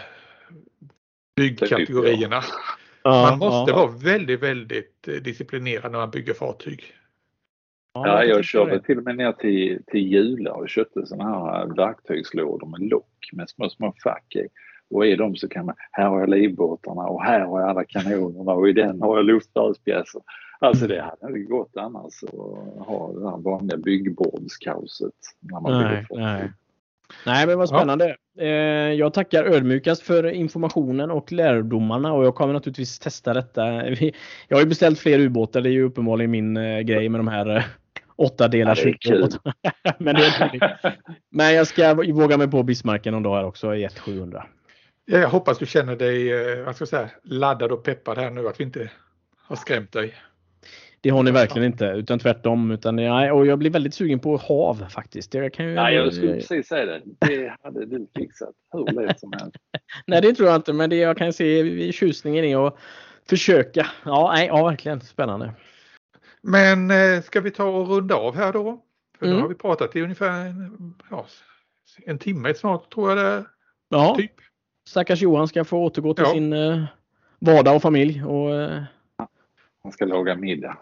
byggkategorierna. 1.36 2.42
Man 3.04 3.40
måste 3.40 3.74
vara 3.74 3.92
väldigt, 3.92 4.40
väldigt 4.40 5.08
eh, 5.08 5.14
disciplinerad 5.14 5.92
när 5.92 6.00
man 6.00 6.12
bygger 6.12 6.34
fartyg. 6.34 6.84
Ja, 7.94 8.24
jag 8.24 8.46
körde 8.46 8.82
till 8.82 8.98
och 8.98 9.04
med 9.04 9.18
ner 9.18 9.32
till, 9.32 9.84
till 9.88 10.12
Jula 10.12 10.54
och 10.54 10.70
köpte 10.70 11.06
sådana 11.06 11.30
här 11.30 11.66
verktygslådor 11.66 12.68
med 12.68 12.90
lock 12.90 13.30
med 13.32 13.50
små, 13.50 13.70
små 13.70 13.94
fack 14.04 14.36
i. 14.36 14.48
Och 14.90 15.06
i 15.06 15.16
dem 15.16 15.36
så 15.36 15.48
kan 15.48 15.66
man, 15.66 15.76
här 15.92 16.08
har 16.10 16.20
jag 16.20 16.30
livbåtarna 16.30 17.02
och 17.02 17.24
här 17.24 17.40
har 17.40 17.60
jag 17.62 17.70
alla 17.70 17.84
kanonerna 17.86 18.52
och 18.52 18.70
i 18.70 18.74
den 18.74 19.02
har 19.02 19.18
jag 19.18 19.26
luftrörspjäser. 19.26 20.22
Alltså 20.60 20.88
det 20.88 21.02
hade 21.02 21.40
inte 21.40 21.52
gått 21.52 21.78
annars 21.78 22.24
att 22.24 22.88
ha 22.88 23.14
det 23.14 23.30
här 23.30 23.38
vanliga 23.38 23.78
byggbordskaoset. 23.78 25.14
När 25.40 25.60
man 25.60 25.82
Nej, 25.82 26.06
nej. 26.10 26.52
Nej, 27.26 27.48
men 27.48 27.58
vad 27.58 27.70
Ja. 27.72 27.78
spännande. 27.78 28.16
Eh, 28.40 28.48
jag 28.94 29.14
tackar 29.14 29.44
ödmjukast 29.44 30.02
för 30.02 30.24
informationen 30.32 31.12
och 31.12 31.32
lärdomarna 31.32 32.14
och 32.14 32.26
jag 32.26 32.36
kommer 32.36 32.54
naturligtvis 32.54 33.00
testa 33.00 33.34
detta. 33.34 33.66
Jag 34.48 34.58
har 34.58 34.60
ju 34.60 34.66
beställt 34.66 35.00
fler 35.00 35.20
ubåtar. 35.20 35.62
Det 35.62 35.70
är 35.70 35.72
ju 35.72 35.84
uppenbarligen 35.84 36.32
min 36.32 36.58
eh, 36.58 36.80
grej 36.80 37.10
med 37.10 37.20
de 37.20 37.28
här 37.28 37.56
eh, 37.56 37.64
åtta 38.16 38.48
delars 38.48 38.80
Ja, 38.80 38.86
det 38.86 38.92
är 38.92 38.98
kul. 39.12 39.18
ubåtarna. 39.20 39.54
Men, 39.98 40.16
det 40.16 40.22
är 40.26 40.50
roligt. 40.50 40.64
men 41.32 41.54
jag 41.54 41.68
ska 41.68 41.94
våga 41.94 42.38
mig 42.38 42.52
på 42.52 42.64
Bismarcken 42.64 43.14
någon 43.14 43.24
dag 43.24 43.36
här 43.36 43.46
också 43.46 43.76
i 43.76 43.84
1700. 43.84 44.46
Ja, 45.06 45.18
Jag 45.18 45.30
hoppas 45.30 45.58
du 45.58 45.66
känner 45.66 45.96
dig 45.96 46.32
eh, 46.32 46.66
vad 46.66 46.76
ska 46.76 46.82
jag 46.82 46.90
säga, 46.90 47.10
laddad 47.24 47.72
och 47.72 47.84
peppad 47.84 48.18
här 48.18 48.30
nu, 48.30 48.48
att 48.48 48.60
vi 48.60 48.64
inte 48.64 48.92
har 49.38 49.56
skrämt 49.56 49.92
dig. 49.92 50.16
Det 51.02 51.10
har 51.10 51.24
ni 51.24 51.32
verkligen 51.32 51.66
inte, 51.66 51.86
utan 51.86 52.20
tvärtom. 52.20 52.72
Utan, 52.72 52.96
nej, 52.96 53.32
och 53.32 53.46
jag 53.46 53.60
blir 53.60 53.70
väldigt 53.70 53.94
sugen 53.94 54.20
på 54.20 54.38
hav 54.38 54.86
faktiskt. 54.90 55.34
Jag 55.34 55.54
kan 55.54 55.66
ju, 55.66 55.76
Nej, 55.76 55.96
jag 55.96 56.14
skulle 56.14 56.34
precis 56.34 56.68
säga 56.68 56.86
det. 56.86 57.02
Det 57.20 57.58
hade 57.64 57.86
du 57.86 58.08
fixat 58.16 58.50
hur 58.72 59.02
lätt 59.02 59.20
som 59.20 59.32
helst. 59.34 59.56
Nej, 60.08 60.22
det 60.22 60.34
tror 60.34 60.48
jag 60.50 60.56
inte, 60.56 60.74
men 60.74 60.90
det 60.90 60.96
jag 60.96 61.18
kan 61.18 61.34
se 61.34 61.60
i 61.60 61.92
tjusningen 61.92 62.46
är 62.46 62.68
att 62.68 62.78
försöka. 63.30 63.88
Ja, 64.06 64.32
nej, 64.36 64.48
ja, 64.48 64.68
verkligen 64.68 65.02
spännande. 65.02 65.54
Men 66.42 66.92
eh, 66.92 67.22
ska 67.22 67.42
vi 67.42 67.52
ta 67.52 67.64
och 67.64 67.88
runda 67.90 68.16
av 68.16 68.36
här 68.36 68.54
då? 68.54 68.82
För 69.20 69.26
Mm. 69.26 69.38
då 69.38 69.44
har 69.44 69.50
vi 69.50 69.56
pratat 69.56 69.96
i 69.96 70.02
ungefär 70.02 70.46
en, 70.46 70.94
ja, 71.10 71.26
en 72.06 72.20
timme 72.20 72.54
snart 72.54 72.94
tror 72.94 73.10
jag 73.10 73.18
det 73.18 73.24
är. 73.32 73.46
Ja, 73.90 74.16
Typ. 74.18 74.32
Stackars 74.88 75.22
Johan 75.22 75.48
ska 75.48 75.64
få 75.64 75.78
återgå 75.84 76.14
till 76.14 76.24
Ja. 76.28 76.32
sin 76.34 76.54
eh, 76.54 76.84
vardag 77.40 77.76
och 77.76 77.82
familj. 77.82 78.24
Och, 78.24 78.56
eh, 78.56 78.84
Man 79.84 79.92
ska 79.94 80.06
laga 80.06 80.36
middag. 80.36 80.78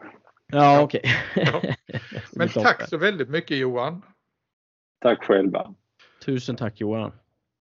ja, 0.47 0.82
okej. 0.82 1.02
Ja. 1.36 1.62
Men 2.32 2.49
tack 2.49 2.89
så 2.89 2.97
väldigt 2.97 3.30
mycket 3.30 3.58
Johan. 3.58 4.02
Tack 5.02 5.24
själva. 5.24 5.74
Tusen 6.26 6.56
tack 6.56 6.82
Johan. 6.82 7.12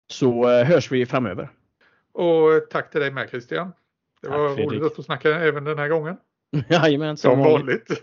Så 0.09 0.49
eh, 0.49 0.65
hörs 0.65 0.91
vi 0.91 1.05
framöver. 1.05 1.49
Och 2.13 2.69
tack 2.69 2.91
till 2.91 3.01
dig 3.01 3.11
med 3.11 3.29
Christian. 3.29 3.71
Det 4.21 4.27
Tack, 4.27 4.37
var 4.37 4.47
Fredrik. 4.55 4.71
roligt 4.71 4.83
att 4.83 4.95
få 4.95 5.03
snacka 5.03 5.29
även 5.29 5.63
den 5.63 5.79
här 5.79 5.87
gången. 5.87 6.17
Jajamän, 6.69 7.17
Som 7.17 7.31
som 7.31 7.39
vanligt. 7.39 7.87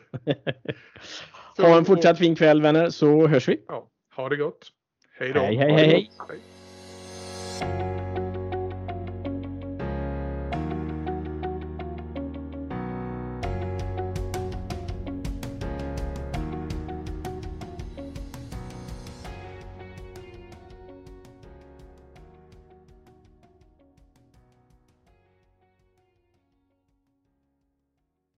Ha 1.59 1.79
en 1.79 1.85
fortsatt 1.85 2.19
fin 2.19 2.37
kväll 2.37 2.63
vänner, 2.63 2.91
så 2.91 3.27
hörs 3.27 3.49
vi. 3.49 3.61
Ja, 3.69 3.89
ha 4.17 4.29
det 4.29 4.37
gott. 4.37 4.71
Hej 5.19 5.33
då. 5.33 5.41
Hej, 5.41 5.57
hej, 5.57 5.73
hej, 5.73 5.89
hej. 5.89 6.11